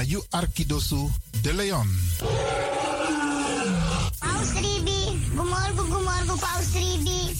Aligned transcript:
Na 0.00 0.06
you 0.06 0.22
Arkidosu 0.32 1.10
de 1.42 1.52
Leon. 1.52 1.88
Paus 4.20 4.50
Ribi, 4.56 5.00
gumorgo 5.36 5.82
gumorgo 5.92 6.36
Paus 6.40 6.72
Ribi. 6.72 7.36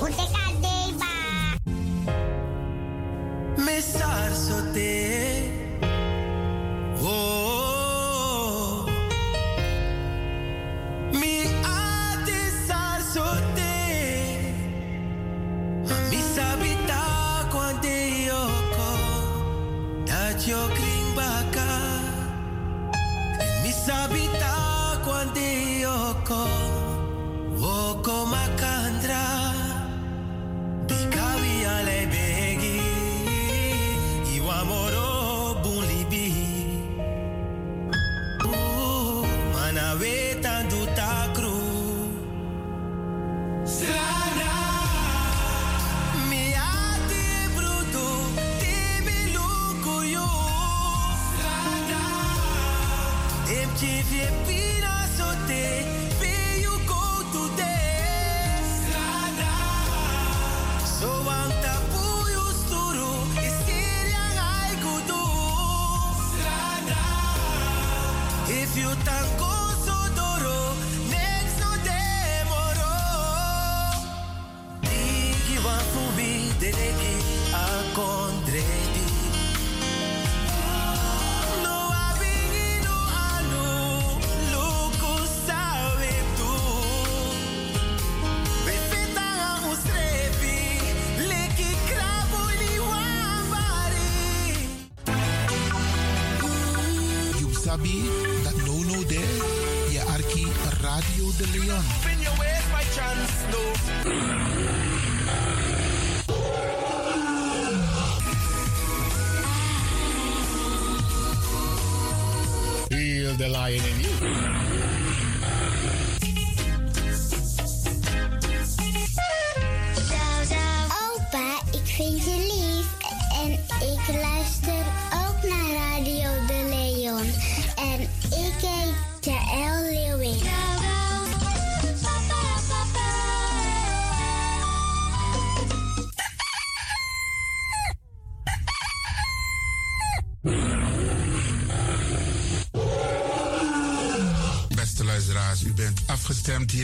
Uteka 0.00 0.44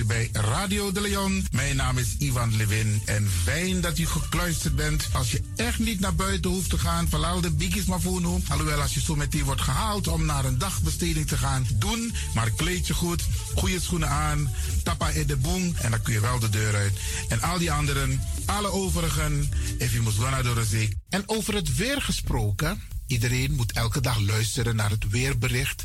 bij 0.09 0.29
Radio 0.33 0.93
de 0.93 1.01
Leon. 1.01 1.47
Mijn 1.51 1.77
naam 1.77 1.99
is 1.99 2.17
Ivan 2.19 2.57
Levin 2.57 3.03
en 3.05 3.29
fijn 3.45 3.81
dat 3.81 3.99
u 3.99 4.07
gekluisterd 4.07 4.77
bent. 4.77 5.09
Als 5.13 5.31
je 5.31 5.43
echt 5.57 5.79
niet 5.79 6.01
naar 6.01 6.15
buiten 6.15 6.51
hoeft 6.51 6.71
te 6.71 6.79
gaan, 6.79 7.09
verlaal 7.09 7.41
de 7.41 7.51
biggies 7.51 7.85
maar 7.85 8.01
voor 8.01 8.21
nu. 8.21 8.43
Alhoewel, 8.49 8.81
als 8.81 8.95
je 8.95 9.01
zo 9.01 9.17
meteen 9.17 9.45
wordt 9.45 9.61
gehaald 9.61 10.09
om 10.09 10.25
naar 10.25 10.45
een 10.45 10.59
dagbesteding 10.59 11.27
te 11.27 11.37
gaan, 11.37 11.67
doen. 11.75 12.13
Maar 12.35 12.51
kleed 12.51 12.87
je 12.87 12.95
goed, 12.95 13.23
goede 13.55 13.81
schoenen 13.81 14.09
aan, 14.09 14.51
tappa 14.83 15.09
in 15.09 15.27
de 15.27 15.37
boom 15.37 15.75
en 15.77 15.91
dan 15.91 16.03
kun 16.03 16.13
je 16.13 16.21
wel 16.21 16.39
de 16.39 16.49
deur 16.49 16.75
uit. 16.75 16.93
En 17.29 17.43
al 17.43 17.59
die 17.59 17.73
anderen, 17.73 18.21
alle 18.45 18.71
overigen, 18.71 19.51
if 19.79 19.93
you 19.93 20.03
must 20.03 20.19
naar 20.19 20.65
zee. 20.65 20.97
En 21.09 21.23
over 21.27 21.55
het 21.55 21.77
weer 21.77 22.03
gesproken, 22.03 22.83
iedereen 23.07 23.55
moet 23.55 23.73
elke 23.73 24.01
dag 24.01 24.21
luisteren 24.21 24.77
naar 24.77 24.91
het 24.91 25.11
weerbericht. 25.11 25.85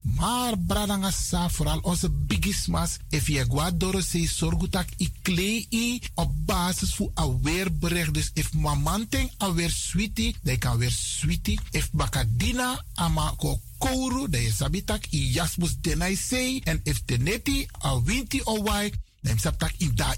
Maar 0.00 0.58
bradangasa, 0.58 1.48
vooral 1.48 1.78
onze 1.78 2.10
bigismas, 2.10 2.96
if 3.08 3.26
je 3.26 3.44
guadoro 3.48 4.00
se 4.00 4.28
sorgutak 4.28 4.88
i 4.96 5.12
klei 5.22 6.00
op 6.14 6.46
basis 6.46 6.94
van 6.94 7.10
een 7.14 7.42
weerbericht. 7.42 8.14
Dus 8.14 8.30
if 8.34 8.52
mamanting 8.52 9.30
alweer 9.36 9.70
sweetie, 9.70 10.36
dan 10.42 10.58
kan 10.58 10.78
weer 10.78 10.90
sweetie. 10.90 11.60
If 11.70 11.90
bakadina 11.90 12.84
ama 12.94 13.34
ko 13.36 13.60
kouru, 13.78 14.28
dan 14.28 14.50
sabitak 14.50 15.06
i 15.12 15.32
jasmus 15.32 15.76
denai 15.80 16.16
sei. 16.16 16.60
En 16.64 16.80
if 16.82 17.02
teneti 17.04 17.66
a 17.84 18.02
winti 18.02 18.40
o 18.44 18.62
wai, 18.62 18.92
dan 19.20 19.38
sabtak 19.38 19.72
i 19.78 19.94
da. 19.94 20.16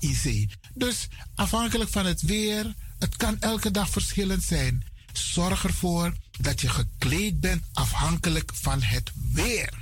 Dus 0.74 1.08
afhankelijk 1.34 1.90
van 1.90 2.06
het 2.06 2.22
weer, 2.22 2.74
het 2.98 3.16
kan 3.16 3.40
elke 3.40 3.70
dag 3.70 3.88
verschillend 3.88 4.42
zijn. 4.42 4.84
Zorg 5.12 5.64
ervoor 5.64 6.12
dat 6.40 6.61
je 6.61 6.69
gekleed 6.69 7.40
bent 7.40 7.62
afhankelijk 7.73 8.50
van 8.55 8.82
het 8.82 9.12
weer. 9.32 9.81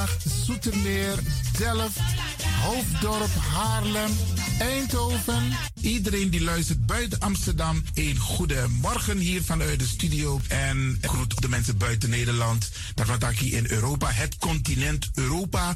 Zoetermeer, 0.45 1.19
Delft, 1.57 1.99
Hoofddorp, 2.61 3.29
Haarlem, 3.53 4.11
Eindhoven. 4.59 5.51
Iedereen 5.81 6.29
die 6.29 6.41
luistert 6.41 6.85
buiten 6.85 7.19
Amsterdam, 7.19 7.83
een 7.93 8.17
goede 8.17 8.65
morgen 8.81 9.17
hier 9.17 9.43
vanuit 9.43 9.79
de 9.79 9.87
studio. 9.87 10.39
En 10.47 10.97
groet 11.01 11.41
de 11.41 11.49
mensen 11.49 11.77
buiten 11.77 12.09
Nederland. 12.09 12.69
Dat 12.93 13.07
wat 13.07 13.39
in 13.39 13.65
Europa, 13.69 14.11
het 14.11 14.37
continent 14.37 15.09
Europa. 15.13 15.75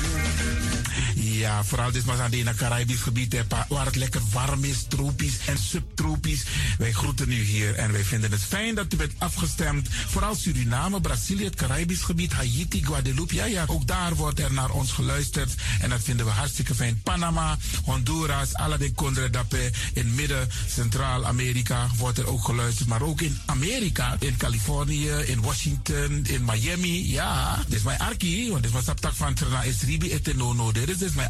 Ja, 1.41 1.63
vooral 1.63 1.91
dit 1.91 2.05
was 2.05 2.19
aan 2.19 2.31
het 2.31 2.55
Caribisch 2.55 3.01
gebied, 3.01 3.35
waar 3.67 3.85
het 3.85 3.95
lekker 3.95 4.21
warm 4.31 4.63
is, 4.63 4.85
tropisch 4.87 5.37
en 5.45 5.57
subtropisch. 5.57 6.43
Wij 6.77 6.91
groeten 6.91 7.31
u 7.31 7.43
hier 7.43 7.75
en 7.75 7.91
wij 7.91 8.03
vinden 8.03 8.31
het 8.31 8.41
fijn 8.41 8.75
dat 8.75 8.93
u 8.93 8.95
bent 8.95 9.11
afgestemd. 9.17 9.87
Vooral 10.07 10.35
Suriname, 10.35 11.01
Brazilië, 11.01 11.45
het 11.45 11.55
Caribisch 11.55 12.01
gebied, 12.01 12.33
Haiti, 12.33 12.85
Guadeloupe. 12.85 13.35
Ja, 13.35 13.45
ja, 13.45 13.63
ook 13.67 13.87
daar 13.87 14.15
wordt 14.15 14.39
er 14.39 14.53
naar 14.53 14.69
ons 14.69 14.91
geluisterd. 14.91 15.53
En 15.79 15.89
dat 15.89 16.01
vinden 16.03 16.25
we 16.25 16.31
hartstikke 16.31 16.75
fijn. 16.75 17.01
Panama, 17.03 17.57
Honduras, 17.83 18.53
Aladdin 18.53 18.93
Condre 18.93 19.29
Dapé. 19.29 19.69
In 19.93 20.15
midden, 20.15 20.49
Centraal-Amerika 20.67 21.87
wordt 21.97 22.17
er 22.17 22.27
ook 22.27 22.45
geluisterd. 22.45 22.87
Maar 22.87 23.01
ook 23.01 23.21
in 23.21 23.37
Amerika, 23.45 24.15
in 24.19 24.37
Californië, 24.37 25.09
in 25.09 25.41
Washington, 25.41 26.25
in 26.25 26.45
Miami. 26.45 27.11
Ja, 27.11 27.63
dit 27.67 27.77
is 27.77 27.83
mijn 27.83 27.99
arki, 27.99 28.49
want 28.51 28.63
dit 28.63 28.71
was 28.71 28.87
op 28.87 29.09
van 29.13 29.33
Trana 29.33 29.63
Esribi 29.63 30.11
Etenono. 30.11 30.71
Dit 30.71 31.01
is 31.01 31.11
mijn 31.11 31.29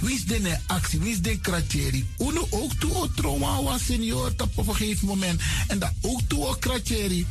Wie 0.00 0.14
is 0.14 0.24
de 0.24 0.58
actie? 0.66 0.98
Wie 0.98 1.12
is 1.12 1.20
de 1.20 1.40
kratjeri? 1.40 2.06
Uno 2.18 2.46
ook 2.50 2.72
toe 2.74 2.94
o 2.94 3.08
trauma 3.14 3.62
was 3.62 3.84
senior 3.84 4.32
op 4.38 4.68
een 4.68 4.76
gegeven 4.76 5.06
moment. 5.06 5.40
En 5.66 5.78
dat 5.78 5.92
ook 6.00 6.20
toe 6.26 6.46
o 6.46 6.54
kratjeri. 6.54 7.26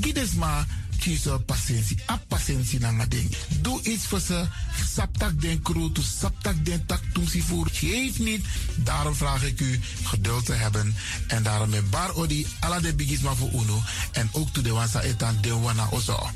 Gides 0.00 0.32
maar 0.32 0.66
kiezen 0.98 1.44
patiëntie. 1.44 1.98
A 2.10 2.20
patiëntie 2.28 2.80
na 2.80 3.06
ding. 3.08 3.30
Doe 3.60 3.82
iets 3.82 4.06
voor 4.06 4.20
ze. 4.20 4.46
Saptak 4.94 5.40
den 5.40 5.62
kroto, 5.62 6.02
saptak 6.02 6.64
den 6.64 6.86
tak 6.86 7.02
si 7.28 7.42
voer. 7.42 7.68
Geef 7.72 8.18
niet. 8.18 8.44
Daarom 8.74 9.14
vraag 9.14 9.44
ik 9.44 9.60
u 9.60 9.80
geduld 10.02 10.44
te 10.44 10.52
hebben. 10.52 10.94
En 11.26 11.42
daarom 11.42 11.70
met 11.70 11.90
bar 11.90 12.14
odi 12.14 12.46
ala 12.60 12.80
de 12.80 12.94
bigisma 12.94 13.34
voor 13.34 13.50
uno. 13.52 13.82
En 14.12 14.28
ook 14.32 14.48
toe 14.52 14.62
de 14.62 14.70
wansa 14.70 15.02
etan 15.02 15.38
de 15.40 15.54
wana 15.54 15.88
ozo. 15.90 16.30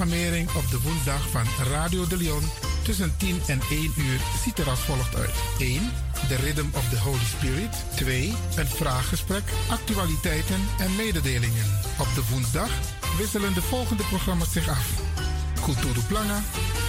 Programmering 0.00 0.48
op 0.54 0.70
de 0.70 0.80
woensdag 0.80 1.28
van 1.30 1.44
Radio 1.72 2.06
de 2.06 2.16
Leon 2.16 2.42
tussen 2.82 3.16
10 3.16 3.40
en 3.46 3.60
1 3.70 3.92
uur 3.96 4.20
ziet 4.44 4.58
er 4.58 4.68
als 4.68 4.80
volgt 4.80 5.14
uit. 5.16 5.30
1. 5.58 5.90
De 6.28 6.36
Rhythm 6.36 6.66
of 6.72 6.88
the 6.88 6.98
Holy 6.98 7.24
Spirit. 7.38 7.84
2. 7.94 8.34
Een 8.56 8.66
vraaggesprek, 8.66 9.42
actualiteiten 9.70 10.60
en 10.78 10.96
mededelingen. 10.96 11.64
Op 11.98 12.06
de 12.14 12.22
woensdag 12.30 12.70
wisselen 13.18 13.54
de 13.54 13.62
volgende 13.62 14.02
programma's 14.02 14.52
zich 14.52 14.68
af. 14.68 14.86
Kulturu 15.64 16.00
Plana, 16.08 16.42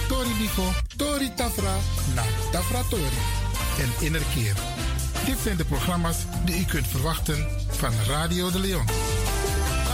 Tori 0.08 0.34
Bifo, 0.38 0.72
Tori 0.96 1.34
Tafra, 1.34 1.76
na 2.14 2.22
Tafra 2.50 2.82
Tori 2.88 3.20
en 3.78 4.04
Innerkeer. 4.04 4.54
Dit 5.26 5.38
zijn 5.42 5.56
de 5.56 5.64
programma's 5.64 6.16
die 6.44 6.60
u 6.60 6.64
kunt 6.64 6.86
verwachten 6.86 7.46
van 7.68 7.92
Radio 8.08 8.50
de 8.50 8.58
Leon. 8.58 8.86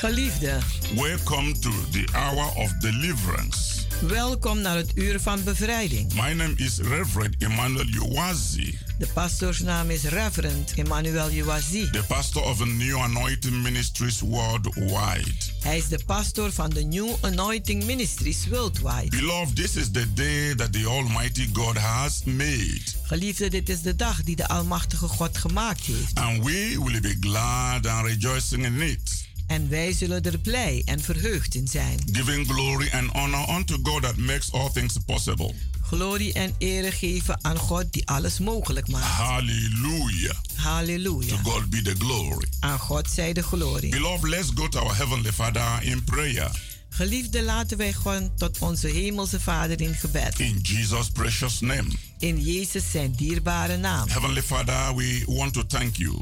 Geliefde, 0.00 0.58
welcome 0.94 1.52
to 1.58 1.70
the 1.90 2.04
hour 2.12 2.46
of 2.56 2.72
deliverance. 2.72 3.58
welkom 4.00 4.60
naar 4.60 4.76
het 4.76 4.90
uur 4.94 5.20
van 5.20 5.44
bevrijding. 5.44 6.12
My 6.14 6.32
name 6.32 6.52
is 6.56 6.78
Reverend 6.78 7.34
Emmanuel 7.38 7.86
Uwazi, 7.86 8.78
De 8.98 9.06
pastoorsnaam 9.06 9.90
is 9.90 10.02
Reverend 10.02 10.72
Emmanuel 10.76 11.30
Uwazi. 11.32 11.90
the 11.90 12.02
pastor 12.08 12.42
of 12.42 12.64
New 12.64 12.96
Anointing 12.98 13.62
Ministries 13.62 14.20
worldwide. 14.20 15.32
Hij 15.62 15.76
is 15.78 15.88
de 15.88 16.00
pastor 16.06 16.52
van 16.52 16.70
de 16.70 16.82
New 16.84 17.08
Anointing 17.20 17.84
Ministries 17.84 18.46
Worldwide. 18.48 19.16
Beloved, 19.16 19.56
this 19.56 19.76
is 19.76 19.90
the 19.90 20.12
day 20.12 20.54
that 20.54 20.72
the 20.72 20.86
Almighty 20.86 21.48
God 21.52 21.76
has 21.78 22.22
made, 22.24 22.80
Geliefde, 23.02 23.48
dit 23.50 23.68
is 23.68 23.80
de 23.82 23.96
dag 23.96 24.22
die 24.22 24.36
de 24.36 24.48
Almachtige 24.48 25.08
God 25.08 25.38
gemaakt 25.38 25.80
heeft. 25.84 26.14
and 26.18 26.44
we 26.44 26.76
will 26.84 27.00
be 27.00 27.16
glad 27.20 27.86
and 27.86 28.06
rejoicing 28.06 28.64
in 28.64 28.80
it, 28.80 29.28
En 29.50 29.68
wij 29.68 29.92
zullen 29.92 30.22
er 30.22 30.38
blij 30.38 30.82
en 30.84 31.00
verheugd 31.00 31.54
in 31.54 31.68
zijn. 31.68 31.98
giving 32.12 32.46
glory 32.46 32.90
and 32.92 33.10
honor 33.10 33.48
unto 33.48 33.78
God 33.82 34.02
that 34.02 34.16
makes 34.16 34.52
all 34.52 34.70
things 34.72 34.96
possible. 35.06 35.54
Glorie 35.82 36.32
en 36.32 36.54
ere 36.58 36.90
geven 36.90 37.44
aan 37.44 37.56
God 37.56 37.92
die 37.92 38.08
alles 38.08 38.38
mogelijk 38.38 38.88
maakt. 38.88 39.06
Hallelujah. 39.06 40.30
To 40.30 40.62
Halleluja. 40.62 41.36
God 41.42 41.70
be 41.70 41.82
the 41.82 41.94
glory. 41.98 42.46
Aan 42.60 42.78
God 42.78 43.10
zij 43.10 43.32
de 43.32 43.42
glorie. 43.42 43.90
Beloved, 43.90 44.28
let's 44.30 44.48
go 44.54 44.68
to 44.68 44.78
our 44.78 44.96
Heavenly 44.96 45.32
Father 45.32 45.82
in 45.82 46.04
prayer. 46.04 46.50
Geliefde, 46.88 47.42
laten 47.42 47.76
wij 47.76 47.92
gaan 47.92 48.30
tot 48.36 48.58
onze 48.58 48.88
hemelse 48.88 49.40
Vader 49.40 49.80
in 49.80 49.94
gebed. 49.94 50.38
In 50.38 50.58
Jesus' 50.62 51.08
precious 51.08 51.60
name. 51.60 51.88
In 52.18 52.42
Jezus 52.42 52.90
zijn 52.90 53.12
dierbare 53.16 53.76
naam. 53.76 54.08
Heavenly 54.08 54.42
Father, 54.42 54.94
we 54.94 55.22
want 55.26 55.52
to 55.52 55.66
thank 55.66 55.96
you 55.96 56.18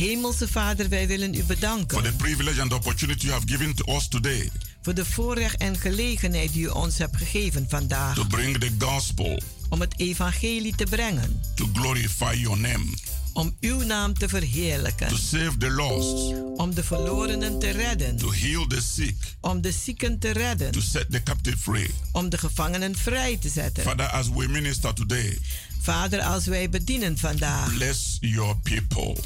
Hemelse 0.00 0.48
Vader, 0.48 0.88
wij 0.88 1.06
willen 1.06 1.34
u 1.34 1.38
for 1.38 1.46
bedanken 1.46 2.02
the 2.02 2.12
privilege 2.12 2.60
and 2.60 2.72
opportunity 2.72 3.26
you 3.26 3.32
have 3.32 3.48
given 3.48 3.74
to 3.74 3.94
us 3.94 4.08
today 4.08 4.50
voor 4.82 4.94
de 4.94 5.04
voorrecht 5.04 5.56
en 5.56 5.78
gelegenheid 5.78 6.52
die 6.52 6.62
u 6.62 6.68
ons 6.68 6.98
hebt 6.98 7.16
gegeven 7.16 7.66
vandaag 7.68 8.14
to 8.14 8.24
bring 8.24 8.58
the 8.58 8.70
gospel 8.78 9.40
om 9.70 9.80
het 9.80 9.94
evangelie 9.96 10.74
te 10.74 10.84
brengen, 10.84 11.40
to 11.54 11.68
glorify 11.72 12.34
your 12.34 12.60
name, 12.60 12.84
om 13.32 13.56
uw 13.60 13.80
naam 13.80 14.14
te 14.14 14.28
verheerlijken, 14.28 15.08
to 15.08 15.16
save 15.16 15.56
the 15.58 15.70
lost, 15.70 16.34
om 16.56 16.74
de 16.74 16.84
verlorenen 16.84 17.58
te 17.58 17.70
redden, 17.70 18.16
to 18.16 18.32
heal 18.32 18.66
the 18.66 18.82
sick, 18.82 19.16
om 19.40 19.60
de 19.60 19.72
zieken 19.72 20.18
te 20.18 20.30
redden, 20.30 20.70
to 20.70 20.80
set 20.80 21.10
the 21.10 21.22
captive 21.22 21.56
free. 21.56 21.90
om 22.12 22.28
de 22.28 22.38
gevangenen 22.38 22.96
vrij 22.96 23.36
te 23.36 23.48
zetten. 23.48 23.82
Father, 23.82 24.06
as 24.06 24.28
we 24.28 24.48
minister 24.48 24.94
today, 24.94 25.38
Vader, 25.80 26.20
als 26.20 26.44
wij 26.44 26.68
bedienen 26.68 27.18
vandaag, 27.18 27.74
bless 27.74 28.18
your 28.20 28.56
people, 28.56 29.16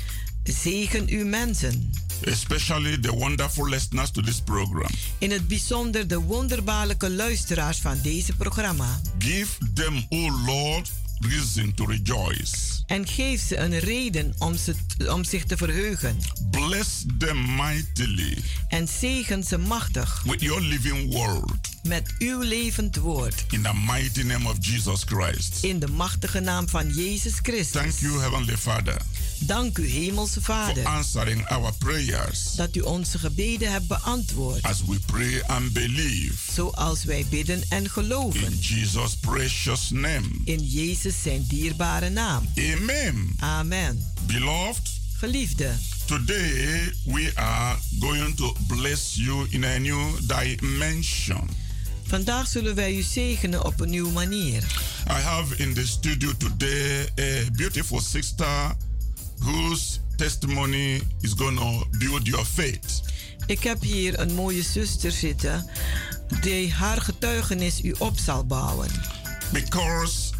zegen 0.45 1.09
uw 1.09 1.27
mensen. 1.27 1.91
especially 2.27 2.99
the 2.99 3.13
wonderful 3.13 3.69
listeners 3.69 4.11
to 4.11 4.23
this 4.23 4.41
program. 4.41 4.91
In 5.19 5.31
het 5.31 5.49
bijzonder 5.49 6.09
de 6.09 6.21
wonderbaarlijke 6.21 7.11
luisteraars 7.11 7.79
van 7.79 7.99
deze 8.03 8.33
programma. 8.37 9.01
Give 9.19 9.51
them, 9.75 10.07
O 10.09 10.31
Lord, 10.47 10.93
reason 11.19 11.75
to 11.75 11.85
rejoice. 11.85 12.55
En 12.87 13.07
geef 13.07 13.43
ze 13.43 13.57
een 13.57 13.79
reden 13.79 14.35
om, 14.39 14.57
ze, 14.57 14.75
om 15.09 15.25
zich 15.25 15.45
te 15.45 15.57
verheugen. 15.57 16.17
Bless 16.51 17.05
them 17.19 17.55
mightily 17.57 18.39
En 18.69 18.89
zegen 18.89 19.45
ze 19.45 19.59
machtig 19.59 20.23
with 20.27 20.41
your 20.41 20.61
living 20.61 21.13
word 21.13 21.74
met 21.89 22.15
uw 22.19 22.41
levend 22.43 22.97
woord. 22.97 23.45
in 23.51 23.63
the 23.63 23.73
mighty 23.87 24.23
name 24.23 24.49
of 24.49 24.57
Jesus 24.61 25.03
Christ. 25.05 25.65
In 25.65 25.79
de 25.79 25.89
machtige 25.89 26.41
naam 26.41 26.69
van 26.69 26.89
Jezus 26.91 27.35
Christus. 27.43 27.81
Thank 27.81 27.95
you, 27.99 28.21
Heavenly 28.21 28.57
Father, 28.57 28.97
Dank 29.39 29.79
u, 29.79 29.87
Hemelse 29.89 30.33
for 30.41 30.43
Vader, 30.43 30.85
answering 30.87 31.49
our 31.51 31.73
prayers 31.79 32.55
dat 32.57 32.77
u 32.77 32.81
onze 32.81 33.19
gebeden 33.19 33.71
hebt 33.73 33.87
beantwoord. 33.87 34.63
as 34.63 34.85
we 34.85 34.99
pray 35.07 35.43
and 35.47 35.73
believe 35.73 36.53
Zoals 36.53 37.05
wij 37.05 37.27
bidden 37.31 37.63
en 37.69 37.83
in 37.83 37.91
geloven. 37.91 38.59
Jesus' 38.59 39.17
precious 39.17 39.91
name. 39.91 40.25
In 40.45 40.65
Jezus 40.65 41.23
zijn 41.23 41.45
dierbare 41.49 42.09
naam. 42.09 42.49
Amen. 42.59 43.37
Amen. 43.39 44.13
Beloved, 44.27 44.91
Geliefde, 45.17 45.71
today 46.07 46.93
we 47.05 47.31
are 47.35 47.77
going 48.01 48.37
to 48.37 48.55
bless 48.67 49.15
you 49.15 49.47
in 49.51 49.65
a 49.65 49.79
new 49.79 50.19
dimension. 50.27 51.49
Vandaag 52.07 52.47
zullen 52.47 52.75
wij 52.75 52.95
u 52.97 53.03
zegenen 53.03 53.65
op 53.65 53.81
een 53.81 53.91
nieuwe 53.91 54.13
manier. 54.13 54.63
I 55.09 55.13
have 55.13 55.57
in 55.57 55.75
the 55.75 55.87
studio 55.87 56.33
today 56.37 57.09
a 57.21 57.51
beautiful 57.51 58.01
sister 58.01 58.77
whose 59.39 59.99
testimony 60.17 61.03
is 61.21 61.33
going 61.37 61.59
to 61.59 61.87
build 61.99 62.27
your 62.27 62.45
faith. 62.45 63.03
Ik 63.47 63.63
heb 63.63 63.83
hier 63.83 64.21
een 64.21 64.35
mooie 64.35 64.63
zuster 64.63 65.13
zitten 65.13 65.71
die 66.41 66.73
haar 66.73 67.01
getuigenis 67.01 67.83
u 67.83 67.95
op 67.99 68.19
zal 68.19 68.47
bouwen. 68.47 68.91
Because 69.53 70.33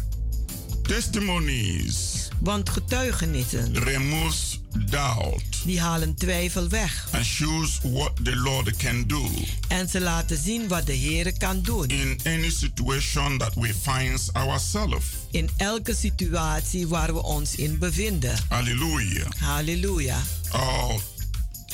testimonies 0.81 2.15
Want 2.39 2.69
getuigenissen, 2.69 3.83
removes 3.83 4.59
doubt 4.85 5.43
die 5.65 5.81
halen 5.81 6.15
twijfel 6.15 6.69
weg. 6.69 7.07
and 7.11 7.25
shows 7.25 7.79
what 7.83 8.11
the 8.23 8.35
Lord 8.35 8.75
can 8.77 9.03
do 9.07 9.27
En 9.67 9.87
ze 9.89 10.01
laten 10.01 10.37
zien 10.37 10.67
wat 10.67 10.85
de 10.85 10.93
Heer 10.93 11.37
kan 11.37 11.61
doen. 11.61 11.87
in 11.89 12.19
any 12.25 12.49
situation 12.49 13.37
that 13.37 13.53
we 13.55 13.73
find 13.81 14.29
ourselves. 14.33 15.05
In 15.31 15.49
elke 15.57 15.95
situatie 15.95 16.87
waar 16.87 17.13
we 17.13 17.23
ons 17.23 17.55
in 17.55 17.77
bevinden. 17.77 18.35
Hallelujah. 18.49 19.25
Halleluja. 19.39 20.17
Uh, 20.53 20.89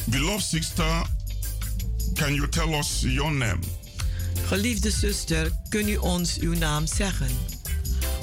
beloved 0.05 0.43
sister, 0.45 1.01
can 2.13 2.33
you 2.33 2.49
tell 2.49 2.73
us 2.73 2.99
your 3.01 3.31
name? 3.31 3.59
Geliefde 4.47 4.91
zuster, 4.91 5.51
kun 5.69 5.87
u 5.89 5.95
ons 5.95 6.37
uw 6.39 6.53
naam 6.53 6.87
zeggen? 6.87 7.27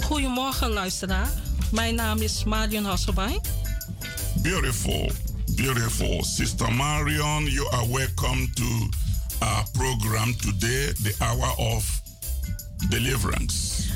Goedemorgen 0.01 0.71
luisteraar. 0.71 1.31
Mijn 1.73 1.95
naam 1.95 2.19
is 2.21 2.45
Marion 2.45 2.85
Hasselbein. 2.85 3.41
Beautiful, 4.49 5.13
beautiful. 5.57 6.25
Sister 6.25 6.71
Marion, 6.71 7.47
you 7.49 7.67
are 7.71 7.85
welcome 7.87 8.49
to 8.57 8.89
our 9.43 9.63
program 9.75 10.33
today, 10.41 10.89
the 11.05 11.15
hour 11.21 11.53
of 11.59 11.85
deliverance. 12.89 13.93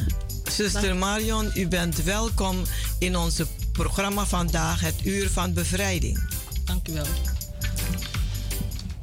Zuster 0.51 0.95
Marion, 0.95 1.51
u 1.55 1.69
bent 1.69 2.03
welkom 2.03 2.57
in 2.99 3.17
ons 3.17 3.41
programma 3.73 4.27
vandaag, 4.27 4.81
het 4.81 5.05
Uur 5.05 5.31
van 5.31 5.53
Bevrijding. 5.53 6.21
Dank 6.65 6.89
u 6.89 6.93
wel. 6.93 7.07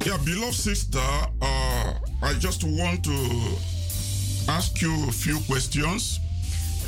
Yeah, 0.04 0.22
beloved 0.22 0.54
sister, 0.54 1.28
uh, 1.42 2.30
I 2.30 2.38
just 2.38 2.62
want 2.62 3.02
to 3.04 3.28
ask 4.46 4.76
you 4.76 5.08
a 5.08 5.12
few 5.12 5.40
questions. 5.46 6.20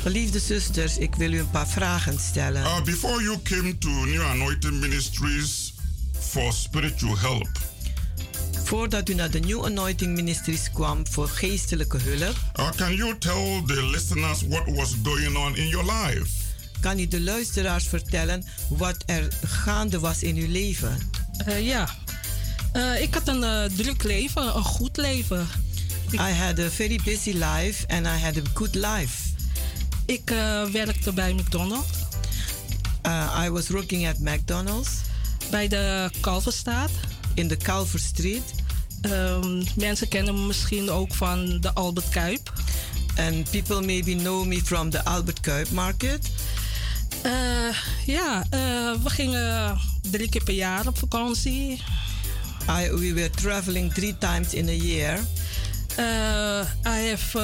Geliefde 0.03 0.39
zusters, 0.39 0.97
ik 0.97 1.15
wil 1.15 1.31
u 1.31 1.39
een 1.39 1.49
paar 1.49 1.67
vragen 1.67 2.19
stellen. 2.19 2.61
Uh, 2.61 2.81
before 2.83 3.23
you 3.23 3.41
came 3.41 3.77
to 3.77 3.89
New 3.89 4.21
Anointing 4.21 4.79
Ministries 4.79 5.73
for 6.19 6.53
spiritual 6.53 7.17
help, 7.17 7.49
Voordat 8.63 9.09
u 9.09 9.13
naar 9.13 9.29
de 9.31 9.39
New 9.39 9.65
Anointing 9.65 10.15
Ministries 10.15 10.71
kwam 10.71 11.07
voor 11.07 11.27
geestelijke 11.29 11.97
hulp, 11.97 12.35
uh, 12.59 12.69
can 12.71 12.95
you 12.95 13.17
tell 13.17 13.63
the 13.65 13.83
listeners 13.91 14.41
what 14.47 14.63
was 14.75 14.95
going 15.03 15.37
on 15.37 15.55
in 15.55 15.67
your 15.67 15.91
life? 15.91 16.27
kan 16.79 16.99
u 16.99 17.07
de 17.07 17.21
luisteraars 17.21 17.87
vertellen 17.87 18.43
wat 18.69 18.97
er 19.05 19.27
gaande 19.43 19.99
was 19.99 20.23
in 20.23 20.35
uw 20.35 20.51
leven. 20.51 20.97
Eh, 21.45 21.65
ja, 21.67 21.89
Eh, 22.73 23.01
ik 23.01 23.13
had 23.13 23.27
een 23.27 23.43
eh, 23.43 23.63
druk 23.63 24.03
leven, 24.03 24.55
een 24.55 24.63
goed 24.63 24.97
leven. 24.97 25.47
I 26.13 26.17
had 26.17 26.59
a 26.59 26.69
very 26.69 26.99
busy 27.03 27.31
life 27.31 27.87
and 27.87 28.05
I 28.05 28.23
had 28.23 28.37
a 28.37 28.41
good 28.53 28.75
life. 28.75 29.22
Ik 30.05 30.31
eh, 30.31 30.63
werkte 30.63 31.13
bij 31.13 31.33
McDonald's, 31.33 32.01
Uh, 33.07 33.43
I 33.45 33.49
was 33.49 33.69
working 33.69 34.07
at 34.07 34.19
McDonald's 34.19 34.89
bij 35.51 35.67
de 35.67 36.09
Kalverstraat. 36.19 36.89
in 37.33 37.47
the 37.47 37.57
Culver 37.57 37.99
Street. 37.99 38.43
Ehm, 39.01 39.63
mensen 39.75 40.07
kennen 40.07 40.33
me 40.33 40.45
misschien 40.47 40.89
ook 40.89 41.13
van 41.13 41.59
de 41.61 41.73
Albert 41.73 42.09
Kuip. 42.09 42.53
And 43.15 43.49
people 43.49 43.81
maybe 43.81 44.15
know 44.15 44.45
me 44.45 44.61
from 44.63 44.89
the 44.89 45.03
Albert 45.05 45.39
Kuip 45.39 45.71
Market. 45.71 46.29
Eh, 47.21 47.31
ja, 48.05 48.43
we 49.03 49.09
gingen 49.09 49.77
drie 50.11 50.29
keer 50.29 50.43
per 50.43 50.53
jaar 50.53 50.87
op 50.87 50.97
vakantie. 50.97 51.81
I, 52.69 52.91
we 52.91 53.13
were 53.13 53.29
traveling 53.29 53.93
three 53.93 54.17
times 54.17 54.53
in 54.53 54.67
a 54.67 54.75
year. 54.75 55.19
I 56.85 57.09
have, 57.09 57.37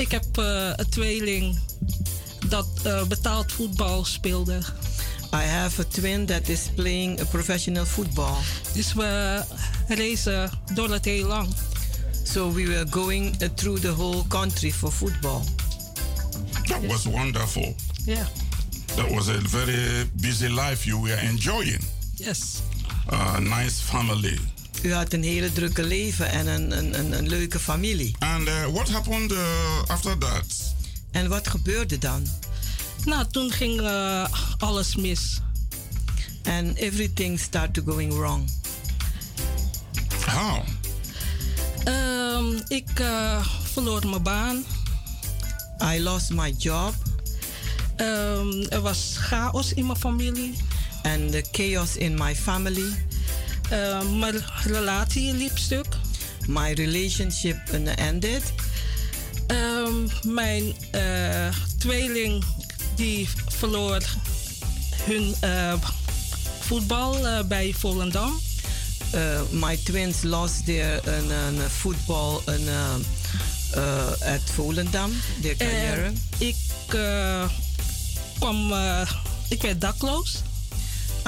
ik 0.00 0.10
heb 0.10 0.38
eh, 0.38 0.70
een 0.76 0.88
tweeling 0.88 1.58
dat 2.48 2.68
eh, 2.82 3.04
betaald 3.04 3.52
voetbal 3.52 4.04
speelde. 4.04 4.58
I 5.34 5.36
have 5.46 5.80
a 5.80 5.84
twin 5.84 6.26
that 6.26 6.48
is 6.48 6.60
playing 6.74 7.20
a 7.20 7.24
professional 7.24 7.84
football. 7.84 8.34
Dus 8.74 8.92
we 8.92 9.42
racen 9.88 10.50
door 10.74 10.90
het 10.90 11.04
heel 11.04 11.26
lang. 11.26 11.48
So 12.24 12.52
we 12.52 12.66
were 12.66 12.86
going 12.90 13.42
uh, 13.42 13.48
through 13.54 13.80
the 13.80 13.88
whole 13.92 14.24
country 14.28 14.72
for 14.72 14.92
football. 14.92 15.40
That 16.66 16.86
was 16.86 17.04
wonderful. 17.04 17.74
Ja, 18.04 18.28
That 18.94 19.10
was 19.10 19.28
a 19.28 19.38
very 19.40 20.10
busy 20.12 20.48
life 20.48 20.84
you 20.88 21.02
were 21.02 21.20
enjoying. 21.22 21.80
yes. 22.14 22.60
Uh, 23.12 23.38
nice 23.38 23.82
family. 23.82 24.38
U 24.82 24.94
had 24.94 25.12
een 25.12 25.22
hele 25.22 25.52
drukke 25.52 25.82
leven 25.82 26.30
en 26.30 26.46
een, 26.46 26.78
een, 26.78 26.98
een, 26.98 27.18
een 27.18 27.28
leuke 27.28 27.58
familie. 27.58 28.16
And 28.18 28.48
uh, 28.48 28.66
what 28.66 28.88
happened 28.88 29.32
uh, 29.32 29.82
after 29.86 30.18
that? 30.18 30.74
En 31.10 31.28
wat 31.28 31.48
gebeurde 31.48 31.98
dan? 31.98 32.26
Nou, 33.04 33.26
toen 33.30 33.50
ging 33.52 33.80
uh, 33.80 34.26
alles 34.58 34.96
mis. 34.96 35.40
And 36.44 36.76
everything 36.76 37.40
started 37.40 37.84
going 37.86 38.12
wrong. 38.12 38.50
How? 40.26 40.62
Um, 41.84 42.62
ik 42.68 43.00
uh, 43.00 43.46
verloor 43.72 44.06
mijn 44.08 44.22
baan. 44.22 44.64
I 45.94 46.02
lost 46.02 46.30
my 46.30 46.54
job. 46.58 46.94
Um, 47.96 48.66
er 48.68 48.80
was 48.80 49.14
chaos 49.16 49.72
in 49.72 49.86
mijn 49.86 49.98
familie. 49.98 50.54
And 51.02 51.32
the 51.32 51.44
chaos 51.52 51.96
in 51.96 52.14
my 52.14 52.36
family. 52.36 53.08
Uh, 53.72 54.02
mijn 54.18 54.44
relatie 54.64 55.34
liep 55.34 55.58
stuk. 55.58 55.86
My 56.46 56.72
relationship 56.72 57.56
ended. 57.96 58.42
Um, 59.46 60.08
mijn 60.22 60.74
uh, 60.94 61.48
tweeling 61.78 62.44
die 62.94 63.28
verloor 63.48 64.02
hun 65.02 65.34
uh, 65.44 65.74
voetbal 66.60 67.44
bij 67.44 67.74
Volendam. 67.78 68.40
My 69.50 69.76
twins 69.76 70.22
lost 70.22 70.64
their 70.64 71.08
een, 71.08 71.60
voetbal 71.70 72.42
uh, 72.46 74.34
at 74.34 74.40
Volendam, 74.54 75.12
their 75.42 75.56
carrière. 75.56 76.12
Ik 76.38 76.56
kwam, 78.38 78.72
ik 79.48 79.62
werd 79.62 79.80
dakloos. 79.80 80.42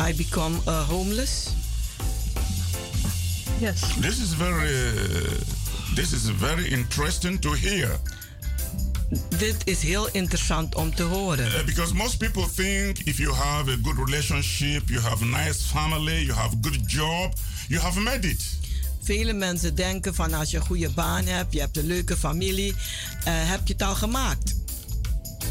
I 0.08 0.14
become 0.14 0.70
homeless. 0.88 1.30
Yes. 3.62 3.80
This 4.00 4.18
is 4.18 4.34
very, 4.34 4.74
this 5.94 6.12
is 6.12 6.30
very 6.30 6.66
interesting 6.66 7.38
to 7.40 7.52
hear. 7.52 7.88
Dit 9.38 9.56
is 9.64 9.82
heel 9.82 10.08
interessant 10.12 10.74
om 10.74 10.94
te 10.94 11.02
horen. 11.02 11.46
Uh, 11.46 11.64
because 11.64 11.94
most 11.94 12.18
people 12.18 12.48
think 12.54 12.98
if 12.98 13.18
you 13.18 13.34
have 13.34 13.72
a 13.72 13.76
good 13.82 13.98
relationship, 13.98 14.88
you 14.88 15.00
have 15.00 15.22
a 15.22 15.44
nice 15.44 15.62
family, 15.62 16.24
you 16.24 16.34
have 16.34 16.52
a 16.52 16.58
good 16.60 16.80
job, 16.86 17.32
you 17.68 17.80
have 17.80 18.00
made 18.00 18.28
it. 18.28 18.58
Vele 19.02 19.32
mensen 19.32 19.74
denken 19.74 20.14
van 20.14 20.34
als 20.34 20.50
je 20.50 20.56
een 20.56 20.66
goede 20.66 20.90
baan 20.90 21.26
hebt, 21.26 21.52
je 21.52 21.60
hebt 21.60 21.76
een 21.76 21.86
leuke 21.86 22.16
familie, 22.16 22.70
uh, 22.72 22.76
heb 23.24 23.66
je 23.66 23.72
het 23.72 23.82
al 23.82 23.94
gemaakt. 23.94 24.61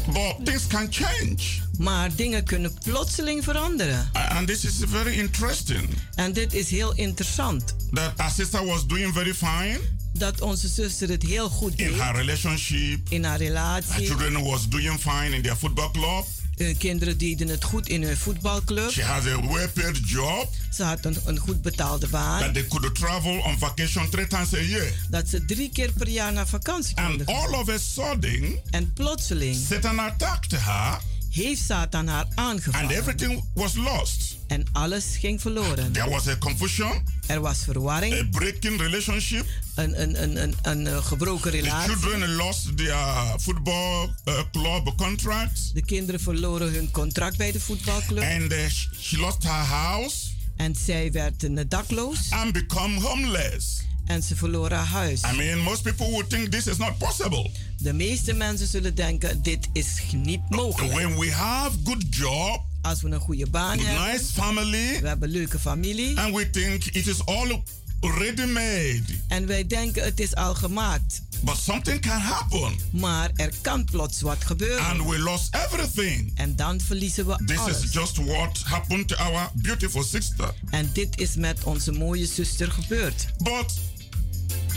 But 0.06 0.36
things 0.44 0.66
can 0.66 0.86
change. 0.90 1.42
Maar 1.78 2.14
dingen 2.14 2.44
kunnen 2.44 2.72
plotseling 2.84 3.44
veranderen. 3.44 4.10
And 4.12 4.46
this 4.46 4.64
is 4.64 4.72
very 4.88 5.18
interesting. 5.18 5.88
En 6.14 6.32
dit 6.32 6.54
is 6.54 6.70
heel 6.70 6.94
interessant. 6.94 7.74
That 7.90 8.12
our 8.16 8.30
sister 8.30 8.64
was 8.64 8.86
doing 8.86 9.14
very 9.14 9.34
fine. 9.34 9.80
Dat 10.12 10.40
onze 10.40 10.68
zuster 10.68 11.08
het 11.08 11.22
heel 11.22 11.48
goed 11.48 11.76
deed. 11.76 11.90
In 11.90 11.98
haar 11.98 12.16
relationship. 12.16 12.98
In 13.08 13.24
haar 13.24 13.38
relatie. 13.38 13.92
Her 13.92 14.04
children 14.04 14.42
was 14.42 14.68
doing 14.68 15.00
fine 15.00 15.36
in 15.36 15.42
their 15.42 15.56
football 15.56 15.90
club. 15.90 16.24
Hun 16.62 16.76
kinderen 16.76 17.18
deden 17.18 17.48
het 17.48 17.64
goed 17.64 17.88
in 17.88 18.02
hun 18.02 18.16
voetbalclub. 18.16 18.90
She 18.90 19.02
has 19.02 19.26
a 19.26 19.40
well-paid 19.40 20.08
job. 20.08 20.48
Ze 20.70 20.82
had 20.82 21.04
een, 21.04 21.16
een 21.24 21.38
goed 21.38 21.62
betaalde 21.62 22.08
baan. 22.08 22.40
That 22.40 22.54
they 22.54 22.66
could 22.66 22.94
travel 22.94 23.38
on 23.38 23.58
vacation 23.58 24.08
three 24.10 24.26
times 24.26 24.54
a 24.54 24.60
year. 24.60 24.92
Dat 25.10 25.28
ze 25.28 25.44
drie 25.44 25.70
keer 25.72 25.92
per 25.92 26.08
jaar 26.08 26.32
naar 26.32 26.48
vakantie 26.48 26.94
konden 26.94 27.26
And 27.26 27.52
all 27.52 27.60
of 27.60 27.68
a 27.68 27.78
sudden. 27.78 28.60
En 28.70 28.92
plotseling. 28.92 29.56
Satan 29.68 29.98
attacked 29.98 30.60
her. 30.60 31.11
Heeft 31.32 31.62
Satan 31.62 32.06
haar 32.06 32.26
aangevallen. 32.34 32.88
And 32.88 32.96
everything 32.96 33.44
was 33.54 33.74
lost. 33.74 34.36
En 34.46 34.64
alles 34.72 35.16
ging 35.20 35.40
verloren. 35.40 35.92
There 35.92 36.10
was 36.10 36.28
a 36.28 36.36
confusion. 36.38 37.06
Er 37.26 37.40
was 37.40 37.58
verwarring. 37.64 38.14
A 38.14 38.24
breaking 38.30 38.80
relationship. 38.80 39.46
Een, 39.74 40.02
een, 40.02 40.22
een, 40.22 40.42
een, 40.42 40.54
een, 40.62 40.86
een 40.86 41.04
gebroken 41.04 41.50
relatie. 41.50 41.92
The 41.92 41.98
children 41.98 42.34
lost 42.34 42.76
their 42.76 42.96
football 43.40 44.10
uh, 44.24 44.40
club 44.52 44.92
contract. 44.96 45.74
De 45.74 45.84
kinderen 45.84 46.20
verloren 46.20 46.72
hun 46.72 46.90
contract 46.90 47.36
bij 47.36 47.52
de 47.52 47.60
voetbalclub. 47.60 48.22
And 48.22 48.52
uh, 48.52 48.58
she 49.00 49.18
lost 49.18 49.42
her 49.42 49.52
house. 49.52 50.16
En 50.56 50.74
zij 50.84 51.12
werd 51.12 51.42
uh, 51.42 51.60
dakloos. 51.68 52.30
And 52.30 52.52
become 52.52 53.00
homeless. 53.00 53.82
En 54.06 54.22
ze 54.22 54.36
verloor 54.36 54.70
haar 54.72 54.86
huis. 54.86 55.20
I 55.32 55.36
mean, 55.36 55.58
most 55.58 55.82
people 55.82 56.06
would 56.10 56.30
think 56.30 56.48
this 56.48 56.66
is 56.66 56.76
not 56.76 56.98
possible. 56.98 57.50
De 57.78 57.92
meeste 57.92 58.32
mensen 58.32 58.66
zullen 58.66 58.94
denken, 58.94 59.42
dit 59.42 59.68
is 59.72 59.88
niet 60.16 60.40
mogelijk. 60.48 60.92
When 60.94 61.18
we 61.18 61.32
have 61.32 61.76
good 61.84 62.04
job, 62.10 62.62
als 62.82 63.02
we 63.02 63.08
een 63.10 63.20
goede 63.20 63.46
baan 63.50 63.78
good 63.78 63.86
hebben, 63.86 64.12
nice 64.12 64.24
family, 64.32 65.00
we 65.00 65.08
hebben 65.08 65.28
een 65.28 65.34
leuke 65.34 65.58
familie, 65.58 66.20
and 66.20 66.34
we 66.34 66.50
think 66.50 66.84
it 66.84 67.06
is 67.06 67.24
all 67.24 67.62
ready 68.00 68.44
made. 68.44 69.02
En 69.28 69.46
wij 69.46 69.66
denken 69.66 70.04
het 70.04 70.20
is 70.20 70.34
al 70.34 70.54
gemaakt. 70.54 71.22
But 71.40 71.56
something 71.56 72.00
can 72.00 72.20
happen. 72.20 72.76
Maar 72.90 73.30
er 73.36 73.52
kan 73.60 73.84
plots 73.84 74.20
wat 74.20 74.44
gebeuren. 74.44 74.84
And 74.84 75.08
we 75.08 75.18
lost 75.18 75.54
everything. 75.54 76.32
En 76.34 76.56
dan 76.56 76.80
verliezen 76.80 77.26
we 77.26 77.42
This 77.46 77.58
alles. 77.58 77.82
is 77.82 77.92
just 77.92 78.16
what 78.16 78.62
happened 78.64 79.08
to 79.08 79.16
our 79.16 79.50
beautiful 79.54 80.02
sister. 80.02 80.54
En 80.70 80.90
dit 80.92 81.20
is 81.20 81.34
met 81.34 81.64
onze 81.64 81.92
mooie 81.92 82.26
zuster 82.26 82.70
gebeurd. 82.70 83.26
But 83.38 83.74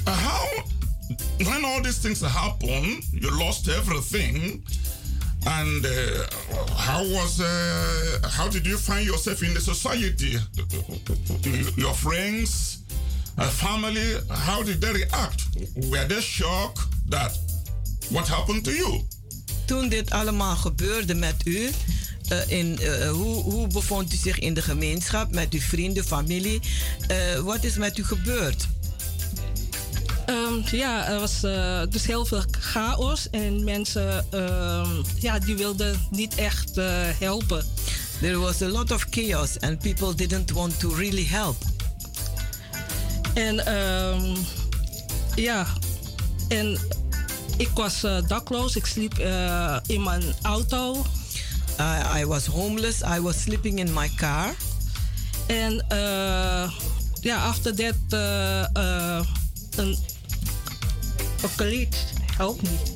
uh, 0.08 0.12
how, 0.12 0.46
when 1.38 1.66
all 1.66 1.82
these 1.82 2.00
things 2.00 2.22
happen, 2.22 3.02
you 3.12 3.30
lost 3.40 3.68
everything. 3.70 4.64
And 5.48 5.86
uh, 5.86 6.26
how 6.76 7.04
was, 7.04 7.40
uh, 7.40 8.28
how 8.30 8.48
did 8.50 8.66
you 8.66 8.78
find 8.78 9.06
yourself 9.06 9.44
in 9.44 9.54
the 9.54 9.60
society? 9.60 10.40
Your 11.78 11.94
friends, 11.94 12.80
uh, 13.38 13.48
family, 13.50 14.18
how 14.30 14.64
did 14.64 14.82
they 14.82 14.92
react? 14.94 15.46
Were 15.92 16.08
they 16.08 16.22
shocked 16.22 16.80
that 17.10 17.38
what 18.10 18.28
happened 18.28 18.64
to 18.66 18.72
you? 18.72 19.04
Toen 19.66 19.90
dit 19.90 20.12
allemaal 20.12 20.56
gebeurde 20.56 21.14
met 21.14 21.36
u, 21.44 21.70
uh, 22.32 22.38
in, 22.48 22.78
uh, 22.82 23.10
hoe, 23.10 23.44
hoe 23.44 23.68
bevond 23.68 24.14
u 24.14 24.16
zich 24.16 24.40
in 24.40 24.54
de 24.54 24.62
gemeenschap 24.62 25.32
met 25.32 25.54
uw 25.54 25.60
vrienden, 25.60 26.04
familie? 26.04 26.62
Uh, 27.12 27.40
wat 27.40 27.64
is 27.64 27.78
met 27.78 27.98
u 27.98 28.04
gebeurd? 28.04 28.68
Um, 30.30 30.64
ja, 30.72 31.08
er 31.08 31.20
was 31.20 31.44
uh, 31.44 31.82
dus 31.90 32.06
heel 32.06 32.26
veel 32.26 32.44
chaos 32.52 33.30
en 33.30 33.64
mensen 33.64 34.26
uh, 34.34 34.88
ja, 35.20 35.40
die 35.40 35.56
wilden 35.56 36.00
niet 36.10 36.36
echt 36.36 36.78
uh, 36.78 36.86
helpen. 37.20 37.66
There 38.20 38.38
was 38.38 38.62
a 38.62 38.68
lot 38.68 38.92
of 38.92 39.06
chaos 39.10 39.60
and 39.60 39.80
people 39.80 40.16
didn't 40.16 40.52
want 40.52 40.80
to 40.80 40.94
really 40.94 41.26
help. 41.26 41.56
En 43.34 43.74
um, 43.74 44.36
ja, 45.36 45.66
en 46.48 46.80
ik 47.58 47.70
was 47.74 48.02
dakloos, 48.28 48.76
ik 48.76 48.86
sliep 48.86 49.20
in 49.86 50.04
mijn 50.04 50.24
auto. 50.42 51.06
I, 51.80 52.20
I 52.20 52.26
was 52.26 52.46
homeless, 52.46 53.02
I 53.02 53.22
was 53.22 53.42
sleeping 53.42 53.80
in 53.80 53.94
my 53.94 54.12
car. 54.16 54.56
En 55.48 55.86
ja, 57.22 57.46
after 57.46 57.76
that, 57.76 57.96
een 59.76 59.98
een 61.46 61.56
collega 61.56 61.88
helpt 62.38 62.62
niet. 62.62 62.94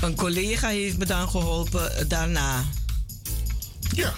Een 0.00 0.14
collega 0.14 0.68
heeft 0.68 0.98
me 0.98 1.06
dan 1.06 1.28
geholpen 1.28 2.08
daarna. 2.08 2.64
Ja. 3.94 4.12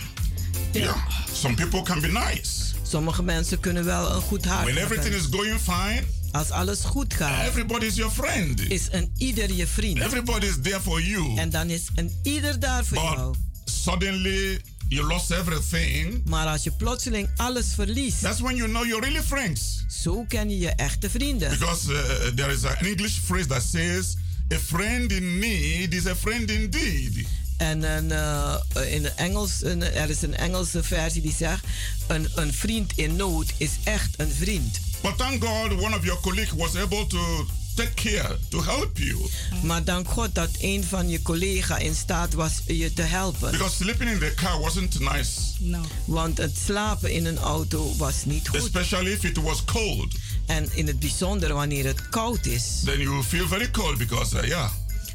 Ja. 0.73 0.97
Some 1.33 1.55
people 1.55 1.83
can 1.83 2.01
be 2.01 2.09
nice. 2.09 2.51
Sommige 2.83 3.23
mensen 3.23 3.61
kunnen 3.61 3.85
wel 3.85 4.13
een 4.15 4.21
goed 4.21 4.45
hart 4.45 4.65
When 4.65 4.77
hebben. 4.77 4.99
everything 4.99 5.23
is 5.25 5.39
going 5.39 5.61
fine. 5.61 6.03
Als 6.33 6.51
alles 6.51 6.81
goed 6.85 7.15
gaat. 7.15 7.47
Everybody 7.47 7.87
is 7.87 7.95
your 7.95 8.13
friend. 8.13 8.61
Is 8.61 8.89
een 8.91 9.13
ieder 9.17 9.53
je 9.53 9.67
vriend. 9.67 9.99
Everybody 10.01 10.47
is 10.47 10.55
there 10.63 10.81
for 10.81 11.03
you. 11.03 11.37
En 11.37 11.51
dan 11.51 11.71
is 11.71 11.87
een 11.95 12.19
ieder 12.23 12.61
daar 12.61 12.85
voor 12.85 13.01
But 13.01 13.13
jou. 13.17 13.35
Suddenly 13.65 14.61
you 14.93 15.07
lost 15.07 15.31
everything. 15.31 16.23
Maar 16.25 16.47
als 16.47 16.63
je 16.63 16.71
plotseling 16.71 17.31
alles 17.37 17.67
verliest. 17.75 18.21
That's 18.21 18.41
when 18.41 18.57
you 18.57 18.69
know 18.69 18.87
you're 18.87 19.07
really 19.07 19.23
friends. 19.23 19.85
Zo 19.89 20.25
ken 20.29 20.51
je 20.51 20.59
je 20.59 20.69
echte 20.69 21.11
vrienden. 21.11 21.51
Because 21.51 21.93
uh, 21.93 21.99
there 22.35 22.53
is 22.53 22.65
an 22.65 22.77
English 22.77 23.19
phrase 23.25 23.47
that 23.47 23.63
says, 23.63 24.17
a 24.55 24.59
friend 24.59 25.13
in 25.13 25.39
need 25.39 25.95
is 25.95 26.07
a 26.07 26.15
friend 26.15 26.51
indeed. 26.51 27.27
En 27.57 27.83
een, 27.83 28.09
uh, 28.09 28.95
in 28.95 29.07
Engels, 29.17 29.63
een, 29.63 29.83
er 29.83 30.11
is 30.11 30.23
een 30.23 30.37
Engelse 30.37 30.83
versie 30.83 31.23
die 31.23 31.35
zegt: 31.35 31.65
een, 32.07 32.29
een 32.35 32.53
vriend 32.53 32.93
in 32.95 33.17
nood 33.17 33.53
is 33.57 33.71
echt 33.85 34.15
een 34.17 34.33
vriend. 34.33 34.81
But 35.03 35.19
thank 35.19 35.45
God, 35.45 35.73
one 35.73 35.97
of 35.97 36.05
your 36.05 36.21
colleagues 36.21 36.53
was 36.53 36.77
able 36.77 37.07
to 37.07 37.47
take 37.75 37.95
care, 37.95 38.37
to 38.49 38.63
help 38.63 38.99
you. 38.99 39.17
Maar 39.63 39.85
dank 39.85 40.09
God 40.09 40.35
dat 40.35 40.49
een 40.61 40.85
van 40.85 41.09
je 41.09 41.23
collega's 41.23 41.83
in 41.83 41.95
staat 41.95 42.35
was 42.35 42.53
je 42.67 42.93
te 42.93 43.03
helpen. 43.03 43.51
Because 43.51 43.75
sleeping 43.75 44.11
in 44.11 44.19
the 44.19 44.33
car 44.35 44.61
wasn't 44.61 44.99
nice. 44.99 45.31
No. 45.59 45.81
Want 46.05 46.39
het 46.39 46.59
slapen 46.65 47.13
in 47.13 47.27
een 47.27 47.39
auto 47.39 47.97
was 47.97 48.25
niet 48.25 48.49
goed. 48.49 48.61
Especially 48.61 49.11
if 49.11 49.25
it 49.25 49.37
was 49.43 49.65
cold. 49.65 50.15
En 50.47 50.69
in 50.75 50.87
het 50.87 50.99
bijzonder 50.99 51.55
wanneer 51.55 51.87
het 51.87 52.09
koud 52.09 52.47
is. 52.47 52.81
Then 52.85 53.01
you 53.01 53.23
feel 53.23 53.49
very 53.49 53.71
cold 53.71 53.99
because, 53.99 54.37
uh, 54.37 54.49
yeah. 54.49 54.71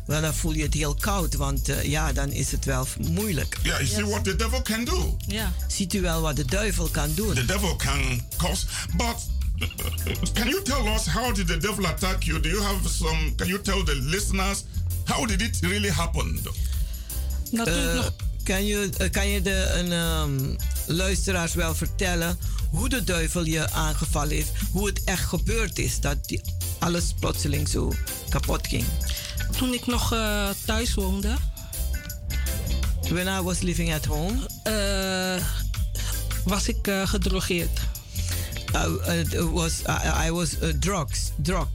Wel, 0.06 0.22
dan 0.22 0.34
voel 0.34 0.54
je 0.54 0.64
het 0.64 0.74
heel 0.74 0.96
koud, 0.96 1.36
want 1.36 1.70
uh, 1.70 1.84
ja, 1.84 2.14
dan 2.14 2.32
is 2.32 2.52
het 2.52 2.66
wel 2.66 2.88
moeilijk. 3.10 3.58
Yeah, 3.64 3.78
you 3.78 3.90
see 3.90 4.06
what 4.06 4.24
the 4.24 4.36
devil 4.36 4.62
can 4.62 4.86
do. 4.86 5.18
Ja. 5.28 5.54
Ziet 5.68 5.94
u 5.94 6.02
wel 6.02 6.22
wat 6.22 6.36
de 6.36 6.46
duivel 6.46 6.88
kan 6.88 7.14
doen? 7.14 7.34
The 7.34 7.46
devil 7.46 7.76
can 7.76 8.22
cause, 8.38 8.66
but 8.96 9.16
can 10.34 10.48
you 10.48 10.62
tell 10.62 10.88
us 10.88 11.06
how 11.06 11.34
did 11.34 11.48
the 11.48 11.58
devil 11.58 11.86
attack 11.86 12.24
you? 12.24 12.40
Do 12.40 12.50
you 12.50 12.62
have 12.62 12.88
some? 12.90 13.36
Can 13.36 13.48
you 13.48 13.62
tell 13.62 13.84
the 13.84 13.96
listeners 13.96 14.66
how 15.06 15.26
did 15.26 15.42
it 15.42 15.60
really 15.62 15.90
happen? 15.90 16.40
Natuurlijk 17.52 17.96
nog. 17.96 18.14
Kan 18.44 18.66
je, 18.66 18.90
uh, 19.02 19.10
kan 19.10 19.28
je 19.28 19.42
de 19.42 19.72
een, 19.74 19.92
um, 19.92 20.56
luisteraars 20.86 21.54
wel 21.54 21.76
vertellen 21.76 22.38
hoe 22.70 22.90
de 22.90 23.04
duivel 23.04 23.46
je 23.46 23.72
aangevallen 23.72 24.36
heeft? 24.36 24.52
Hoe 24.72 24.86
het 24.88 25.04
echt 25.04 25.26
gebeurd 25.26 25.80
is 25.80 26.00
dat 26.00 26.26
die 26.26 26.42
alles 26.80 27.14
plotseling 27.20 27.68
zo 27.68 27.94
kapot 28.30 28.68
ging? 28.68 28.86
Toen 29.58 29.74
ik 29.74 29.86
nog 29.86 30.14
uh, 30.14 30.50
thuis 30.66 30.94
woonde. 30.94 31.36
When 33.02 33.28
I 33.28 33.42
was 33.42 33.60
living 33.60 33.94
at 33.94 34.06
home? 34.06 34.38
Uh, 34.68 35.44
was 36.46 36.68
ik 36.68 36.88
uh, 36.88 37.08
gedrogeerd. 37.08 37.80
Uh, 38.76 39.52
was, 39.54 39.84
I, 39.88 40.28
I 40.28 40.32
was 40.32 40.58
drugs, 40.80 41.32
drug. 41.42 41.68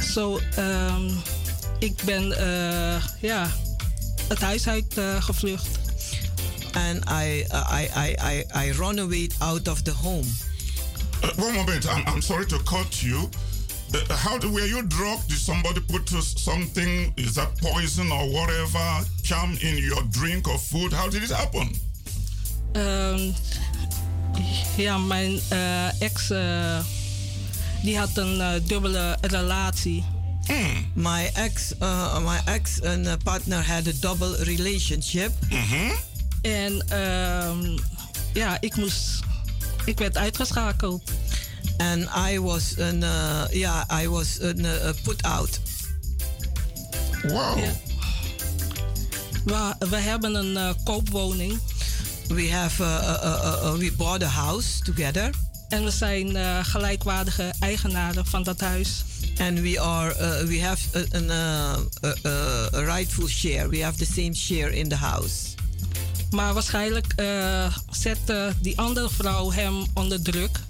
Zo, 0.00 0.38
so, 0.56 0.60
um, 0.62 1.22
ik 1.78 2.02
ben 2.04 2.28
ja, 3.20 3.50
het 4.28 4.40
huis 4.40 4.68
uit 4.68 5.00
gevlucht. 5.20 5.80
And 6.74 7.04
I, 7.10 7.46
I, 7.52 7.88
I, 7.94 8.16
I, 8.18 8.44
I 8.54 8.72
run 8.72 8.98
away 8.98 9.28
out 9.40 9.68
of 9.68 9.82
the 9.82 9.92
home. 9.92 10.26
one 11.36 11.54
moment, 11.54 11.86
I'm, 11.86 12.02
I'm 12.06 12.22
sorry 12.22 12.46
to 12.46 12.58
cut 12.64 13.02
you. 13.02 13.28
Uh, 13.94 14.16
how 14.16 14.38
do, 14.38 14.50
were 14.50 14.66
you 14.66 14.82
drugged? 14.82 15.28
Did 15.28 15.38
somebody 15.38 15.80
put 15.80 16.08
something, 16.08 17.12
is 17.16 17.34
that 17.34 17.50
poison 17.60 18.10
or 18.10 18.30
whatever, 18.30 19.04
charm 19.22 19.56
in 19.60 19.78
your 19.78 20.02
drink 20.10 20.48
or 20.48 20.58
food? 20.58 20.92
How 20.92 21.08
did 21.08 21.22
it 21.22 21.30
happen? 21.30 21.68
Um, 22.74 23.34
ja, 24.76 24.98
mijn 24.98 25.40
uh, 25.52 26.00
ex, 26.02 26.30
uh, 26.30 26.78
die 27.82 27.98
had 27.98 28.16
een 28.16 28.36
uh, 28.36 28.52
dubbele 28.66 29.18
relatie. 29.20 30.04
Mm. 30.46 30.90
My 30.94 31.30
ex, 31.34 31.72
my 32.22 32.40
ex 32.44 32.82
and 32.82 33.22
partner 33.24 33.66
had 33.66 33.86
a 33.86 33.92
double 34.00 34.36
relationship. 34.44 35.32
Mm 35.50 35.58
-hmm. 35.58 35.92
En 36.42 36.98
um, 36.98 37.78
ja, 38.32 38.56
ik 38.60 38.76
moest, 38.76 39.20
ik 39.84 39.98
werd 39.98 40.16
uitgeschakeld. 40.16 41.02
And 41.76 42.08
I 42.30 42.40
was 42.40 42.74
een, 42.76 43.00
uh, 43.00 43.44
yeah, 43.50 44.02
I 44.02 44.08
was 44.08 44.36
een 44.40 44.58
uh, 44.58 44.90
put 45.02 45.22
out. 45.22 45.60
Wow. 47.22 47.58
Ja. 47.58 47.72
We, 49.44 49.86
we 49.86 49.96
hebben 49.96 50.34
een 50.34 50.52
uh, 50.52 50.70
koopwoning. 50.84 51.60
We 52.34 52.50
have 52.50 52.76
we 53.78 53.92
bought 53.96 54.22
a 54.22 54.26
house 54.26 54.82
together. 54.82 55.30
En 55.68 55.84
we 55.84 55.90
zijn 55.90 56.64
gelijkwaardige 56.64 57.52
eigenaren 57.58 58.26
van 58.26 58.42
dat 58.42 58.60
huis. 58.60 59.04
And 59.38 59.58
we 59.58 59.80
are 59.80 60.46
we 60.46 60.62
have 60.62 61.06
a, 61.14 61.30
a, 61.30 62.08
a, 62.74 62.84
rightful 62.84 63.26
share. 63.26 63.68
We 63.68 63.82
have 63.82 63.98
the 63.98 64.04
same 64.04 64.34
share 64.34 64.76
in 64.76 64.88
the 64.88 64.96
house. 64.96 65.34
Maar 66.30 66.54
waarschijnlijk 66.54 67.14
zette 67.90 68.54
die 68.60 68.78
andere 68.78 69.10
vrouw 69.10 69.52
hem 69.52 69.86
onder 69.94 70.22
druk. 70.22 70.60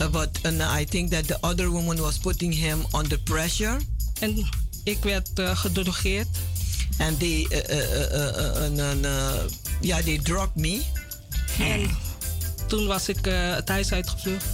Uh, 0.00 0.08
but 0.08 0.38
uh, 0.44 0.80
I 0.80 0.84
think 0.84 1.10
that 1.10 1.26
the 1.26 1.36
other 1.40 1.68
woman 1.68 1.96
was 1.98 2.18
putting 2.18 2.54
him 2.54 2.86
under 2.92 3.18
pressure. 3.18 3.78
En 4.20 4.48
ik 4.84 5.02
werd 5.02 5.38
uh, 5.38 5.56
gedrogeerd. 5.56 6.28
And 6.98 7.18
they, 7.18 7.46
yeah, 9.82 10.02
they 10.02 10.18
drugged 10.22 10.54
me. 10.56 10.82
En 11.58 11.90
toen 12.66 12.86
was 12.86 13.08
ik 13.08 13.24
het 13.24 13.68
huis 13.68 13.92
uitgevlucht. 13.92 14.44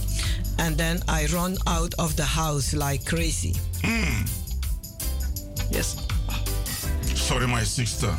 And 0.55 0.77
then 0.77 1.01
I 1.21 1.25
run 1.25 1.63
out 1.63 1.95
of 1.95 2.13
the 2.13 2.23
house 2.23 2.77
like 2.77 3.03
crazy. 3.03 3.53
Mm. 3.81 4.23
Yes. 5.71 5.93
Sorry, 7.13 7.47
my 7.47 7.65
sister. 7.65 8.13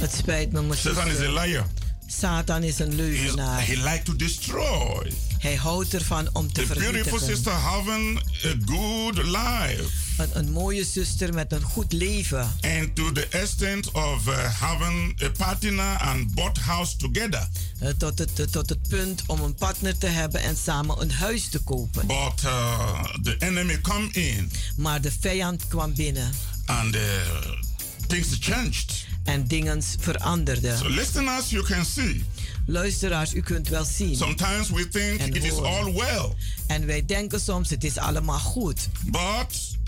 Het 0.00 0.14
spijt 0.14 0.52
me, 0.52 0.62
mijn 0.62 0.78
Satan 0.80 1.08
is 1.08 1.18
a 1.18 1.32
liar. 1.32 1.66
Satan 2.06 2.62
is 2.62 2.78
een 2.78 2.94
leugenaar. 2.94 3.66
He 3.66 3.74
like 3.76 4.02
to 4.02 4.16
destroy. 4.16 5.12
Hij 5.38 5.54
houdt 5.54 5.94
ervan 5.94 6.28
om 6.32 6.52
te 6.52 6.60
The 6.60 6.66
vernietigen. 6.66 7.02
beautiful 7.02 7.28
sister 7.34 7.52
having 7.52 8.18
a 8.44 8.54
good 8.64 9.16
life. 9.16 10.01
Een, 10.16 10.28
een, 10.32 10.50
mooie 10.50 10.84
zuster 10.84 11.34
met 11.34 11.52
een 11.52 11.62
goed 11.62 11.92
leven. 11.92 12.40
And 12.60 12.94
to 12.94 13.12
the 13.12 13.26
extent 13.28 13.90
of 13.90 14.26
uh, 14.26 14.60
having 14.60 15.22
a 15.22 15.30
partner 15.30 15.96
and 15.98 16.34
bought 16.34 16.58
house 16.58 16.96
together. 16.96 17.48
Uh, 17.82 17.88
tot, 17.88 18.18
het, 18.18 18.38
uh, 18.38 18.46
tot 18.46 18.68
het 18.68 18.88
punt 18.88 19.22
om 19.26 19.40
een 19.40 19.54
partner 19.54 19.98
te 19.98 20.06
hebben 20.06 20.42
en 20.42 20.56
samen 20.56 21.00
een 21.00 21.12
huis 21.12 21.48
te 21.48 21.58
kopen. 21.58 22.06
But 22.06 22.36
the 23.22 23.36
enemy 23.38 23.80
come 23.80 24.08
in. 24.12 24.50
Maar 24.76 25.00
de 25.00 25.12
vijand 25.20 25.68
kwam 25.68 25.94
binnen. 25.94 26.30
And 26.66 26.96
things 28.06 28.36
changed. 28.40 29.06
En 29.24 29.46
dingen 29.46 29.82
veranderden. 29.98 30.78
So 30.78 30.88
listeners, 30.88 31.50
you 31.50 31.64
can 31.64 31.84
see. 31.84 32.24
Luisteraars, 32.66 33.34
u 33.34 33.40
kunt 33.40 33.68
wel 33.68 33.84
zien. 33.84 34.16
Sometimes 34.16 34.70
we 34.70 34.88
think 34.88 35.20
en 35.20 35.34
it 35.34 35.44
is 35.44 35.52
all 35.52 35.92
well. 35.92 36.32
En 36.66 36.86
wij 36.86 37.04
denken 37.06 37.40
soms 37.40 37.70
het 37.70 37.84
is 37.84 37.98
allemaal 37.98 38.38
goed. 38.38 38.88
But 39.04 39.80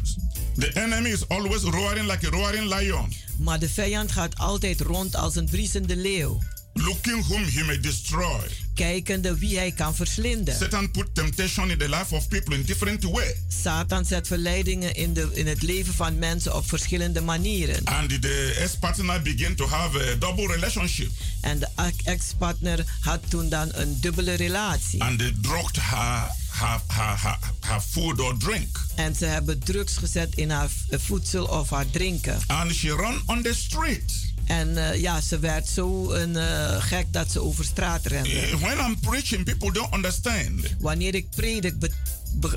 the 0.55 0.71
enemy 0.75 1.11
is 1.11 1.29
always 1.29 1.63
roaring 1.63 2.07
like 2.11 2.27
a 2.27 2.31
roaring 2.31 2.75
lion. 2.75 3.13
Maar 3.39 3.59
de 3.59 3.69
vijand 3.69 4.13
gaat 4.13 4.39
altijd 4.39 4.81
rond 4.81 5.17
als 5.17 5.37
een 5.37 5.47
briesende 5.47 5.97
leeuw. 5.97 6.43
Looking 6.73 7.27
whom 7.27 7.45
he 7.45 7.65
may 7.65 7.81
destroy. 7.81 8.41
Kijkende 8.75 9.39
wie 9.39 9.59
hij 9.59 9.73
kan 9.73 9.95
verslinden. 9.95 10.57
Satan 10.57 10.91
put 10.91 11.15
temptation 11.15 11.71
in 11.71 11.79
the 11.79 11.89
life 11.89 12.15
of 12.15 12.29
people 12.29 12.55
in 12.55 12.63
different 12.63 13.03
way. 13.05 13.37
Satan 13.63 14.05
zet 14.05 14.27
verleidingen 14.27 14.95
in, 14.95 15.13
de, 15.13 15.31
in 15.33 15.47
het 15.47 15.63
leven 15.63 15.95
van 15.95 16.19
mensen 16.19 16.57
op 16.57 16.69
verschillende 16.69 17.21
manieren. 17.21 17.85
And 17.85 18.23
the 18.23 18.57
ex-partner 18.59 19.23
begin 19.23 19.57
to 19.57 19.67
have 19.67 20.13
a 20.13 20.15
double 20.15 20.47
relationship. 20.47 21.11
En 21.41 21.59
de 21.59 21.69
ex-partner 22.05 22.85
had 23.01 23.21
toen 23.29 23.49
dan 23.49 23.69
een 23.73 24.01
dubbele 24.01 24.35
relatie. 24.35 25.03
And 25.03 25.19
they 25.19 25.35
drugged 25.41 25.77
her, 25.81 26.31
her, 26.55 27.39
her 27.61 27.81
food 27.81 28.21
or 28.21 28.39
drink. 28.39 28.81
En 28.95 29.15
ze 29.15 29.25
hebben 29.25 29.59
drugs 29.59 29.97
gezet 29.97 30.35
in 30.35 30.51
haar 30.51 30.69
voedsel 30.91 31.45
of 31.45 31.71
haar 31.71 31.91
drinken. 31.91 32.41
And 32.47 32.75
she 32.75 32.89
run 32.89 33.23
on 33.27 33.43
the 33.43 33.55
street. 33.55 34.33
En 34.45 34.69
uh, 34.69 35.01
ja, 35.01 35.21
ze 35.21 35.39
werd 35.39 35.69
zo 35.69 36.11
een, 36.11 36.31
uh, 36.31 36.83
gek 36.83 37.07
dat 37.11 37.31
ze 37.31 37.41
over 37.41 37.65
straat 37.65 38.07
rende. 38.07 38.59
When 38.59 38.79
I'm 38.79 39.01
preaching, 39.01 39.45
people 39.45 39.73
don't 39.73 39.95
understand. 39.95 40.61
Wanneer 40.81 41.15
ik 41.15 41.31
predik, 41.31 41.79
be 41.79 41.91
be 42.41 42.49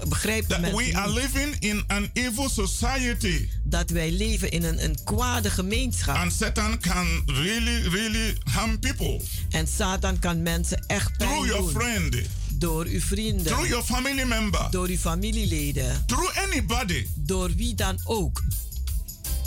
That 0.48 0.62
mensen 0.62 0.76
we 0.76 0.96
are 0.96 1.10
living 1.10 1.56
in 1.60 1.84
an 1.88 2.10
evil 2.14 2.50
society. 2.50 3.48
Dat 3.64 3.90
wij 3.90 4.12
leven 4.12 4.52
in 4.52 4.64
een, 4.64 4.84
een 4.84 4.98
kwade 5.04 5.50
gemeenschap. 5.50 6.16
And 6.16 6.34
Satan 6.34 6.80
can 6.80 7.24
really, 7.26 7.88
really 7.88 8.38
harm 8.44 8.80
people. 8.80 9.22
En 9.50 9.68
Satan 9.68 10.20
kan 10.20 10.42
mensen 10.42 10.84
echt 10.88 11.18
pijn 11.18 11.30
Through 11.30 11.48
your 11.48 11.62
doen. 11.62 11.82
friend. 11.82 12.16
Door 12.58 12.86
uw 12.86 13.00
vrienden. 13.02 13.46
Through 13.46 13.68
your 13.68 13.84
family 13.84 14.24
member. 14.24 14.68
Door 14.72 14.88
uw 14.88 14.98
familieleden. 14.98 16.04
Through 16.06 16.38
anybody. 16.38 17.08
Door 17.16 17.50
wie 17.56 17.76
dan 17.76 18.00
ook. 18.04 18.44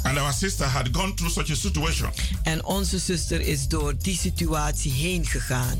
And 0.02 0.18
our 0.18 0.32
sister 0.32 0.66
had 0.66 0.88
gone 0.92 1.14
through 1.14 1.32
such 1.34 1.50
a 1.50 1.54
situation. 1.54 2.10
En 2.42 2.64
onze 2.64 2.98
zuster 2.98 3.40
is 3.40 3.68
door 3.68 3.94
die 3.98 4.18
situatie 4.18 4.92
heen 4.92 5.26
gegaan. 5.26 5.78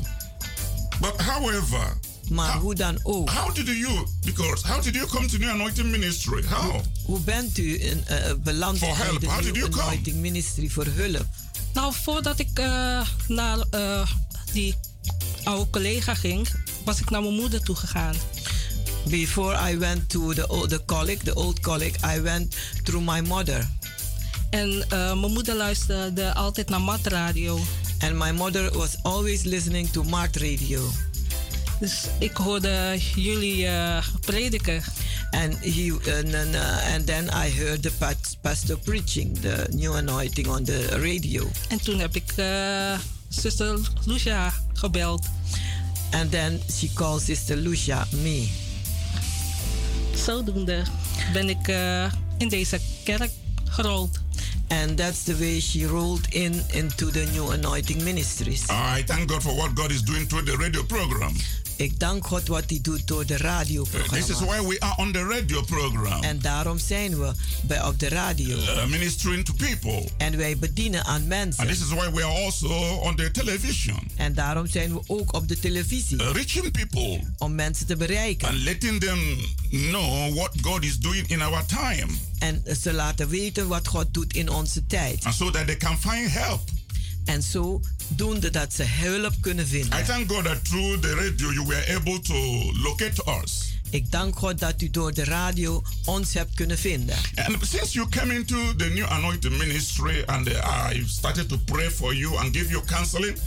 But 0.99 1.21
however, 1.21 1.97
Maar 2.29 2.57
hoe 2.57 2.75
dan 2.75 2.99
ook. 3.03 3.29
how 3.29 3.55
did 3.55 3.67
you, 3.67 4.07
because 4.25 4.67
how 4.67 4.83
did 4.83 4.93
you 4.95 5.07
come 5.07 5.27
to 5.27 5.37
New 5.37 5.49
Anointing 5.49 5.89
Ministry? 5.91 6.43
How? 6.47 6.81
Hoe 7.05 7.19
bent 7.19 7.57
u 7.57 7.81
in, 7.83 8.03
uh, 8.11 8.33
beland 8.43 8.79
help. 8.79 9.19
de 9.19 9.27
How 9.27 9.35
did 9.41 9.45
New 9.45 9.55
you 9.55 9.69
come? 9.69 9.81
Anointing 9.83 10.15
Ministry 10.15 10.69
voor 10.69 10.85
hulp? 10.85 11.25
Nou, 11.73 11.93
voordat 12.03 12.39
ik 12.39 12.59
uh, 12.59 13.07
naar 13.27 13.57
uh, 13.75 14.11
die 14.53 14.75
oude 15.43 15.69
collega 15.69 16.13
ging, 16.15 16.47
was 16.83 16.99
ik 16.99 17.09
naar 17.09 17.21
mijn 17.21 17.35
moeder 17.35 17.63
toe 17.63 17.75
gegaan. 17.75 18.15
Before 19.09 19.71
I 19.71 19.77
went 19.77 20.09
to 20.09 20.33
the, 20.33 20.47
old, 20.47 20.69
the 20.69 20.81
colleague, 20.85 21.23
the 21.23 21.35
old 21.35 21.59
colleague, 21.59 22.15
I 22.15 22.21
went 22.21 22.55
through 22.83 23.05
my 23.05 23.21
mother. 23.21 23.69
En 24.49 24.69
uh, 24.69 25.19
mijn 25.19 25.31
moeder 25.31 25.55
luisterde 25.55 26.33
altijd 26.33 26.69
naar 26.69 26.81
Mat 26.81 27.07
Radio. 27.07 27.59
And 27.99 28.13
my 28.13 28.31
mother 28.31 28.77
was 28.77 28.95
always 29.01 29.43
listening 29.43 29.89
to 29.89 30.03
Mart 30.03 30.35
Radio. 30.35 30.91
Dus 31.79 32.05
ik 32.19 32.37
hoorde 32.37 32.97
jullie 33.15 33.63
uh, 33.63 33.97
prediken. 34.19 34.83
And 35.31 35.57
he 35.59 35.91
and, 35.91 36.35
and, 36.35 36.55
uh, 36.55 36.93
and 36.93 37.05
then 37.05 37.27
I 37.27 37.49
heard 37.49 37.81
the 37.81 38.15
pastor 38.41 38.77
preaching 38.77 39.39
the 39.39 39.67
new 39.69 39.95
anointing 39.95 40.47
on 40.47 40.63
the 40.63 40.87
radio. 40.87 41.51
En 41.69 41.81
toen 41.81 41.99
heb 41.99 42.15
ik 42.15 42.33
uh, 42.37 42.99
Sister 43.29 43.79
Lucia 44.05 44.53
gebeld. 44.73 45.25
And 46.11 46.31
then 46.31 46.61
she 46.69 46.89
called 46.93 47.21
Sister 47.21 47.55
Lucia 47.55 48.07
me. 48.11 48.49
Zodoende 50.15 50.83
ben 51.33 51.49
ik 51.49 51.67
uh, 51.67 52.11
in 52.37 52.49
deze 52.49 52.79
kerk 53.03 53.29
gerold. 53.65 54.19
And 54.67 54.97
that's 54.97 55.23
the 55.23 55.35
way 55.35 55.59
she 55.59 55.85
rolled 55.85 56.27
in 56.29 56.63
into 56.73 57.11
the 57.11 57.27
new 57.31 57.51
anointing 57.51 58.03
ministries. 58.03 58.69
I 58.69 59.03
thank 59.05 59.27
God 59.27 59.41
for 59.41 59.55
what 59.55 59.75
God 59.75 59.91
is 59.91 60.01
doing 60.01 60.27
through 60.27 60.45
the 60.45 60.57
radio 60.57 60.83
program. 60.83 61.35
Ik 61.81 61.99
dank 61.99 62.27
God 62.27 62.47
wat 62.47 62.63
hij 62.67 62.79
doet 62.81 63.07
door 63.07 63.19
de 63.25 63.27
This 63.27 63.35
is 63.35 63.41
radioprogramma. 63.41 64.45
why 64.45 64.67
we 64.67 64.79
are 64.79 64.95
on 64.97 65.11
the 65.11 65.23
radio 65.27 65.61
program, 65.61 66.23
En 66.23 66.39
daarom 66.39 66.79
zijn 66.79 67.19
we 67.19 67.31
bij 67.63 67.83
op 67.83 67.99
de 67.99 68.09
radio. 68.09 68.57
uh, 68.57 68.85
ministering 68.85 69.45
to 69.45 69.53
people. 69.53 70.09
En 70.17 70.37
wij 70.37 70.57
bedienen 70.57 71.05
aan 71.05 71.15
And 71.15 71.27
mensen. 71.27 71.67
this 71.67 71.79
is 71.79 71.87
why 71.87 72.09
we 72.11 72.23
are 72.23 72.43
also 72.43 72.67
on 72.95 73.15
the 73.15 73.31
television, 73.31 73.99
En 74.15 74.33
daarom 74.33 74.67
zijn 74.67 74.93
we 74.93 75.01
ook 75.07 75.33
op 75.33 75.47
de 75.47 75.59
televisie. 75.59 76.21
uh, 76.21 76.29
reaching 76.33 76.71
people 76.71 77.19
Om 77.37 77.55
mensen 77.55 77.85
te 77.85 77.95
bereiken. 77.95 78.47
and 78.47 78.57
letting 78.57 78.99
them 78.99 79.19
know 79.69 80.35
what 80.35 80.51
God 80.61 80.83
is 80.83 80.97
doing 80.99 81.27
in 81.27 81.41
our 81.41 81.65
time, 81.65 82.07
En 82.39 82.63
ze 82.81 82.93
laten 82.93 83.29
weten 83.29 83.67
wat 83.67 83.87
God 83.87 84.13
doet 84.13 84.33
in 84.33 84.49
onze 84.49 84.85
tijd. 84.87 85.23
and 85.25 85.35
so 85.35 85.49
that 85.49 85.65
they 85.65 85.77
can 85.77 85.97
find 86.01 86.31
help. 86.31 86.61
En 87.25 87.43
zo 87.43 87.81
doende 88.15 88.49
dat 88.49 88.73
ze 88.73 88.83
hulp 88.83 89.33
kunnen 89.41 89.65
I 89.65 89.67
vinden. 89.67 90.05
thank 90.05 90.31
God 90.31 90.43
that 90.43 90.65
through 90.65 90.99
the 91.01 91.15
radio 91.15 91.51
you 91.51 91.65
were 91.65 91.95
able 91.95 92.19
to 92.19 92.35
locate 92.73 93.41
us. 93.43 93.69
Ik 93.89 94.11
dank 94.11 94.37
God 94.37 94.59
dat 94.59 94.81
u 94.81 94.89
door 94.89 95.13
de 95.13 95.23
radio 95.23 95.81
ons 96.05 96.33
hebt 96.33 96.53
kunnen 96.55 96.77
vinden. 96.77 97.15
And 97.35 97.57
since 97.61 97.91
you 97.93 98.09
came 98.09 98.33
into 98.33 98.75
the 98.75 98.85
new 98.85 99.05
anointing 99.05 99.57
ministry 99.57 100.23
and 100.25 100.47
uh, 100.47 100.89
I 100.93 101.03
started 101.07 101.49
to 101.49 101.57
pray 101.57 101.89
for 101.91 102.15
you 102.15 102.37
and 102.37 102.55
give 102.55 102.69
you 102.69 102.85
counseling, 102.85 103.37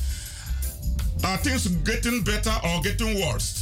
are 1.20 1.40
things 1.40 1.66
getting 1.85 2.24
better 2.24 2.62
or 2.62 2.83
getting 2.83 3.18
worse? 3.18 3.53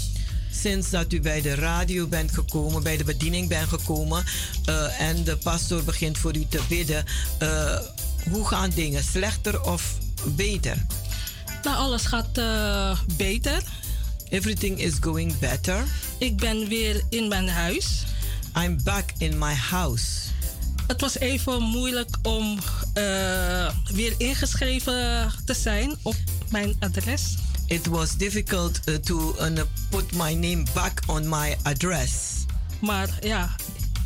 Sinds 0.53 0.91
dat 0.91 1.13
u 1.13 1.21
bij 1.21 1.41
de 1.41 1.55
radio 1.55 2.07
bent 2.07 2.33
gekomen, 2.35 2.83
bij 2.83 2.97
de 2.97 3.05
bediening 3.05 3.49
bent 3.49 3.69
gekomen 3.69 4.25
eh, 4.65 5.01
en 5.01 5.25
de 5.25 5.37
pastor 5.37 5.85
begint 5.85 6.19
voor 6.19 6.37
u 6.37 6.47
te 6.49 6.61
bidden, 6.69 7.05
eh, 7.39 7.79
hoe 8.31 8.49
gaan 8.49 8.71
dingen? 8.75 9.05
Slechter 9.05 9.63
of 9.63 9.83
beter? 10.27 10.77
Nou, 11.63 11.77
alles 11.77 12.05
gaat 12.05 12.39
eh, 12.39 12.99
beter. 13.17 13.63
Everything 14.29 14.79
is 14.79 14.95
going 15.01 15.39
better. 15.39 15.85
Ik 16.19 16.37
ben 16.37 16.69
weer 16.69 17.03
in 17.09 17.29
mijn 17.29 17.49
huis. 17.49 18.05
I'm 18.57 18.79
back 18.85 19.13
in 19.19 19.39
my 19.39 19.55
house. 19.55 20.05
Het 20.87 21.01
was 21.01 21.19
even 21.19 21.63
moeilijk 21.63 22.17
om 22.23 22.59
eh, 22.95 23.71
weer 23.93 24.15
ingeschreven 24.19 25.31
te 25.45 25.55
zijn 25.55 25.97
op 26.03 26.17
mijn 26.51 26.77
adres. 26.81 27.37
It 27.67 27.87
was 27.87 28.17
difficult 28.17 28.81
uh, 28.85 28.95
to 28.95 29.35
put 29.91 30.13
my 30.13 30.33
name 30.33 30.63
back 30.75 31.01
on 31.07 31.29
my 31.29 31.57
address. 31.63 32.45
Maar 32.81 33.09
ja, 33.21 33.55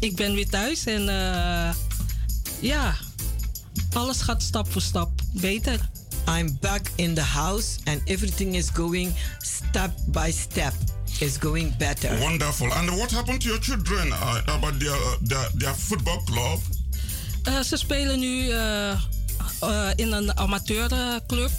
ik 0.01 0.17
ben 0.17 0.35
weer 0.35 0.49
thuis 0.49 0.87
en 0.87 1.09
eh, 1.09 1.75
ja, 2.61 2.95
alles 3.93 4.21
gaat 4.21 4.43
stap 4.43 4.73
voor 4.73 4.83
stap 4.83 5.11
beter. 5.33 5.89
I'm 6.27 6.59
back 6.61 6.91
in 6.97 7.15
the 7.15 7.23
house 7.23 7.79
and 7.87 8.01
everything 8.07 8.55
is 8.55 8.71
going 8.71 9.13
step 9.43 9.91
by 10.09 10.33
step. 10.33 10.75
Is 11.21 11.39
going 11.39 11.73
better. 11.79 12.15
Wonderful. 12.21 12.71
And 12.73 12.91
what 12.99 13.11
happened 13.11 13.41
to 13.43 13.49
your 13.49 13.59
children 13.61 14.13
uh, 14.13 14.43
about 14.49 14.79
their, 14.79 14.93
uh, 14.93 15.17
their 15.23 15.49
their 15.55 15.75
football 15.75 16.21
club? 16.27 16.59
Eh, 17.47 17.61
ze 17.61 17.77
spelen 17.77 18.19
nu 18.19 18.51
eh, 18.51 18.91
eh, 18.91 18.99
in 19.95 20.13
een 20.13 20.37
amateurclub. 20.37 21.51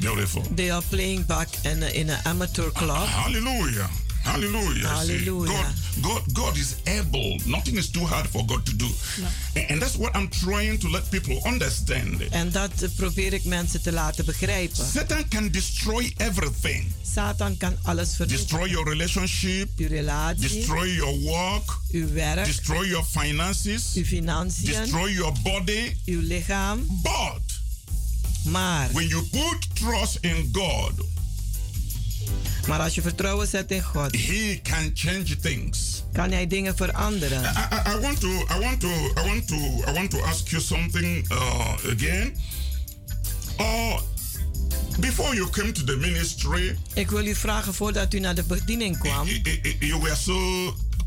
Beautiful. 0.00 0.42
They 0.54 0.72
are 0.72 0.82
playing 0.88 1.26
back 1.26 1.48
in, 1.62 1.82
in 1.82 2.10
an 2.10 2.20
amateur 2.24 2.70
club. 2.72 3.06
Hallelujah. 3.06 3.88
Hallelujah. 4.22 4.88
Hallelujah. 4.88 5.52
God, 5.52 5.74
God, 6.02 6.22
God 6.32 6.56
is 6.56 6.74
able. 6.84 7.40
Nothing 7.44 7.76
is 7.76 7.90
too 7.90 8.06
hard 8.06 8.26
for 8.28 8.44
God 8.46 8.64
to 8.66 8.76
do. 8.76 8.86
And, 9.54 9.70
and 9.70 9.80
that's 9.82 9.96
what 9.96 10.16
I'm 10.16 10.28
trying 10.28 10.78
to 10.78 10.88
let 10.88 11.10
people 11.10 11.40
understand. 11.44 12.20
En 12.30 12.50
dat 12.50 12.88
probeer 12.96 13.32
ik 13.32 13.44
mensen 13.44 13.82
te 13.82 13.92
laten 13.92 14.24
begrijpen. 14.24 14.86
Satan 14.86 15.28
can 15.28 15.50
destroy 15.50 16.12
everything. 16.16 16.92
Satan 17.14 17.56
kan 17.56 17.76
alles 17.82 18.16
vernietigen. 18.16 18.46
Destroy 18.48 18.70
your 18.70 18.88
relationship, 18.88 19.68
Uw 19.76 19.86
relatie, 19.88 20.48
destroy 20.48 20.94
your 20.94 21.20
work, 21.20 21.78
uw 21.90 22.12
werk, 22.12 22.44
destroy 22.44 22.86
your 22.88 23.04
finances, 23.04 23.94
uw 23.96 24.04
financiën, 24.04 24.64
destroy 24.64 25.12
your 25.12 25.32
body. 25.42 25.96
uw 26.06 26.20
lichaam. 26.20 26.86
But 27.02 27.40
Maar, 28.44 28.88
when 28.92 29.08
you 29.08 29.22
put 29.30 29.66
trust 29.74 30.18
in 30.20 30.48
God, 30.52 30.92
maar 32.68 32.80
als 32.80 32.94
je 32.94 33.02
vertrouwen 33.02 33.48
zet 33.48 33.70
in 33.70 33.82
God, 33.82 34.12
He 34.16 34.60
can 34.62 34.90
change 34.94 35.36
things. 35.40 36.02
kan 36.12 36.30
hij 36.30 36.46
dingen 36.46 36.76
veranderen. 36.76 37.42
I, 37.42 37.46
I, 37.46 37.96
I 37.96 38.00
want 38.00 38.20
to, 38.20 38.28
I 38.28 38.58
want 38.60 38.80
to, 38.80 38.88
I 38.88 39.24
want 39.28 39.48
to, 39.48 39.54
I 39.88 39.92
want 39.92 40.10
to 40.10 40.22
ask 40.24 40.48
you 40.48 40.62
something 40.62 41.30
uh, 41.32 41.72
again. 41.92 42.32
Uh, 43.60 44.00
before 45.00 45.34
you 45.34 45.50
came 45.50 45.72
to 45.72 45.84
the 45.84 45.96
ministry, 45.96 46.76
Ik 46.94 47.10
wil 47.10 47.26
u 47.26 47.34
vragen 47.34 47.74
voordat 47.74 48.14
u 48.14 48.18
naar 48.20 48.34
de 48.34 48.42
bediening 48.44 48.98
kwam, 48.98 49.28
you 49.78 50.00
were 50.00 50.16
so 50.16 50.36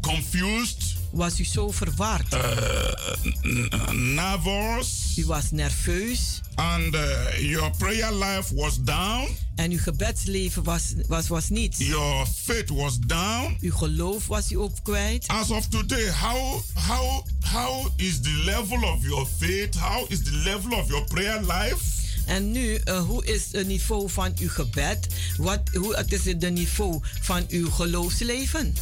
confused, 0.02 0.85
was 1.16 1.40
u 1.40 1.44
zo 1.46 1.72
verward. 1.72 2.34
uh, 2.34 3.90
nervous, 3.92 5.14
U 5.18 5.26
was 5.26 5.52
nerveus 5.52 6.42
and 6.56 6.96
uh, 6.96 7.02
your 7.40 7.72
prayer 7.78 8.12
life 8.12 8.56
was 8.56 8.78
down. 8.84 9.28
en 9.56 9.72
uw 9.72 9.78
gebedsleven 9.80 10.64
was, 10.64 10.94
was, 11.08 11.28
was 11.28 11.50
niets. 11.50 11.78
Your 11.80 12.26
faith 12.44 12.70
was 12.70 12.98
down. 13.00 13.58
Uw 13.62 13.72
geloof 13.72 14.28
was 14.28 14.52
u 14.52 14.58
ook 14.58 14.72
kwijt. 14.84 15.28
As 15.28 15.50
of 15.50 15.68
today, 15.68 16.10
how 16.12 16.62
how 16.74 17.24
how 17.54 17.88
is 17.96 18.22
the 18.22 18.42
level 18.46 18.84
of 18.84 19.04
your 19.04 19.28
faith? 19.40 19.76
How 19.76 20.06
is 20.10 20.24
the 20.24 20.32
level 20.44 20.74
of 20.80 20.88
your 20.88 21.04
prayer 21.06 21.40
life? 21.42 21.94
En 22.26 22.52
nu, 22.52 22.76
eh, 22.76 23.00
hoe 23.00 23.26
is 23.26 23.42
het 23.52 23.68
niveau 23.68 24.10
van 24.10 24.34
uw 24.40 24.50
gebed? 24.50 25.08
Wat, 25.38 25.60
hoe 25.74 25.96
het 25.96 26.14
is 26.14 26.26
het 26.26 26.42
de 26.42 26.50
niveau 26.50 27.00
van 27.22 27.46
uw 27.50 27.70
geloofsleven? 27.72 28.76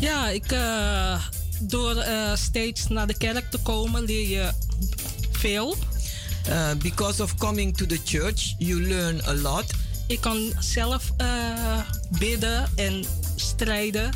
Ja, 0.00 0.28
ik, 0.28 0.52
eh, 0.52 1.22
door 1.60 1.96
eh, 1.96 2.36
steeds 2.36 2.88
naar 2.88 3.06
de 3.06 3.16
kerk 3.16 3.50
te 3.50 3.58
komen 3.58 4.04
leer 4.04 4.28
je 4.28 4.52
veel. 5.30 5.76
Uh, 6.48 6.70
because 6.78 7.22
of 7.22 7.34
coming 7.36 7.76
to 7.76 7.86
the 7.86 7.98
church, 8.04 8.54
you 8.58 8.82
learn 8.86 9.20
a 9.26 9.34
lot. 9.34 9.64
Ik 10.06 10.20
kan 10.20 10.52
zelf 10.58 11.10
eh, 11.16 11.78
bidden 12.18 12.70
en 12.76 13.04
strijden. 13.36 14.10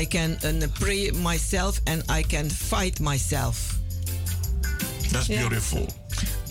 I 0.00 0.06
can 0.08 0.38
uh, 0.44 0.62
pray 0.78 1.10
myself 1.22 1.80
and 1.84 2.02
I 2.18 2.22
can 2.26 2.50
fight 2.50 2.98
myself. 2.98 3.58
That's 5.10 5.26
Yeah. 5.26 5.40
beautiful. 5.40 5.86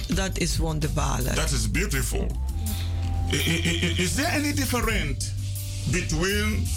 Dat 0.07 0.37
is 0.37 0.57
wonderbaarlijk. 0.57 1.35
That 1.35 1.51
is 1.51 1.71
beautiful. 1.71 2.27
Is 3.97 4.13
there 4.13 4.27
any 4.31 4.53
difference 4.53 5.25
between 5.83 6.67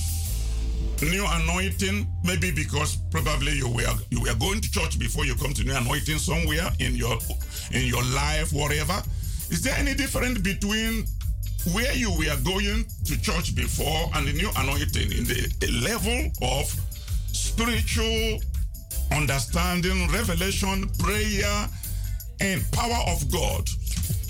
new 1.07 1.25
anointing? 1.27 2.07
Maybe 2.25 2.51
because 2.51 2.97
probably 3.11 3.53
you 3.53 3.69
were 3.69 3.95
you 4.11 4.21
were 4.21 4.35
going 4.35 4.61
to 4.61 4.71
church 4.71 4.99
before 4.99 5.25
you 5.25 5.35
come 5.35 5.53
to 5.55 5.65
new 5.65 5.75
anointing 5.75 6.19
somewhere 6.19 6.71
in 6.79 6.95
your 6.95 7.19
in 7.73 7.87
your 7.87 8.05
life, 8.15 8.53
whatever. 8.53 9.03
Is 9.51 9.63
there 9.63 9.75
any 9.79 9.95
difference 9.95 10.39
between 10.41 11.07
where 11.73 11.95
you 11.95 12.11
were 12.11 12.37
going 12.43 12.87
to 13.05 13.21
church 13.21 13.55
before 13.55 14.11
and 14.15 14.27
the 14.27 14.33
new 14.33 14.51
anointing 14.57 15.13
in 15.13 15.25
the 15.25 15.71
level 15.83 16.31
of 16.43 16.73
spiritual 17.33 18.41
understanding, 19.13 20.09
revelation, 20.11 20.89
prayer, 20.99 21.69
and 22.41 22.63
power 22.71 23.01
of 23.07 23.31
God? 23.31 23.69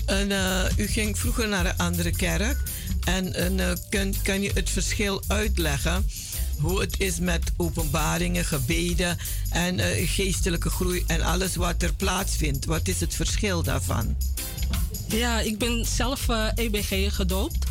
En, 0.05 0.31
eh, 0.31 0.77
u 0.77 0.87
ging 0.87 1.17
vroeger 1.19 1.47
naar 1.47 1.65
een 1.65 1.77
andere 1.77 2.11
kerk. 2.11 2.57
En, 3.03 3.33
en, 3.33 3.59
eh, 3.59 3.71
kun, 3.89 4.15
kan 4.23 4.41
je 4.41 4.51
het 4.53 4.69
verschil 4.69 5.23
uitleggen? 5.27 6.05
Hoe 6.63 6.81
het 6.81 6.99
is 6.99 7.19
met 7.19 7.51
openbaringen, 7.57 8.45
gebeden 8.45 9.17
en 9.49 9.79
eh, 9.79 10.09
geestelijke 10.09 10.69
groei 10.69 11.03
en 11.07 11.21
alles 11.21 11.55
wat 11.55 11.81
er 11.81 11.93
plaatsvindt. 11.93 12.65
Wat 12.65 12.87
is 12.87 12.99
het 12.99 13.15
verschil 13.15 13.63
daarvan? 13.63 14.15
Ja, 15.07 15.39
ik 15.39 15.57
ben 15.57 15.85
zelf 15.85 16.29
eh, 16.29 16.47
EBG 16.55 17.15
gedoopt. 17.15 17.65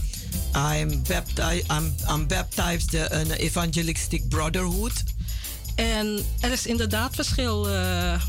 I'm, 0.54 1.02
baptized, 1.08 1.70
I'm, 1.70 1.94
I'm 2.08 2.26
baptized 2.26 2.94
in 2.94 3.10
an 3.10 3.30
evangelistic 3.30 4.28
brotherhood. 4.28 5.02
En 5.74 6.24
er 6.40 6.52
is 6.52 6.66
inderdaad 6.66 7.14
verschil 7.14 7.68
eh, 7.68 8.22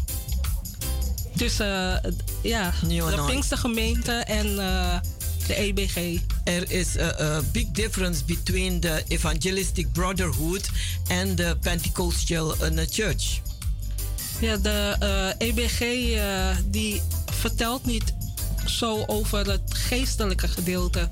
tussen 1.36 2.04
eh, 2.04 2.12
ja, 2.42 2.74
de. 2.88 3.24
Pinkstergemeente 3.28 4.12
en 4.12 4.60
eh, 4.60 5.00
de 5.48 5.56
EBG. 5.56 6.20
Er 6.44 6.72
is 6.72 6.98
a, 6.98 7.16
a 7.20 7.42
big 7.52 7.72
difference 7.72 8.26
between 8.26 8.80
the 8.80 9.04
evangelistic 9.08 9.92
brotherhood 9.94 10.70
and 11.10 11.38
the 11.38 11.58
Pentecostal 11.62 12.56
uh, 12.62 12.86
church. 12.90 13.42
Ja, 14.40 14.58
de 14.58 14.96
eh, 15.00 15.48
EBG 15.48 15.82
eh, 15.82 16.58
die 16.66 17.02
vertelt 17.32 17.86
niet 17.86 18.14
zo 18.66 19.04
over 19.06 19.52
het 19.52 19.74
geestelijke 19.74 20.48
gedeelte. 20.48 21.10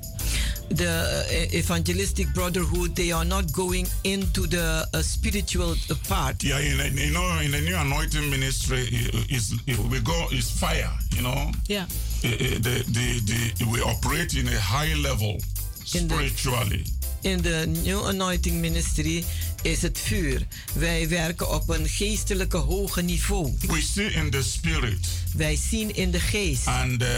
The 0.70 0.88
uh, 0.88 1.56
evangelistic 1.56 2.32
brotherhood, 2.34 2.96
they 2.96 3.12
are 3.12 3.24
not 3.24 3.52
going 3.52 3.86
into 4.04 4.46
the 4.46 4.86
uh, 4.92 5.02
spiritual 5.02 5.74
part. 6.08 6.42
Yeah, 6.42 6.58
in, 6.60 6.80
a, 6.80 6.88
you 6.88 7.12
know, 7.12 7.40
in 7.40 7.50
the 7.50 7.60
new 7.60 7.76
anointing 7.76 8.30
ministry, 8.30 8.88
is 9.28 9.54
we 9.66 10.00
go 10.00 10.28
is 10.32 10.50
fire. 10.50 10.90
You 11.14 11.22
know. 11.22 11.52
Yeah. 11.66 11.86
The, 12.22 12.84
the, 12.88 13.54
the, 13.58 13.70
we 13.70 13.80
operate 13.80 14.34
in 14.34 14.46
a 14.46 14.58
high 14.60 14.94
level 14.94 15.38
spiritually. 15.84 16.84
In 17.22 17.42
the 17.42 17.64
New 17.82 18.06
Anointing 18.06 18.60
Ministry 18.60 19.24
is 19.62 19.82
het 19.82 19.98
vuur. 19.98 20.46
Wij 20.74 21.08
werken 21.08 21.54
op 21.54 21.68
een 21.68 21.88
geestelijke 21.88 22.56
hoge 22.56 23.02
niveau. 23.02 23.54
We 23.60 23.80
see 23.80 24.12
in 24.12 24.30
the 24.30 24.42
spirit. 24.42 25.06
Wij 25.34 25.58
zien 25.70 25.94
in 25.94 26.10
de 26.10 26.20
geest. 26.20 26.66
And 26.66 27.02
uh, 27.02 27.08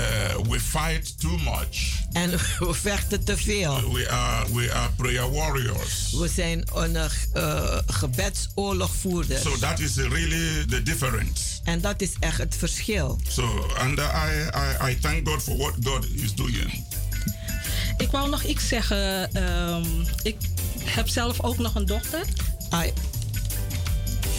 we 0.49 0.61
fight 0.61 1.21
too 1.21 1.39
much. 1.39 2.03
En 2.13 2.31
we 2.59 2.75
vechten 2.75 3.25
te 3.25 3.37
veel. 3.37 3.93
We 3.93 4.09
are, 4.09 4.53
we 4.53 4.73
are 4.73 4.91
prayer 4.97 5.33
warriors. 5.33 6.13
We 6.13 6.29
zijn 6.29 6.65
een 6.75 6.97
uh, 7.37 7.79
gebedsoorlogvoerders. 7.87 9.43
So 9.43 9.59
that 9.59 9.81
is 9.81 9.97
really 9.97 10.65
the 10.67 10.83
difference. 10.83 11.61
En 11.65 11.81
dat 11.81 12.01
is 12.01 12.11
echt 12.21 12.39
het 12.39 12.57
verschil. 12.57 13.21
So 13.29 13.67
and 13.79 13.99
I, 13.99 14.03
I, 14.55 14.91
I 14.91 14.99
thank 15.01 15.29
God 15.29 15.43
for 15.43 15.57
what 15.57 15.75
God 15.83 16.07
is 16.15 16.35
doing. 16.35 16.85
Ik 17.99 18.11
wou 18.11 18.29
nog 18.31 18.43
iets 18.43 18.69
zeggen. 18.69 19.31
Um, 19.43 20.05
ik 20.23 20.37
heb 20.85 21.09
zelf 21.09 21.43
ook 21.43 21.59
nog 21.59 21.75
een 21.75 21.87
dochter. 21.87 22.27
I, 22.73 22.93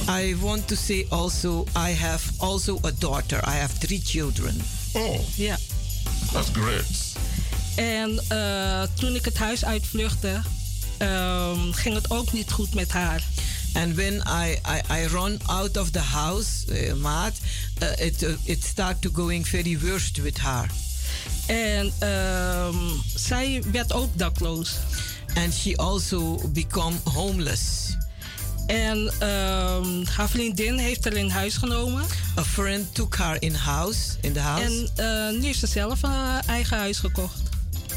I 0.10 0.36
want 0.38 0.68
to 0.68 0.76
say 0.76 1.06
also, 1.10 1.66
I 1.78 1.94
have 1.94 2.30
also 2.38 2.80
a 2.86 2.92
daughter. 3.00 3.38
I 3.38 3.52
have 3.52 3.78
three 3.78 4.02
children. 4.04 4.62
Oh. 4.94 5.20
Ja. 5.36 5.58
That's 6.32 6.50
great. 6.54 6.86
En 7.76 8.24
uh, 8.32 8.82
toen 8.94 9.16
ik 9.16 9.26
het 9.26 9.38
huis 9.38 9.66
uitvluchtte, 9.66 10.42
um, 11.00 11.74
ging 11.74 11.96
het 11.96 12.12
ook 12.12 12.32
niet 12.32 12.52
goed 12.52 12.74
met 12.74 12.92
haar. 12.92 13.24
And 13.74 13.96
when 13.96 14.24
I, 14.28 14.60
I, 14.66 15.02
I 15.02 15.08
run 15.08 15.40
out 15.46 15.78
of 15.78 15.90
the 15.90 16.00
house, 16.00 16.66
uh, 16.68 16.94
maat, 16.94 17.34
uh, 17.82 18.06
it, 18.06 18.24
uh, 18.24 18.30
it 18.44 18.64
start 18.64 19.02
to 19.02 19.10
going 19.14 19.48
very 19.48 19.80
worst 19.80 20.18
with 20.18 20.38
her. 20.42 20.70
En 21.48 21.94
um, 22.10 23.02
zij 23.16 23.64
werd 23.72 23.94
ook 23.94 24.18
dakloos. 24.18 24.76
And 25.34 25.54
she 25.54 25.76
also 25.76 26.40
become 26.48 26.96
homeless. 27.04 27.96
En 28.68 28.98
um, 28.98 30.06
haar 30.06 30.30
vriendin 30.30 30.78
heeft 30.78 31.04
haar 31.04 31.14
in 31.14 31.30
huis 31.30 31.58
genomen. 31.58 32.04
A 32.40 32.44
friend 32.44 32.96
took 32.96 33.16
her 33.18 33.42
in 33.42 33.54
house, 33.54 34.00
in 34.22 34.34
the 34.34 34.40
house. 34.40 34.64
En 34.64 34.90
uh, 35.06 35.40
nu 35.40 35.46
heeft 35.46 35.60
ze 35.60 35.68
zelf 35.68 36.04
een 36.04 36.42
eigen 36.48 36.78
huis 36.78 36.98
gekocht. 36.98 37.40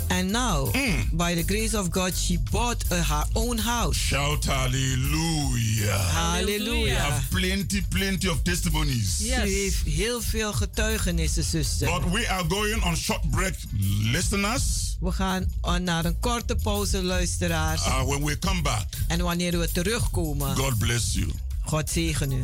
And 0.09 0.31
now, 0.31 0.67
mm. 0.73 1.11
by 1.13 1.35
the 1.35 1.45
grace 1.45 1.75
of 1.75 1.91
God, 1.91 2.15
she 2.15 2.39
bought 2.51 2.85
a, 2.91 3.03
her 3.03 3.25
own 3.35 3.59
house. 3.59 3.97
Shout 3.97 4.45
hallelujah. 4.45 5.99
Hallelujah. 6.13 6.95
have 6.95 7.31
plenty, 7.31 7.83
plenty 7.89 8.29
of 8.29 8.43
testimonies. 8.43 9.19
Yes. 9.21 9.49
Ze 9.49 9.55
heeft 9.55 9.83
heel 9.85 10.21
veel 10.21 10.53
getuigenissen, 10.53 11.45
zuster. 11.45 11.89
But 11.89 12.13
we 12.13 12.29
are 12.29 12.45
going 12.49 12.85
on 12.85 12.97
short 12.97 13.31
break, 13.31 13.55
listeners. 14.13 14.97
We 15.01 15.13
gaan 15.13 15.47
naar 15.83 16.05
een 16.05 16.21
korte 16.21 16.57
pauze, 16.57 17.03
luisteraars. 17.03 17.87
Uh, 17.87 18.05
when 18.05 18.25
we 18.25 18.39
come 18.39 18.63
back. 18.63 18.87
En 19.09 19.21
wanneer 19.21 19.59
we 19.59 19.73
terugkomen. 19.73 20.57
God 20.57 20.79
bless 20.79 21.13
you. 21.13 21.31
God 21.65 21.91
zegen 21.91 22.33
u. 22.33 22.43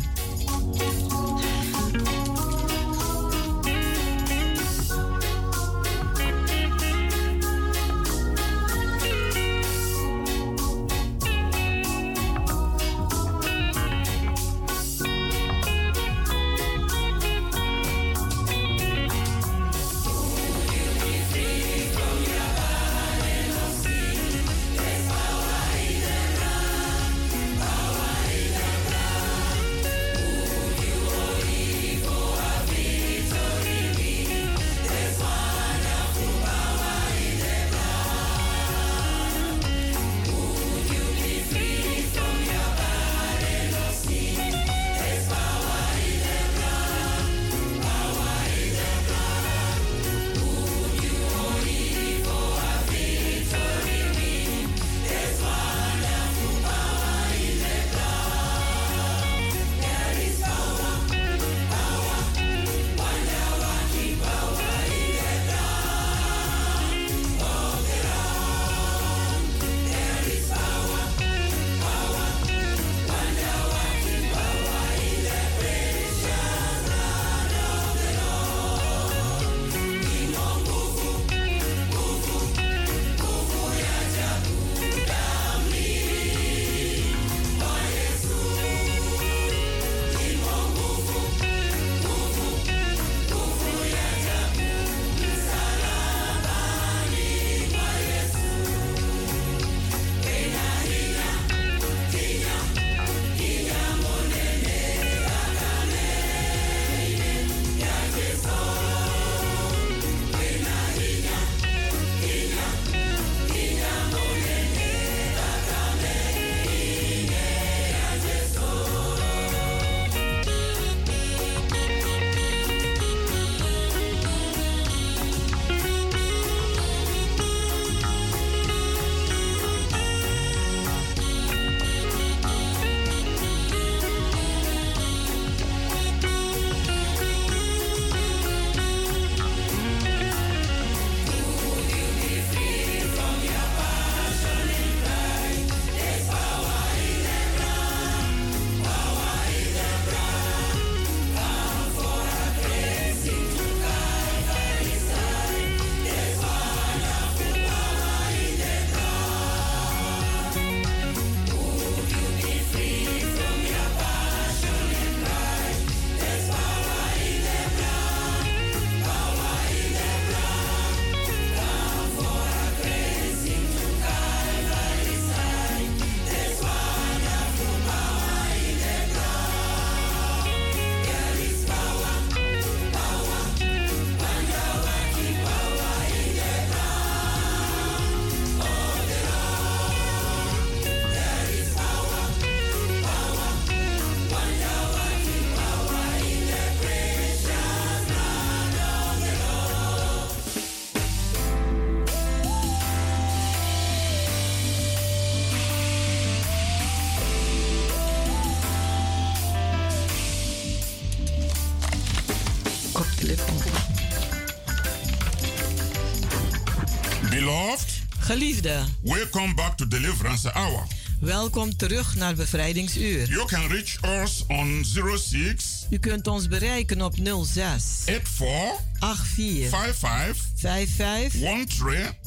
Geliefde, 218.25 218.85
welcome 219.02 219.54
back 219.54 219.77
to 219.77 219.88
Deliverance 219.88 220.52
Hour. 220.52 220.87
welkom 221.20 221.77
terug 221.77 222.14
naar 222.14 222.35
Bevrijdingsuur. 222.35 223.29
You 223.29 223.46
can 223.46 223.68
reach 223.68 224.22
us 224.22 224.44
on 224.48 224.85
06 225.16 225.87
U 225.90 225.98
kunt 225.98 226.27
ons 226.27 226.48
bereiken 226.48 227.02
op 227.02 227.14
06 227.14 228.02
84 228.04 228.81
84 229.00 229.68
55 229.68 230.37
55 230.54 231.33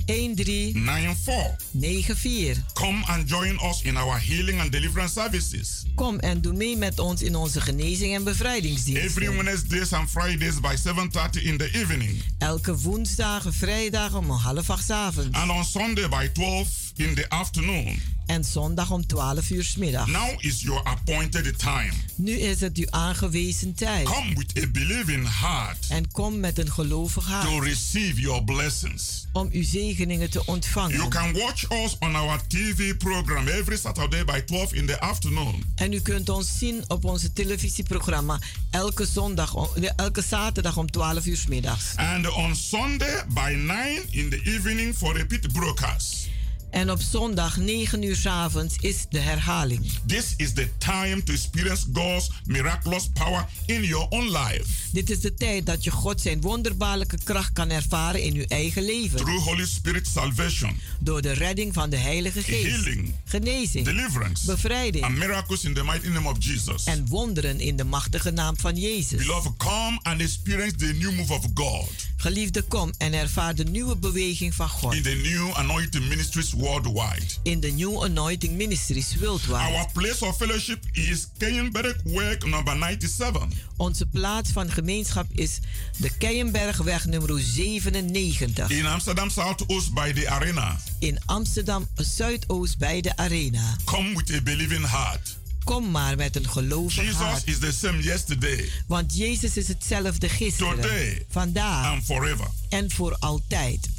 13 0.05 0.35
13 0.35 0.73
94. 0.73 1.55
94. 1.79 2.73
Come 2.73 3.03
and 3.05 3.29
join 3.29 3.59
us 3.59 3.81
in 3.81 3.97
our 3.97 4.19
healing 4.19 4.59
and 4.61 4.71
deliverance 4.71 5.13
services. 5.13 5.83
Kom 5.95 6.19
en 6.19 6.41
doe 6.41 6.53
mee 6.53 6.77
met 6.77 6.99
ons 6.99 7.21
in 7.21 7.35
onze 7.35 7.61
genezing 7.61 8.13
en 8.13 8.21
Every 8.21 8.31
bevrijdingsdiensten. 8.31 9.35
Wednesdays 9.35 9.93
and 9.93 10.09
Fridays 10.09 10.59
by 10.59 10.75
7:30 10.75 11.43
in 11.43 11.57
the 11.57 11.69
evening. 11.71 12.23
Elke 12.47 12.77
woensdag 12.77 13.45
en 13.45 13.53
vrijdag 13.53 14.15
om 14.15 14.29
half 14.29 14.69
acht 14.69 14.85
's 14.85 14.89
avonds. 14.89 15.37
And 15.37 15.51
on 15.51 15.65
Sunday 15.65 16.09
by 16.09 16.29
12 16.33 16.67
in 16.95 17.15
the 17.15 17.29
afternoon. 17.29 18.16
En 18.27 18.43
zondag 18.43 18.91
om 18.91 19.07
12 19.07 19.49
uur 19.49 19.63
's 19.63 19.75
middag. 19.75 20.07
Now 20.07 20.29
is 20.37 20.61
your 20.61 20.83
appointed 20.83 21.59
time. 21.59 21.91
Nu 22.15 22.31
is 22.39 22.61
het 22.61 22.77
uw 22.77 22.87
aangewezen 22.89 23.73
tijd. 23.73 24.05
Come 24.05 24.33
with 24.35 24.63
a 24.63 24.67
believing 24.71 25.39
heart 25.39 25.85
En 25.89 26.11
kom 26.11 26.39
met 26.39 26.57
een 26.59 26.71
gelovig 26.71 27.23
to 27.25 27.31
hart 27.31 27.63
receive 27.63 28.21
your 28.21 28.43
blessings. 28.43 29.25
om 29.33 29.49
uw 29.51 29.63
zegeningen 29.63 30.29
te 30.29 30.37
You 30.45 30.47
ontvangen. 30.55 31.09
can 31.09 31.33
watch 31.33 31.71
us 31.71 31.95
on 31.99 32.15
our 32.15 32.47
TV 32.47 32.97
program 32.97 33.47
every 33.47 33.77
Saturday 33.77 34.25
by 34.25 34.39
12 34.45 34.73
in 34.73 34.85
the 34.85 34.99
afternoon. 34.99 35.63
En 35.75 35.93
u 35.93 35.99
kunt 35.99 36.29
ons 36.29 36.57
zien 36.57 36.83
op 36.87 37.05
onze 37.05 37.33
televisieprogramma 37.33 38.39
elke, 38.71 39.05
zondag, 39.05 39.55
elke 39.95 40.21
zaterdag 40.21 40.77
om 40.77 40.91
12 40.91 41.25
uur 41.25 41.37
's 41.37 41.47
middags. 41.47 41.95
And 41.95 42.29
on 42.33 42.55
Sunday 42.55 43.23
by 43.33 43.53
9 43.57 44.03
in 44.09 44.29
the 44.29 44.41
evening 44.43 44.95
for 44.95 45.17
repeat 45.17 45.51
broadcast. 45.53 46.27
En 46.69 46.91
op 46.91 47.01
zondag 47.01 47.57
9 47.57 48.03
uur 48.03 48.15
's 48.15 48.25
avonds 48.25 48.75
is 48.79 49.05
de 49.09 49.19
herhaling. 49.19 49.91
This 50.05 50.33
is 50.37 50.53
the 50.53 50.69
time 50.77 51.23
to 51.23 51.33
experience 51.33 51.85
God's 51.93 52.29
miraculous 52.45 53.09
power 53.13 53.45
in 53.65 53.83
your 53.83 54.07
own 54.09 54.25
life 54.37 54.65
Dit 54.91 55.09
is 55.09 55.19
de 55.19 55.33
tijd 55.33 55.65
dat 55.65 55.83
je 55.83 55.91
God 55.91 56.21
zijn 56.21 56.41
wonderbaarlijke 56.41 57.17
kracht 57.23 57.53
kan 57.53 57.69
ervaren 57.69 58.21
in 58.21 58.35
uw 58.35 58.45
eigen 58.47 58.83
leven. 58.85 59.17
through 59.19 59.43
Holy 59.45 59.65
Spirit 59.65 60.07
salvation, 60.07 60.79
Door 60.99 61.21
de 61.21 61.31
redding 61.31 61.73
van 61.73 61.89
de 61.89 61.97
Heilige 61.97 62.41
Geest. 62.43 62.67
healing, 62.75 63.13
Genezing. 63.25 63.85
deliverance, 63.85 64.45
Bevrijding. 64.45 65.03
and 65.05 65.17
miracles 65.17 65.63
in 65.63 65.73
the 65.73 65.83
mighty 65.83 66.07
name 66.07 66.29
of 66.29 66.35
Jesus. 66.39 66.83
En 66.83 67.05
wonderen 67.07 67.59
in 67.59 67.75
de 67.75 67.83
machtige 67.83 68.31
naam 68.31 68.57
van 68.57 68.75
Jezus. 68.75 69.19
Beloved, 69.25 69.51
come 69.57 69.99
and 70.01 70.21
experience 70.21 70.75
the 70.75 70.93
new 70.99 71.11
move 71.15 71.33
of 71.33 71.45
God 71.53 71.89
Geliefde, 72.17 72.61
kom 72.61 72.93
en 72.97 73.13
ervaar 73.13 73.55
de 73.55 73.63
nieuwe 73.63 73.95
beweging 73.97 74.53
van 74.55 74.69
God. 74.69 74.93
in 74.93 75.01
the 75.01 75.09
new 75.23 75.53
anointing 75.53 76.07
ministries 76.07 76.53
worldwide. 76.57 77.25
In 77.43 77.59
de 77.59 77.71
New 77.71 78.03
Anointing 78.03 78.53
Ministries 78.57 79.15
worldwide. 79.19 79.53
Our 79.77 79.87
place 79.93 80.25
of 80.25 80.37
fellowship 80.37 80.83
is 80.91 81.27
Kenyenberg 81.37 81.95
Work 82.03 82.45
number 82.45 82.77
97. 82.77 83.47
Onze 83.77 84.05
plaats 84.05 84.49
van 84.51 84.71
gemeenschap 84.71 85.25
is 85.33 85.59
de 85.97 86.09
Keienbergweg 86.17 87.05
nummer 87.05 87.39
97. 87.41 88.69
In 88.69 88.85
Amsterdam 88.85 89.29
Southoost 89.29 89.93
by 89.93 90.11
the 90.13 90.29
arena. 90.29 90.77
In 90.99 91.19
Amsterdam 91.25 91.87
Zuidoost 91.95 92.77
bij 92.77 93.01
de 93.01 93.17
Arena. 93.17 93.75
Come 93.85 94.15
with 94.15 94.31
a 94.33 94.41
believing 94.41 94.89
heart. 94.89 95.37
Kom 95.63 95.91
maar 95.91 96.15
met 96.15 96.35
een 96.35 96.49
gelovig 96.49 96.95
Jesus 97.03 97.15
hart. 97.15 97.47
is 97.47 97.59
the 97.59 97.71
same 97.71 98.01
yesterday, 98.01 98.69
Want 98.87 99.17
Jezus 99.17 99.57
is 99.57 99.67
hetzelfde 99.67 100.29
gisteren, 100.29 100.75
Today. 100.75 101.25
vandaag 101.29 101.91
and 101.91 102.03
forever. 102.05 102.47
en 102.69 102.91
voor 102.91 103.15
altijd. 103.19 103.89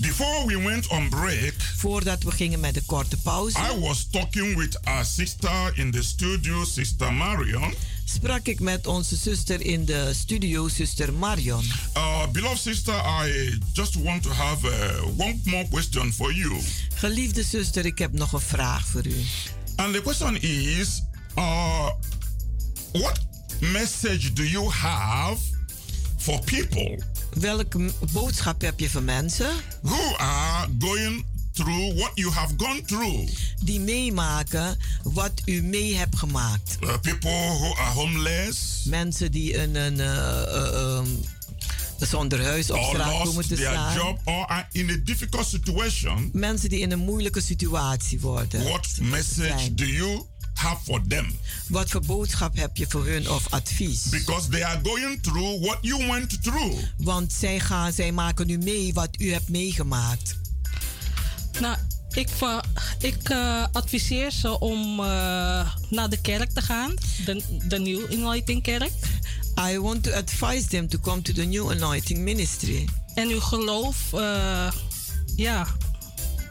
Before 0.00 0.46
we 0.46 0.56
went 0.64 0.88
on 0.88 1.08
break, 1.08 1.54
Voordat 1.76 2.22
we 2.22 2.30
gingen 2.30 2.60
met 2.60 2.74
de 2.74 2.82
korte 2.86 3.16
pauze, 3.16 3.58
I 3.58 3.78
was 3.80 4.06
talking 4.10 4.56
with 4.56 4.78
our 4.84 5.04
sister 5.04 5.72
in 5.74 5.90
the 5.90 6.02
studio, 6.02 6.64
Sister 6.64 7.12
Marion. 7.12 7.74
sprak 8.04 8.46
ik 8.46 8.60
met 8.60 8.86
onze 8.86 9.16
zuster 9.16 9.60
in 9.60 9.84
de 9.84 10.10
studio, 10.14 10.68
zuster 10.68 11.12
Marion. 11.12 11.64
Uh, 11.96 12.26
beloved 12.32 12.58
sister, 12.58 12.94
I 12.94 13.58
just 13.72 13.94
want 14.02 14.22
to 14.22 14.30
have 14.30 14.66
uh, 14.66 15.02
one 15.16 15.40
more 15.44 15.68
question 15.70 16.12
for 16.12 16.32
you. 16.34 16.60
Geliefde 16.94 17.42
zuster, 17.42 17.86
ik 17.86 17.98
heb 17.98 18.12
nog 18.12 18.32
een 18.32 18.40
vraag 18.40 18.86
voor 18.86 19.06
u. 19.06 19.24
And 19.76 19.94
the 19.94 20.00
question 20.02 20.40
is 20.42 21.02
uh, 21.36 21.88
what 22.92 23.20
message 23.60 24.32
do 24.32 24.42
you 24.42 24.70
have 24.70 25.36
for 26.16 26.40
people 26.44 26.98
Welke 27.34 27.90
boodschap 28.12 28.60
heb 28.60 28.80
je 28.80 28.90
voor 28.90 29.02
mensen 29.02 29.50
who 29.82 30.16
are 30.16 30.68
going 30.78 31.24
through 31.52 31.98
what 31.98 32.10
you 32.14 32.32
have 32.32 32.54
gone 32.56 32.82
through? 32.86 33.28
die 33.62 33.80
meemaken 33.80 34.76
wat 35.02 35.32
u 35.44 35.62
mee 35.62 35.94
hebt 35.96 36.16
gemaakt? 36.18 36.76
Uh, 36.80 36.98
people 37.02 37.30
who 37.30 37.74
are 37.76 37.90
homeless 37.94 38.82
Mensen 38.84 39.30
die 39.30 39.58
een, 39.58 39.74
een 39.74 40.00
eh, 40.00 40.96
ehm, 40.96 41.06
zonder 41.98 42.44
huis 42.44 42.70
op 42.70 42.82
straat 42.82 43.22
komen 43.22 43.48
te 43.48 43.56
staan. 43.56 43.94
job 43.94 44.20
or 44.24 44.46
are 44.46 44.66
in 44.72 44.90
a 44.90 44.96
difficult 45.04 45.46
situation. 45.46 46.30
Mensen 46.32 46.68
die 46.68 46.80
in 46.80 46.92
een 46.92 46.98
moeilijke 46.98 47.40
situatie 47.40 48.20
worden. 48.20 48.62
What 48.62 48.88
message 49.00 49.74
do 49.74 49.84
you 49.84 50.22
have 50.58 50.84
for 50.84 51.00
them? 51.08 51.38
Wat 51.68 51.90
voor 51.90 52.02
boodschap 52.06 52.56
heb 52.56 52.76
je 52.76 52.86
voor 52.88 53.06
hun 53.06 53.30
of 53.30 53.46
advies? 53.50 54.08
Because 54.08 54.48
they 54.48 54.64
are 54.64 54.80
going 54.82 55.22
through 55.22 55.64
what 55.64 55.78
you 55.80 56.06
went 56.06 56.42
through. 56.42 56.74
Want 56.96 57.32
zij, 57.32 57.60
gaan, 57.60 57.92
zij 57.92 58.12
maken 58.12 58.46
nu 58.46 58.58
mee 58.58 58.94
wat 58.94 59.08
u 59.18 59.32
hebt 59.32 59.48
meegemaakt. 59.48 60.36
Nou, 61.60 61.76
ik, 62.12 62.28
ik 62.98 63.28
eh, 63.28 63.64
adviseer 63.72 64.30
ze 64.30 64.58
om 64.60 65.00
eh, 65.00 65.06
naar 65.90 66.08
de 66.08 66.20
kerk 66.20 66.50
te 66.50 66.62
gaan. 66.62 66.94
De, 67.24 67.42
de 67.68 67.78
New 67.78 68.12
Anointing 68.12 68.62
Kerk. 68.62 68.92
I 69.70 69.78
want 69.78 70.02
to 70.02 70.12
advise 70.12 70.68
them 70.68 70.88
to 70.88 70.98
come 70.98 71.22
to 71.22 71.32
the 71.32 71.44
New 71.44 71.70
Anointing 71.70 72.18
Ministry. 72.18 72.88
En 73.14 73.28
uw 73.28 73.40
geloof, 73.40 74.12
eh, 74.12 74.70
ja, 75.36 75.66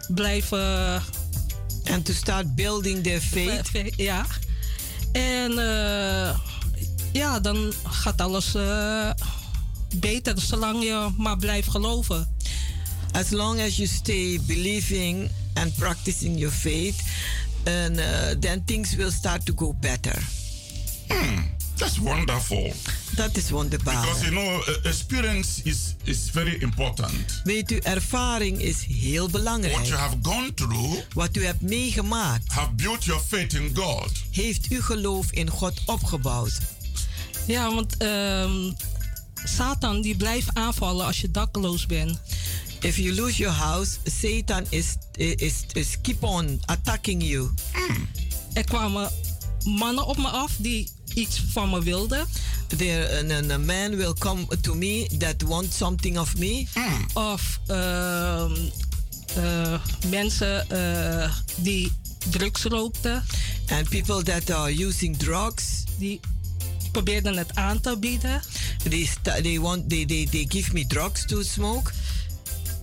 blijven... 0.08 1.04
And 1.90 2.06
to 2.06 2.14
start 2.14 2.56
building 2.56 3.04
their 3.04 3.22
faith. 3.22 3.72
Ja. 3.96 4.26
En 5.12 5.52
eh, 5.52 6.40
ja, 7.12 7.40
dan 7.40 7.74
gaat 7.84 8.22
alles 8.22 8.56
eh, 8.56 9.10
beter 9.96 10.42
zolang 10.42 10.84
je 10.84 11.10
maar 11.18 11.38
blijft 11.38 11.70
geloven. 11.70 12.36
As 13.12 13.30
long 13.30 13.62
as 13.62 13.76
you 13.78 13.88
stay 13.88 14.40
believing 14.46 15.30
and 15.54 15.76
practicing 15.76 16.38
your 16.38 16.54
faith, 16.54 17.02
and 17.64 17.98
uh, 17.98 18.06
then 18.40 18.64
things 18.66 18.96
will 18.96 19.12
start 19.12 19.46
to 19.46 19.54
go 19.56 19.74
better. 19.74 20.22
That's 21.78 21.98
wonderful. 21.98 22.74
Dat 23.16 23.38
is 23.38 23.50
wonderbaar. 23.50 24.02
Because 24.02 24.22
you 24.26 24.32
know, 24.32 24.68
uh, 24.68 24.86
experience 24.86 25.62
is, 25.64 25.96
is 26.04 26.30
very 26.32 26.56
important. 26.60 27.42
Weet 27.44 27.72
u, 27.72 27.78
ervaring 27.78 28.62
is 28.62 28.84
heel 28.88 29.22
What 29.30 29.32
belangrijk. 29.32 29.86
you 29.86 29.98
have 29.98 30.16
gone 30.22 30.54
through 30.54 31.00
Wat 31.14 31.36
u 31.38 31.46
hebt 31.46 31.62
meegemaakt, 31.62 32.52
have 32.52 32.72
built 32.72 33.04
your 33.04 33.22
faith 33.28 33.54
in 33.54 33.72
God. 33.76 34.12
heeft 34.32 34.68
uw 34.70 34.82
geloof 34.82 35.32
in 35.32 35.50
God 35.50 35.82
opgebouwd. 35.86 36.58
Ja, 37.48 37.74
want 37.74 37.98
ehm, 37.98 38.72
Satan 39.44 40.02
die 40.02 40.16
blijft 40.16 40.54
aanvallen 40.54 41.06
als 41.06 41.22
je 41.22 41.32
dakloos 41.32 41.86
bent. 41.86 42.20
If 42.80 42.98
you 42.98 43.16
lose 43.16 43.38
your 43.38 43.56
house, 43.56 43.98
Satan 44.06 44.66
is, 44.70 44.96
is, 45.16 45.54
is 45.74 45.98
keep 46.02 46.24
on 46.24 46.62
attacking 46.66 47.24
you. 47.24 47.50
Er 48.54 48.64
kwamen 48.64 49.12
mannen 49.64 50.06
op 50.06 50.18
me 50.18 50.28
af 50.28 50.52
die 50.58 50.90
iets 51.18 51.42
van 51.52 51.70
me 51.70 51.84
wilden. 51.84 52.28
There, 52.68 53.34
a, 53.34 53.54
a 53.54 53.58
man 53.58 53.96
will 53.96 54.14
come 54.14 54.48
to 54.62 54.76
me 54.76 55.08
that 55.18 55.44
want 55.44 55.74
something 55.74 56.18
of 56.18 56.38
me. 56.38 56.68
Of 57.14 57.60
ehm, 57.68 58.52
eh, 59.36 59.80
mensen 60.10 60.70
eh, 60.70 61.32
die 61.56 61.92
drugs 62.30 62.64
rookten. 62.64 63.24
And 63.70 63.90
people 63.90 64.24
that 64.24 64.50
are 64.50 64.86
using 64.86 65.18
drugs. 65.18 65.84
Die 65.98 66.20
probeerden 66.92 67.38
het 67.38 67.56
aan 67.56 67.82
te 67.82 67.98
bieden. 68.00 68.42
They, 68.90 69.10
they, 69.42 69.60
want, 69.60 69.90
they, 69.90 70.06
they, 70.06 70.28
they 70.32 70.46
give 70.50 70.74
me 70.74 70.88
drugs 70.88 71.26
to 71.26 71.42
smoke. 71.42 71.92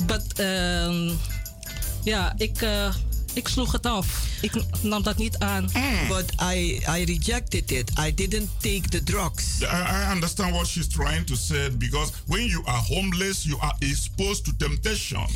But, 0.06 0.32
ehm, 0.38 1.10
ja, 2.04 2.34
ik, 2.36 2.62
eh, 2.62 2.94
ik 3.34 3.48
sloeg 3.48 3.72
het 3.72 3.86
af. 3.86 4.06
Ik 4.40 4.52
nam 4.80 5.02
dat 5.02 5.16
niet 5.16 5.38
aan. 5.38 5.70
But 6.08 6.32
I, 6.54 6.82
I 6.98 7.04
rejected 7.04 7.70
it. 7.70 7.90
I 8.06 8.14
didn't 8.14 8.50
take 8.60 8.88
the 8.88 9.02
drugs. 9.02 9.60
I, 9.60 9.66
I 9.66 10.12
understand 10.12 10.52
what 10.54 10.66
she's 10.66 10.88
trying 10.88 11.26
to 11.26 11.34
say 11.34 11.70
because 11.70 12.12
when 12.26 12.46
you 12.46 12.62
are 12.64 12.82
homeless, 12.82 13.44
you 13.44 13.60
are 13.60 13.74
exposed 13.78 14.44
to 14.44 14.52
temptation. 14.56 15.26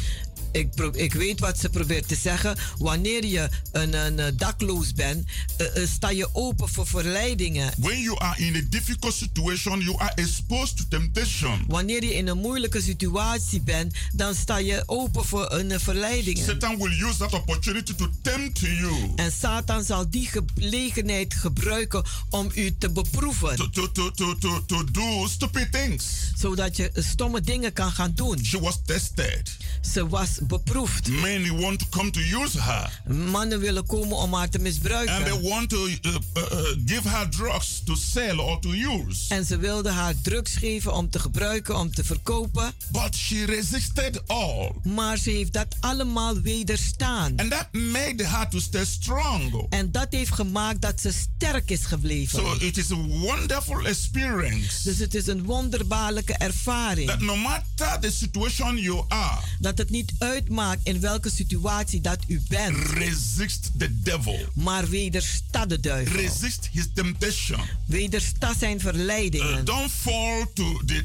Ik, 0.52 0.74
pro- 0.74 0.92
ik 0.94 1.12
weet 1.14 1.40
wat 1.40 1.58
ze 1.58 1.68
probeert 1.68 2.08
te 2.08 2.14
zeggen. 2.14 2.56
Wanneer 2.78 3.24
je 3.24 3.48
een, 3.72 3.94
een, 3.94 4.18
eh, 4.18 4.26
dakloos 4.36 4.92
bent, 4.92 5.26
eh, 5.56 5.82
eh, 5.82 5.88
sta 5.88 6.10
je 6.10 6.28
open 6.32 6.68
voor 6.68 6.86
verleidingen. 6.86 7.72
When 7.78 8.00
you 8.00 8.18
are 8.18 8.38
in 8.44 8.56
a 8.56 8.60
difficult 8.70 9.14
situation, 9.14 9.80
you 9.80 9.96
are 9.98 10.12
exposed 10.14 10.76
to 10.76 10.84
temptation. 10.88 11.64
Wanneer 11.68 12.04
je 12.04 12.14
in 12.14 12.26
een 12.28 12.38
moeilijke 12.38 12.80
situatie 12.82 13.60
bent, 13.60 13.94
dan 14.14 14.34
sta 14.34 14.56
je 14.58 14.82
open 14.86 15.24
voor 15.24 15.52
een 15.52 15.80
verleidingen. 15.80 16.44
Satan 16.44 16.76
will 16.78 17.02
use 17.08 17.16
that 17.18 17.32
opportunity 17.32 17.94
to 17.94 18.08
tempt 18.22 18.58
you. 18.58 19.12
En 19.16 19.32
Satan 19.32 19.84
zal 19.84 20.10
die 20.10 20.28
gelegenheid 20.54 21.34
gebruiken 21.34 22.04
om 22.30 22.50
u 22.54 22.76
te 22.78 22.90
beproeven. 22.90 23.56
To, 23.56 23.68
to, 23.70 23.92
to, 23.92 24.10
to, 24.10 24.34
to, 24.38 24.64
to 24.66 24.84
do 24.84 25.26
stupid 25.28 25.72
things. 25.72 26.04
Zodat 26.36 26.76
je 26.76 26.90
stomme 26.94 27.40
dingen 27.40 27.72
kan 27.72 27.92
gaan 27.92 28.12
doen. 28.14 28.44
She 28.44 28.60
was 28.60 28.78
tested. 28.86 29.56
Ze 29.80 30.08
was 30.08 30.28
beproefd. 30.42 31.08
Many 31.08 31.50
want 31.50 31.78
to 31.78 31.86
come 31.90 32.10
to 32.10 32.20
use 32.20 32.60
her. 32.60 33.00
Mannen 33.14 33.60
willen 33.60 33.86
komen 33.86 34.16
om 34.16 34.34
haar 34.34 34.48
te 34.48 34.58
misbruiken. 34.58 35.14
And 35.14 35.24
they 35.24 35.50
want 35.50 35.68
to 35.68 35.86
uh, 35.86 35.96
uh, 36.02 36.14
uh, 36.34 36.60
give 36.86 37.08
her 37.08 37.30
drugs 37.30 37.82
to 37.84 37.94
sell 37.94 38.38
or 38.38 38.60
to 38.60 38.70
use. 38.70 39.34
En 39.34 39.44
ze 39.44 39.58
wilden 39.58 39.92
haar 39.92 40.14
drugs 40.22 40.54
geven 40.54 40.94
om 40.94 41.10
te 41.10 41.18
gebruiken, 41.18 41.76
om 41.76 41.94
te 41.94 42.04
verkopen. 42.04 42.72
But 42.90 43.14
she 43.14 43.44
resisted 43.44 44.22
all. 44.26 44.72
Maar 44.82 45.16
ze 45.18 45.30
heeft 45.30 45.52
dat 45.52 45.76
allemaal 45.80 46.40
wederstaan. 46.40 47.32
And 47.36 47.50
that 47.50 47.68
made 47.72 48.26
her 48.26 48.48
to 48.48 48.58
stay 48.58 48.84
strong. 48.84 49.66
En 49.68 49.92
dat 49.92 50.06
heeft 50.10 50.32
gemaakt 50.32 50.80
dat 50.80 51.00
ze 51.00 51.12
sterk 51.12 51.70
is 51.70 51.84
gebleven. 51.84 52.38
So 52.38 52.54
it 52.58 52.76
is 52.76 52.92
a 52.92 52.96
wonderful 52.96 53.86
experience. 53.86 54.82
Dus 54.82 54.98
het 54.98 55.14
is 55.14 55.26
een 55.26 55.44
wonderbaarlijke 55.44 56.34
ervaring. 56.34 57.08
That 57.08 57.20
no 57.20 57.36
matter 57.36 57.98
the 58.00 58.10
situation 58.10 58.76
you 58.76 59.04
are, 59.08 59.40
Dat 59.58 59.67
het 59.76 59.90
niet 59.90 60.12
uitmaakt 60.18 60.80
in 60.84 61.00
welke 61.00 61.30
situatie 61.30 62.00
dat 62.00 62.18
u 62.26 62.42
bent. 62.48 62.76
resist 62.76 63.70
the 63.78 64.00
devil. 64.02 64.38
Maar 64.54 64.88
wedersta 64.88 65.66
de 65.66 65.80
duivel. 65.80 66.16
Resist 66.20 66.68
his 66.72 66.86
temptation. 66.94 67.60
Wedersta 67.86 68.54
zijn 68.58 68.76
Uh, 68.76 68.82
verleidingen. 68.82 69.64
don't 69.64 69.90
fall 69.90 70.46
to 70.54 70.80
the 70.86 71.04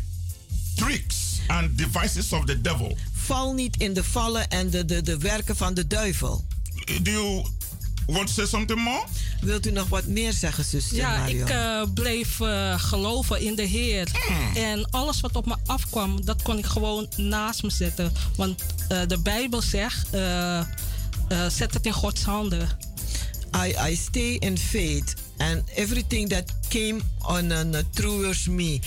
tricks 0.76 1.16
and 1.48 1.78
devices 1.78 2.32
of 2.34 2.46
the 2.46 2.62
devil. 2.62 2.98
Val 3.14 3.54
niet 3.54 3.78
in 3.78 3.94
de 3.94 4.04
vallen 4.04 4.50
en 4.50 4.70
de, 4.70 4.86
de, 4.86 5.02
de 5.02 5.18
werken 5.18 5.56
van 5.56 5.74
de 5.74 5.88
duivel. 5.88 6.46
Do 7.02 7.12
you 7.12 7.46
want 8.06 8.30
say 8.30 8.46
something 8.46 8.80
more? 8.80 9.04
Wilt 9.42 9.66
u 9.68 9.72
nog 9.72 9.90
wat 9.90 10.06
meer 10.06 10.34
zeggen, 10.34 10.64
zuster 10.64 10.98
Ja, 10.98 11.18
Marion? 11.18 11.42
ik 11.42 11.50
eh, 11.50 11.82
bleef 11.94 12.40
eh, 12.40 12.80
geloven 12.80 13.42
in 13.42 13.56
de 13.56 13.64
Heer. 13.64 14.12
En 14.54 14.90
alles 14.90 15.20
wat 15.22 15.36
op 15.36 15.46
me 15.46 15.56
afkwam, 15.66 16.26
dat 16.26 16.42
kon 16.42 16.58
ik 16.58 16.66
gewoon 16.66 17.08
naast 17.18 17.64
me 17.64 17.70
zetten. 17.70 18.14
Want 18.36 18.64
eh, 18.88 19.02
de 19.08 19.20
Bijbel 19.20 19.62
zegt, 19.62 20.08
zet 21.48 21.74
het 21.74 21.86
in 21.86 21.94
Gods 21.94 22.24
handen. 22.24 22.70
I, 23.66 23.76
I 23.92 23.96
stay 23.96 24.36
in 24.40 24.58
faith 24.58 25.14
and 25.38 25.64
everything 25.76 26.30
that 26.30 26.54
came 26.74 27.02
on 27.22 27.52
uh, 27.52 27.84
towards 27.96 28.48
me, 28.48 28.82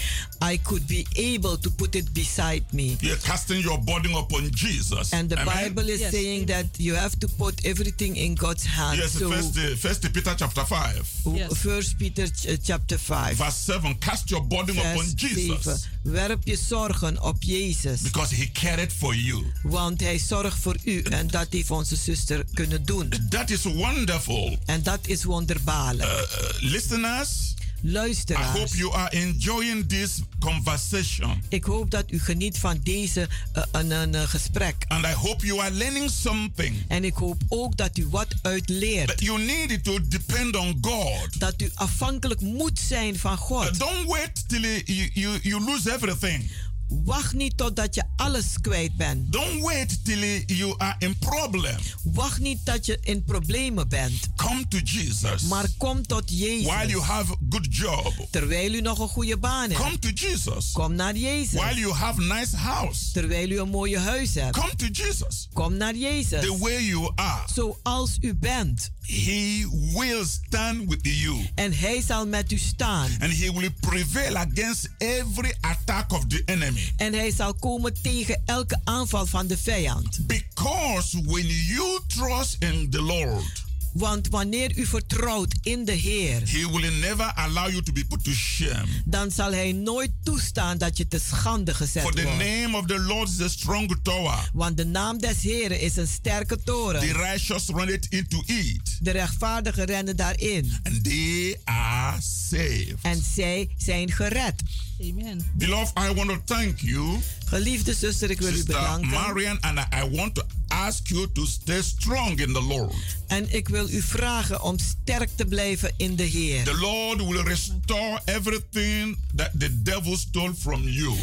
I 0.53 0.59
could 0.59 0.87
be 0.87 1.07
able 1.35 1.57
to 1.57 1.71
put 1.71 1.95
it 1.95 2.13
beside 2.13 2.65
me. 2.73 2.97
You're 3.01 3.23
casting 3.23 3.61
your 3.63 3.79
burden 3.79 4.13
upon 4.15 4.51
Jesus. 4.51 5.13
And 5.13 5.29
the 5.31 5.37
Amen? 5.37 5.55
Bible 5.55 5.89
is 5.89 6.01
Yes. 6.01 6.11
saying 6.11 6.47
that 6.47 6.67
you 6.79 6.95
have 6.97 7.15
to 7.19 7.29
put 7.29 7.55
everything 7.65 8.17
in 8.17 8.35
God's 8.35 8.65
hands. 8.67 8.99
Yes, 8.99 9.13
so, 9.19 9.31
first, 9.31 9.57
uh, 9.57 9.77
first 9.77 10.13
Peter 10.13 10.35
chapter 10.37 10.65
5, 10.67 11.07
Yes. 11.35 11.53
First 11.59 11.97
Peter 11.99 12.27
ch- 12.29 12.47
uh, 12.47 12.57
chapter 12.63 12.99
5, 12.99 13.37
verse 13.37 13.57
7. 13.73 13.99
Cast 13.99 14.29
your 14.31 14.45
burden 14.47 14.75
vers 14.75 14.93
upon 14.95 15.07
Jesus 15.17 15.65
7. 15.65 15.79
Werp 16.03 16.41
je 16.45 16.57
zorgen 16.57 17.23
op 17.23 17.37
Jezus, 17.43 18.01
because 18.01 18.35
he 18.35 18.51
cared 18.53 18.93
for 18.93 19.15
you. 19.15 19.45
want 19.63 20.01
hij 20.01 20.19
zorgt 20.19 20.59
voor 20.59 20.77
u. 20.85 21.03
En 21.03 21.27
dat 21.27 21.47
heeft 21.51 21.71
onze 21.71 21.97
zuster 21.97 22.45
kunnen 22.55 22.85
doen. 22.85 23.13
That 23.29 23.51
is 23.51 23.63
wonderful. 23.63 24.59
En 24.67 24.83
dat 24.83 24.99
is 25.07 25.25
wonderbaarlijk. 25.25 26.09
Uh, 26.09 26.71
listeners, 26.71 27.55
I 27.85 27.89
Luisteraars, 27.93 28.59
hope 28.59 28.77
you 28.77 28.93
are 28.95 29.11
enjoying 29.17 29.89
this 29.89 30.21
conversation. 30.41 31.43
ik 31.49 31.65
hoop 31.65 31.91
dat 31.91 32.05
u 32.11 32.21
geniet 32.21 32.59
van 32.59 32.81
deze 32.83 33.29
uh, 33.57 33.63
een, 33.73 33.91
een, 33.91 34.15
een 34.15 34.29
gesprek. 34.29 34.75
And 34.89 35.05
I 35.05 35.13
hope 35.13 35.47
you 35.47 35.61
are 35.61 35.71
learning 35.71 36.11
something. 36.11 36.85
En 36.89 37.05
ik 37.05 37.15
hoop 37.15 37.43
ook 37.49 37.77
dat 37.77 37.99
u 37.99 38.09
wat 38.09 38.27
uit 38.43 38.69
leert. 38.69 39.07
But 39.07 39.21
you 39.21 39.43
need 39.45 39.85
to 39.85 39.99
depend 40.09 40.57
on 40.57 40.79
God. 40.81 41.41
Dat 41.41 41.63
u 41.63 41.71
afhankelijk 41.75 42.41
moet 42.41 42.79
zijn 42.79 43.19
van 43.19 43.33
Uh, 43.33 43.39
God. 43.39 43.79
don't 43.79 44.07
wait 44.07 44.49
till 44.49 44.61
you, 44.61 45.11
you, 45.13 45.39
you 45.43 45.65
lose 45.65 45.95
everything. 45.95 46.51
Wacht 46.89 47.33
niet 47.33 47.57
totdat 47.57 47.95
je 47.95 48.03
alles 48.17 48.45
kwijt 48.61 48.97
bent. 48.97 49.33
Don't 49.33 49.63
wait 49.63 50.05
till 50.05 50.43
you 50.47 50.75
are 50.79 50.95
in 50.99 51.19
problem. 51.19 51.77
Wacht 52.05 52.39
niet 52.39 52.59
dat 52.65 52.87
je 52.87 52.99
in 53.03 53.25
problemen 53.25 53.89
bent. 53.89 54.21
Come 54.37 54.69
to 54.69 54.79
Jesus. 54.79 55.43
Maar 55.43 55.67
kom 55.79 56.07
tot 56.07 56.31
While 56.31 56.39
you 56.61 56.87
Jezus. 56.87 57.03
have 57.03 57.33
a 57.33 57.37
good 57.51 57.67
job. 57.77 58.27
Terwijl 58.31 58.75
u 58.75 58.81
nog 58.81 58.99
een 58.99 59.09
goede 59.09 59.37
baan 59.39 59.71
hebt. 59.71 59.83
Come 59.83 59.99
to 59.99 60.09
Jesus. 60.09 60.71
Kom 60.73 60.95
naar 60.95 61.17
Jezus. 61.17 61.61
While 61.61 61.79
you 61.81 61.93
have 61.93 62.21
nice 62.23 62.57
house. 62.57 63.13
Terwijl 63.13 63.51
u 63.51 63.59
een 63.61 63.69
mooie 63.69 63.99
huis 63.99 64.35
hebt. 64.35 64.57
Come 64.59 64.75
to 64.77 64.87
Jesus. 64.87 65.49
Kom 65.53 65.77
naar 65.77 65.95
Jezus. 65.97 66.41
The 66.41 66.59
way 66.59 66.85
you 66.85 67.13
are. 67.15 67.43
Zoals 67.55 68.17
u 68.21 68.35
bent. 68.35 68.91
He 69.01 69.67
will 69.95 70.25
stand 70.25 70.89
with 70.89 71.01
you. 71.03 71.47
En 71.55 71.73
hij 71.79 72.03
zal 72.07 72.27
met 72.27 72.53
u 72.53 72.59
staan. 72.59 73.11
And 73.19 73.33
he 73.33 73.53
will 73.53 73.71
prevail 73.81 74.37
against 74.37 74.89
every 74.99 75.55
attack 75.61 76.13
of 76.13 76.25
the 76.27 76.43
enemy. 76.45 76.76
En 76.97 77.13
hij 77.15 77.33
zal 77.37 77.55
komen 77.55 78.03
tegen 78.03 78.43
elke 78.45 78.81
aanval 78.85 79.27
van 79.27 79.47
de 79.47 79.59
vijand. 79.59 80.27
Because 80.27 81.21
when 81.25 81.47
you 81.47 82.01
trust 82.07 82.57
in 82.59 82.91
the 82.91 83.03
Lord, 83.03 83.65
Want 83.93 84.29
wanneer 84.29 84.79
u 84.79 84.87
vertrouwt 84.87 85.55
in 85.63 85.85
de 85.85 85.93
Heer, 85.93 86.41
He 86.51 86.71
will 86.71 86.91
never 87.01 87.33
allow 87.35 87.69
you 87.71 87.83
to 87.83 87.93
be 87.93 88.05
put 88.05 88.25
to 88.25 88.31
shame. 88.33 88.87
dan 89.05 89.31
zal 89.31 89.53
hij 89.53 89.73
nooit 89.73 90.11
toestaan 90.23 90.79
dat 90.79 90.97
je 90.97 91.09
te 91.09 91.21
schande 91.29 91.75
gezet 91.75 92.03
For 92.03 92.15
the 92.15 92.23
wordt. 92.23 92.39
name 92.39 92.77
of 92.77 92.87
the 92.87 92.99
Lord 92.99 93.29
is 93.29 93.41
a 93.41 93.49
strong 93.49 93.97
tower. 94.03 94.51
Want 94.53 94.77
de 94.77 94.85
naam 94.85 95.19
des 95.19 95.43
Heren 95.43 95.81
is 95.81 95.97
een 95.97 96.07
sterke 96.09 96.57
The 96.57 96.63
toren. 96.65 97.13
righteous 97.13 97.67
run 97.67 97.89
it 97.93 98.07
into 98.11 98.43
it, 98.47 98.97
De 99.01 99.11
rechtvaardigen 99.11 99.85
rennen 99.85 100.17
daarin. 100.17 100.73
and 100.83 101.05
they 101.05 101.59
are 101.65 102.17
saved. 102.21 102.95
En 103.03 103.23
zij 103.35 103.69
zijn 103.77 104.11
gered. 104.13 104.63
Amen. 105.01 105.45
Beloved, 105.53 105.93
I 105.99 106.15
want 106.15 106.31
to 106.31 106.55
thank 106.55 106.81
you, 106.81 107.19
Geliefde 107.47 107.95
zuster, 107.95 108.31
ik 108.31 108.41
wil 108.41 108.49
u 108.49 108.55
Sister 108.55 108.75
bedanken. 108.75 109.09
Marian, 109.09 109.61
and 109.61 109.79
I 109.79 110.17
want 110.17 110.35
to 110.35 110.43
ask 110.69 111.09
you 111.09 111.33
to 111.33 111.47
stay 111.47 111.83
strong 111.83 112.39
in 112.39 112.53
the 112.53 112.63
Lord. 112.63 112.95
En 113.27 113.55
ik 113.55 113.69
wil 113.69 113.89
u 113.91 114.03
vragen 114.03 114.63
om 114.63 114.79
sterk 114.79 115.29
te 115.35 115.45
blijven 115.45 115.93
in 115.97 116.17
de 116.17 116.23
Heer. 116.23 116.65
The 116.65 116.79
Lord 116.79 117.17
will 117.29 117.43
restore 117.43 118.21
everything 118.25 119.19
that 119.35 119.51
the 119.59 119.83
devil 119.83 120.17
stole 120.17 120.55
from 120.55 120.83
you. 120.83 121.15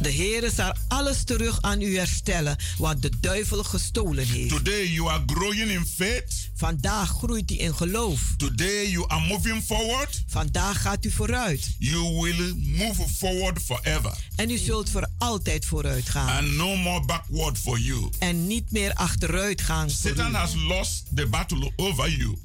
De 0.00 0.10
Heer 0.10 0.50
zal 0.54 0.74
alles 0.88 1.24
terug 1.24 1.58
aan 1.60 1.80
u 1.80 1.96
herstellen 1.96 2.56
wat 2.78 3.02
de 3.02 3.10
duivel 3.20 3.64
gestolen 3.64 4.26
heeft. 4.26 4.48
Today 4.48 4.86
you 4.86 5.10
are 5.10 5.22
growing 5.26 5.70
in 5.70 5.86
faith. 5.86 6.50
Vandaag 6.54 7.08
groeit 7.08 7.50
u 7.50 7.60
in 7.60 7.74
geloof. 7.74 8.20
Today 8.36 8.90
you 8.90 9.04
are 9.08 9.26
moving 9.26 9.62
forward. 9.62 10.22
Vandaag 10.26 10.82
gaat 10.82 11.04
u 11.04 11.10
vooruit. 11.10 11.74
You 11.78 12.20
will 12.20 12.54
move 12.56 13.08
forward 13.16 13.62
forever. 13.62 14.12
En 14.36 14.50
u 14.50 14.58
zult 14.58 14.90
voor 14.90 15.08
altijd 15.18 15.64
vooruit 15.64 16.08
gaan. 16.08 16.28
And 16.28 16.52
no 16.52 16.76
more 16.76 17.04
backward 17.04 17.58
for 17.58 17.78
you. 17.78 18.08
En 18.18 18.46
niet 18.46 18.72
meer 18.72 18.94
achteruit 18.94 19.60
gaan. 19.60 19.90
Satan 19.90 20.34
has 20.34 20.54
lost 20.54 21.04
the 21.14 21.26
battle 21.26 21.72
over 21.76 22.10
you. 22.10 22.36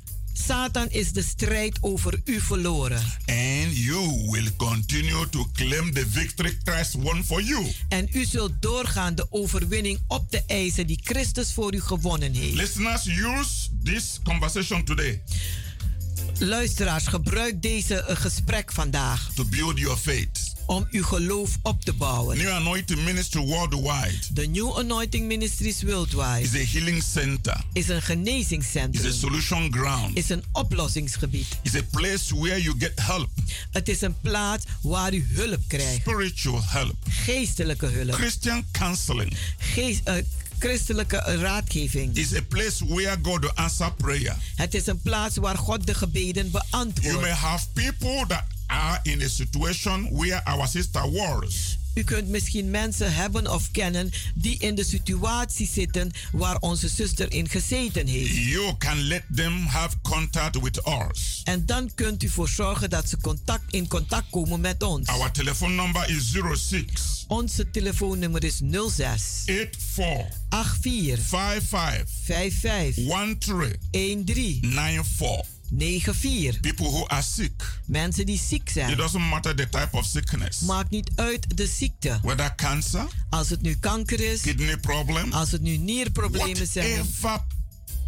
Satan 0.45 0.89
is 0.89 1.11
de 1.11 1.23
strijd 1.23 1.77
over 1.81 2.21
u 2.25 2.39
verloren. 2.39 3.01
And 3.25 3.77
you 3.77 4.29
will 4.31 4.49
continue 4.57 5.29
to 5.29 5.45
claim 5.53 5.93
the 5.93 6.05
victory 6.09 6.57
Christ 6.63 6.93
won 6.93 7.23
for 7.23 7.41
you. 7.41 7.65
En 7.89 8.09
u 8.13 8.25
zult 8.25 8.51
doorgaan 8.59 9.15
de 9.15 9.27
overwinning 9.29 9.99
op 10.07 10.31
de 10.31 10.43
eisen 10.47 10.87
die 10.87 10.99
Christus 11.03 11.53
voor 11.53 11.73
u 11.73 11.81
gewonnen 11.81 12.33
heeft. 12.33 12.55
Listeners, 12.55 13.07
use 13.07 13.69
this 13.83 14.19
conversation 14.23 14.83
today 14.83 15.21
Luisteraars, 16.39 17.07
gebruik 17.07 17.61
deze 17.61 18.03
eh, 18.03 18.15
gesprek 18.15 18.71
vandaag 18.71 19.31
to 19.33 19.45
build 19.45 19.79
your 19.79 19.97
faith. 19.97 20.53
om 20.65 20.87
uw 20.91 21.03
geloof 21.03 21.57
op 21.61 21.83
te 21.83 21.93
bouwen. 21.93 22.37
New 22.37 22.49
Anointing 22.49 23.03
Ministry 23.03 23.41
worldwide 23.41 24.17
De 24.33 24.47
New 24.47 24.77
Anointing 24.77 25.27
Ministries 25.27 25.83
Worldwide 25.83 26.41
is 26.41 26.53
a 26.55 26.77
healing 26.77 27.03
center, 27.03 27.61
is 27.73 27.87
een 27.87 27.95
is 27.95 28.03
a 28.03 28.05
genezingscentrum, 28.05 29.13
solution 29.13 29.73
ground, 29.73 30.17
is 30.17 30.29
een 30.29 30.43
oplossingsgebied. 30.51 31.47
is 31.61 31.75
a 31.75 31.83
place 31.91 32.35
where 32.35 32.61
you 32.61 32.75
get 32.79 32.99
help, 33.01 33.29
Het 33.71 33.89
is 33.89 34.01
een 34.01 34.15
plaats 34.21 34.65
waar 34.81 35.13
u 35.13 35.27
hulp 35.31 35.61
krijgt, 35.67 36.01
spiritual 36.01 36.61
help, 36.65 36.95
geestelijke 37.09 37.85
hulp, 37.85 38.13
Christian 38.13 38.65
counseling. 38.71 39.37
geest, 39.57 40.01
eh, 40.03 40.15
christelijke 40.59 41.17
raadgeving. 41.41 42.15
Is 42.15 42.35
a 42.35 42.41
place 42.41 42.85
where 42.85 43.17
God 43.21 43.55
answer 43.55 43.93
prayer. 43.93 44.35
Het 44.55 44.73
is 44.73 44.87
een 44.87 45.01
plaats 45.01 45.37
waar 45.37 45.57
God 45.57 45.85
de 45.85 45.93
gebeden 45.93 46.49
You 46.51 46.51
may 46.51 46.61
beantwoordt. 46.71 47.29
have 47.29 47.65
people 47.73 48.25
that 48.27 48.43
are 48.67 48.99
in 49.03 49.21
a 49.21 49.27
situation 49.27 50.09
where 50.11 50.43
our 50.43 50.67
sister 50.67 51.11
was. 51.11 51.77
U 51.99 52.03
kunt 52.03 52.27
misschien 52.27 52.69
mensen 52.69 53.13
hebben 53.13 53.51
of 53.51 53.71
kennen 53.71 54.11
die 54.35 54.57
in 54.59 54.75
de 54.75 54.83
situatie 54.83 55.67
zitten 55.67 56.11
waar 56.31 56.57
onze 56.59 56.87
zuster 56.87 57.31
in 57.31 57.49
gezeten 57.49 58.07
heeft. 58.07 58.35
You 58.35 58.77
can 58.77 58.97
let 59.01 59.23
them 59.35 59.65
have 59.65 59.95
contact 60.01 60.61
with 60.61 60.81
us. 60.87 61.41
En 61.43 61.65
dan 61.65 61.91
kunt 61.95 62.23
u 62.23 62.29
voor 62.29 62.49
zorgen 62.49 62.89
dat 62.89 63.09
ze 63.09 63.17
contact, 63.21 63.63
in 63.73 63.87
contact 63.87 64.29
komen 64.29 64.61
met 64.61 64.83
ons. 64.83 65.07
Our 65.07 65.31
telephone 65.31 65.73
number 65.73 66.09
is 66.09 66.31
06 66.53 67.25
Onze 67.27 67.69
telefoonnummer 67.69 68.43
is 68.43 68.61
06 68.87 69.41
84 69.45 70.25
84 70.49 71.25
55 71.25 72.09
55 72.23 73.05
13 73.91 74.25
13 74.25 74.59
94. 74.61 75.58
94. 75.77 76.59
People 76.61 76.85
who 76.85 77.07
are 77.07 77.21
sick. 77.21 77.79
Mensen 77.85 78.25
die 78.25 78.39
ziek 78.47 78.61
It 78.67 78.71
zijn. 78.73 78.97
doesn't 78.97 79.29
matter 79.29 79.55
the 79.55 79.69
type 79.69 79.89
of 79.97 80.05
sickness. 80.05 80.59
Maakt 80.59 80.89
niet 80.89 81.11
uit 81.15 81.57
de 81.57 81.67
ziekte. 81.67 82.19
Whether 82.21 82.55
cancer, 82.55 83.05
Als 83.29 83.49
het 83.49 83.61
nu 83.61 83.75
kanker 83.75 84.19
is, 84.19 84.41
kidney 84.41 84.77
problem, 84.77 85.31
als 85.31 85.51
het 85.51 85.61
nu 85.61 85.77
nierproblemen 85.77 86.67
zijn, 86.67 87.05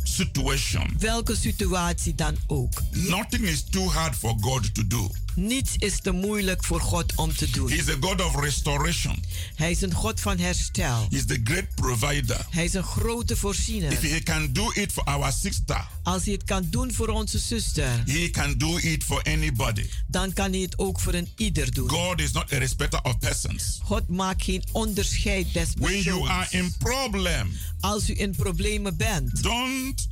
situation, 0.04 0.96
welke 1.00 1.36
situatie 1.36 2.16
dan 2.16 2.38
ook. 2.48 2.82
nothing 2.92 3.44
is 3.46 3.64
too 3.70 3.90
hard 3.90 4.16
for 4.16 4.36
God 4.40 4.74
to 4.74 4.88
do. 4.88 5.10
Niets 5.36 5.76
is 5.78 6.00
te 6.02 6.12
moeilijk 6.12 6.64
voor 6.64 6.82
God 6.82 7.16
om 7.16 7.36
te 7.36 7.50
doen. 7.50 7.70
He 7.70 7.76
is 7.76 7.88
a 7.90 7.96
God 8.00 8.22
of 8.26 8.36
restoration. 8.40 9.24
Hij 9.56 9.72
is 9.72 9.82
een 9.82 9.94
God 9.94 10.20
van 10.20 10.38
herstel. 10.40 11.08
He 11.10 11.16
is 11.18 11.26
the 11.26 11.40
great 11.44 11.76
provider. 11.76 12.46
Hij 12.50 12.64
is 12.64 12.74
een 12.74 12.84
grote 12.84 13.34
If 13.34 13.40
voorziener. 13.40 14.02
he 14.02 14.20
can 14.24 14.54
do 14.54 14.72
it 14.74 14.92
for 14.92 15.04
our 15.04 15.32
sister, 15.32 15.88
Als 16.04 16.24
hij 16.24 16.34
het 16.34 16.44
kan 16.44 16.68
doen 16.70 16.94
voor 16.94 17.08
onze 17.08 17.38
zuster, 17.40 18.04
he 18.06 18.30
can 18.30 18.58
do 18.58 18.78
it 18.78 19.04
for 19.04 19.22
anybody. 19.24 19.86
dan 20.08 20.34
kan 20.34 20.52
hij 20.52 20.62
het 20.62 20.78
ook 20.80 21.00
voor 21.00 21.14
een 21.14 21.28
ieder 21.38 21.72
doen. 21.74 21.90
God 21.90 22.20
is 22.22 22.32
not 22.32 22.54
a 22.54 22.58
respecter 22.58 23.02
of 23.02 23.18
persons. 23.20 23.80
God 23.84 24.08
maakt 24.08 24.44
geen 24.44 24.64
onderscheid 24.72 25.54
des 25.54 25.68
When 25.78 26.02
you 26.02 26.28
are 26.30 26.48
persoons. 26.50 26.72
in 26.74 26.76
problem, 26.78 27.52
Als 27.80 28.10
u 28.10 28.20
in 28.20 28.36
problemen 28.36 28.98
bent, 28.98 29.44
don't 29.44 30.08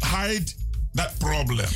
hide 0.00 0.44
that 0.94 1.18
problem. 1.18 1.68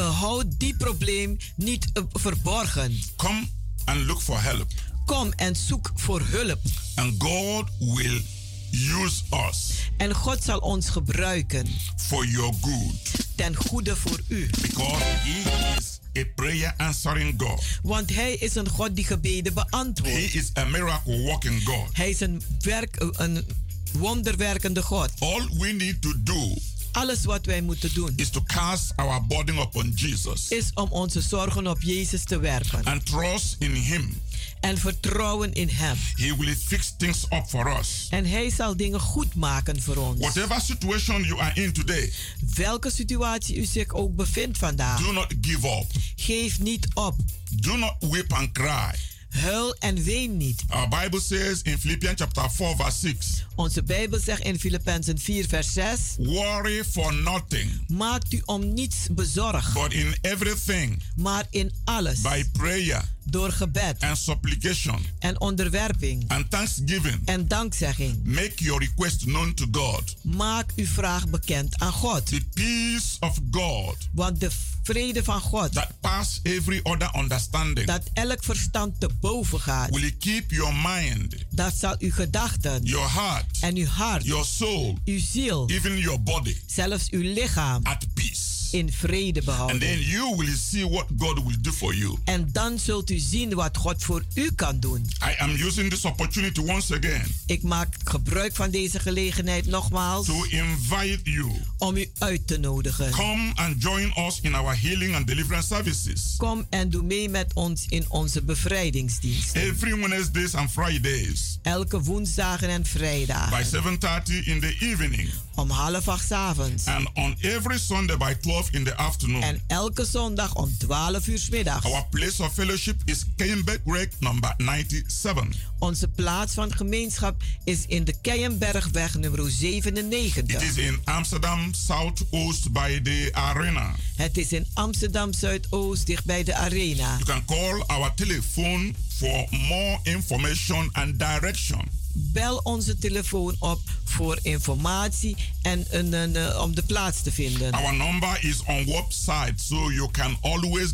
Uh, 0.00 0.18
houd 0.20 0.46
die 0.58 0.74
probleem 0.76 1.36
niet 1.56 1.86
uh, 1.94 2.02
verborgen. 2.12 2.98
Come 3.16 3.46
and 3.84 4.00
look 4.06 4.20
for 4.20 4.42
help. 4.42 4.66
Kom 5.06 5.32
en 5.36 5.56
zoek 5.56 5.90
voor 5.94 6.20
hulp. 6.24 6.60
And 6.94 7.14
God 7.22 7.68
will 7.78 8.22
use 8.70 9.22
us 9.48 9.78
En 9.96 10.14
God 10.14 10.42
zal 10.44 10.58
ons 10.58 10.88
gebruiken 10.88 11.66
for 11.96 12.26
your 12.26 12.54
good 12.60 12.94
ten 13.36 13.56
goede 13.56 13.96
voor 13.96 14.20
u. 14.28 14.50
because 14.62 15.02
He 15.04 15.76
is 15.78 15.98
a 16.18 16.24
prayer 16.34 16.74
answering 16.76 17.34
God. 17.42 17.62
Want 17.82 18.14
Hij 18.14 18.34
is 18.34 18.54
een 18.54 18.68
God 18.68 18.96
die 18.96 19.04
gebeden 19.04 19.54
He 19.54 19.64
beantwoordt. 19.64 20.34
is 20.34 20.50
a 20.58 20.64
miracle 20.64 21.18
working 21.20 21.64
God. 21.64 21.88
Hij 21.92 22.10
is 22.10 22.20
een, 22.20 22.42
werk, 22.60 22.96
een 23.16 23.46
wonderwerkende 23.92 24.82
God. 24.82 25.10
All 25.18 25.48
we 25.58 25.72
need 25.72 26.02
to 26.02 26.12
do 26.22 26.54
Alles 26.92 27.24
wat 27.24 27.46
wij 27.46 27.60
moeten 27.62 27.94
doen 27.94 28.12
is 28.16 28.30
to 28.30 28.42
cast 28.46 28.92
our 28.96 29.26
burden 29.26 29.58
upon 29.58 29.92
Jesus 29.94 30.48
is 30.48 30.70
om 30.74 30.88
onze 30.90 31.20
zorgen 31.20 31.66
op 31.66 31.82
Jezus 31.82 32.24
te 32.24 32.38
werpen. 32.38 32.84
and 32.84 33.06
trust 33.06 33.56
in 33.58 33.72
Him. 33.74 34.20
En 34.60 34.78
vertrouwen 34.78 35.52
in 35.52 35.68
Hem. 35.68 35.96
He 36.14 36.36
will 36.36 36.56
fix 36.56 36.94
things 36.98 37.24
up 37.30 37.44
for 37.48 37.78
us. 37.78 38.06
En 38.10 38.26
Hij 38.26 38.50
zal 38.50 38.76
dingen 38.76 39.00
goed 39.00 39.34
maken 39.34 39.82
voor 39.82 39.96
ons. 39.96 40.20
Whatever 40.20 40.60
situation 40.60 41.22
you 41.24 41.40
are 41.40 41.62
in 41.62 41.72
today, 41.72 42.12
Welke 42.54 42.90
situatie 42.90 43.56
u 43.56 43.64
zich 43.64 43.92
ook 43.92 44.16
bevindt 44.16 44.58
vandaag. 44.58 45.00
do 45.00 45.12
not 45.12 45.34
give 45.40 45.66
up. 45.68 45.86
Geef 46.16 46.58
niet 46.60 46.86
op. 46.94 47.14
Do 47.50 47.76
not 47.76 47.94
weep 48.00 48.32
and 48.32 48.52
cry. 48.52 48.90
Huil 49.30 49.74
en 49.78 50.02
ween 50.02 50.36
niet. 50.36 50.62
Our 50.68 50.88
Bible 50.88 51.20
says 51.20 51.60
in 51.62 51.78
Philippians 51.78 52.20
chapter 52.20 52.50
4 52.50 52.76
verse 52.76 52.98
6, 52.98 53.44
Onze 53.54 53.82
Bijbel 53.82 54.18
zegt 54.20 54.42
in 54.42 54.58
Filippenzen 54.58 55.18
4 55.18 55.48
vers 55.48 55.72
6. 55.72 56.00
worry 56.18 56.84
for 56.84 57.14
nothing, 57.14 57.70
Maakt 57.88 58.32
u 58.32 58.42
om 58.44 58.72
niets 58.74 58.96
bezorgd. 59.10 59.72
but 59.72 59.92
in 59.92 60.14
everything 60.20 61.02
Maar 61.16 61.46
in 61.50 61.72
alles. 61.84 62.20
by 62.20 62.44
prayer 62.52 63.04
Door 63.24 63.52
gebed. 63.52 63.96
and 64.00 64.18
supplication 64.18 65.06
En 65.18 65.40
onderwerping. 65.40 66.24
and 66.28 66.50
thanksgiving 66.50 67.20
En 67.24 67.48
dankzegging. 67.48 68.20
make 68.24 68.52
your 68.56 68.80
request 68.80 69.20
known 69.24 69.54
to 69.54 69.66
God. 69.72 70.16
Maak 70.22 70.72
uw 70.76 70.86
vraag 70.86 71.28
bekend 71.28 71.78
aan 71.78 71.92
God. 71.92 72.26
The 72.26 72.40
peace 72.54 73.16
of 73.20 73.38
God 73.50 73.96
Want 74.12 74.40
de 74.40 74.50
vrede 74.82 75.24
van 75.24 75.40
God. 75.40 75.72
that 75.72 76.00
pass 76.00 76.40
every 76.42 76.80
other 76.82 77.10
understanding 77.18 77.86
Dat 77.86 78.02
elk 78.12 78.44
verstand 78.44 79.00
te 79.00 79.08
boven 79.20 79.60
gaat. 79.60 79.90
will 79.90 80.10
keep 80.18 80.50
your 80.50 80.74
mind, 80.74 81.34
Dat 81.50 81.74
zal 81.76 81.94
uw 81.98 82.10
gedachten. 82.10 82.82
your 82.84 83.08
heart, 83.10 83.44
En 83.60 83.76
uw 83.76 83.86
hart. 83.86 84.24
your 84.24 84.44
soul, 84.44 84.98
Uw 85.04 85.18
ziel. 85.18 85.68
even 85.70 85.98
your 85.98 86.20
body 86.22 86.56
Zelfs 86.66 87.10
uw 87.10 87.22
lichaam. 87.32 87.80
at 87.86 88.06
peace. 88.14 88.49
In 88.70 88.92
vrede 88.92 89.36
And 89.38 89.44
behouden. 89.44 89.78
then 89.78 90.00
you 90.00 90.36
will 90.36 90.56
see 90.56 90.84
what 90.88 91.06
God 91.18 91.44
will 91.44 91.56
do 91.60 91.72
for 91.72 91.94
you. 91.94 92.18
En 92.24 92.48
dan 92.52 92.78
zult 92.78 93.10
u 93.10 93.18
zien 93.18 93.54
wat 93.54 93.76
God 93.76 94.02
voor 94.04 94.24
u 94.34 94.50
kan 94.54 94.80
doen. 94.80 95.10
I 95.22 95.34
am 95.42 95.50
using 95.50 95.90
this 95.90 96.04
opportunity 96.04 96.60
once 96.60 96.94
again 96.94 97.22
Ik 97.46 97.62
maak 97.62 97.94
gebruik 98.04 98.54
van 98.56 98.70
deze 98.70 98.98
gelegenheid 98.98 99.66
nogmaals 99.66 100.26
to 100.26 100.44
invite 100.44 101.20
you. 101.22 101.50
om 101.78 101.96
u 101.96 102.10
uit 102.18 102.46
te 102.46 102.58
nodigen. 102.58 103.10
Come 103.10 103.52
and 103.54 103.82
join 103.82 104.12
us 104.26 104.38
in 104.40 104.54
our 104.54 104.80
healing 104.80 105.14
and 105.14 105.26
deliverance 105.26 105.66
services. 105.66 106.34
Kom 106.36 106.66
en 106.70 106.90
doe 106.90 107.02
mee 107.02 107.28
met 107.28 107.52
ons 107.54 107.84
in 107.88 108.04
onze 108.08 108.42
bevrijdingsdienst. 108.42 109.54
Every 109.56 109.94
Wednesdays 110.00 110.54
and 110.54 110.70
Fridays 110.70 111.58
Elke 111.62 112.02
woensdagen 112.02 112.68
en 112.68 112.82
by 112.82 112.88
vrijdagen 112.88 113.66
7:30 113.66 114.44
in 114.44 114.60
the 114.60 114.76
evening 114.80 115.30
om 115.54 115.70
half 115.70 116.08
acht 116.08 116.32
avonds. 116.32 116.86
and 116.86 117.08
on 117.14 117.36
every 117.40 117.78
Sunday 117.78 118.16
by 118.16 118.34
12 118.40 118.59
in 118.70 118.84
the 118.84 118.96
afternoon. 118.96 119.42
En 119.42 119.62
elke 119.66 120.04
zondag 120.04 120.54
om 120.54 120.76
12 120.78 121.26
uur 121.26 121.38
's 121.38 121.48
middags. 121.48 121.84
Our 121.84 122.06
place 122.10 122.42
of 122.42 122.52
fellowship 122.52 123.02
is 123.04 123.24
Keienberg 123.36 123.78
Rec 123.84 124.12
number 124.18 124.54
97. 124.56 125.44
Onze 125.78 126.08
plaats 126.08 126.54
van 126.54 126.72
gemeenschap 126.72 127.42
is 127.64 127.84
in 127.86 128.04
de 128.04 128.14
Keienbergweg 128.20 129.14
nummer 129.14 129.46
It 129.46 129.52
97. 129.52 130.62
is 130.62 130.76
in 130.76 131.00
Amsterdam 131.04 131.74
Southoost 131.74 132.72
by 132.72 133.00
the 133.02 133.28
arena. 133.32 133.94
Het 134.16 134.38
is 134.38 134.52
in 134.52 134.66
Amsterdam 134.74 135.32
Zuidoost, 135.32 136.06
dicht 136.06 136.24
bij 136.24 136.44
de 136.44 136.54
arena. 136.54 137.16
You 137.18 137.24
can 137.24 137.44
call 137.44 137.82
our 137.86 138.14
telephone 138.14 138.92
for 139.08 139.46
more 139.50 139.98
information 140.02 140.88
and 140.92 141.18
direction. 141.18 141.99
Bel 142.12 142.56
onze 142.56 142.98
telefoon 142.98 143.56
op 143.58 143.80
voor 144.04 144.38
informatie 144.42 145.36
en 145.62 145.86
een, 145.90 146.12
een, 146.12 146.36
eh, 146.36 146.62
om 146.62 146.74
de 146.74 146.82
plaats 146.82 147.22
te 147.22 147.32
vinden. 147.32 147.72
Our 147.72 147.94
number 147.94 148.44
is 148.44 148.62
on 148.66 148.84
website, 148.84 149.52
so 149.56 149.92
you 149.92 150.10
can 150.10 150.36
always 150.40 150.90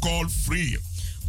call 0.00 0.28
free 0.28 0.78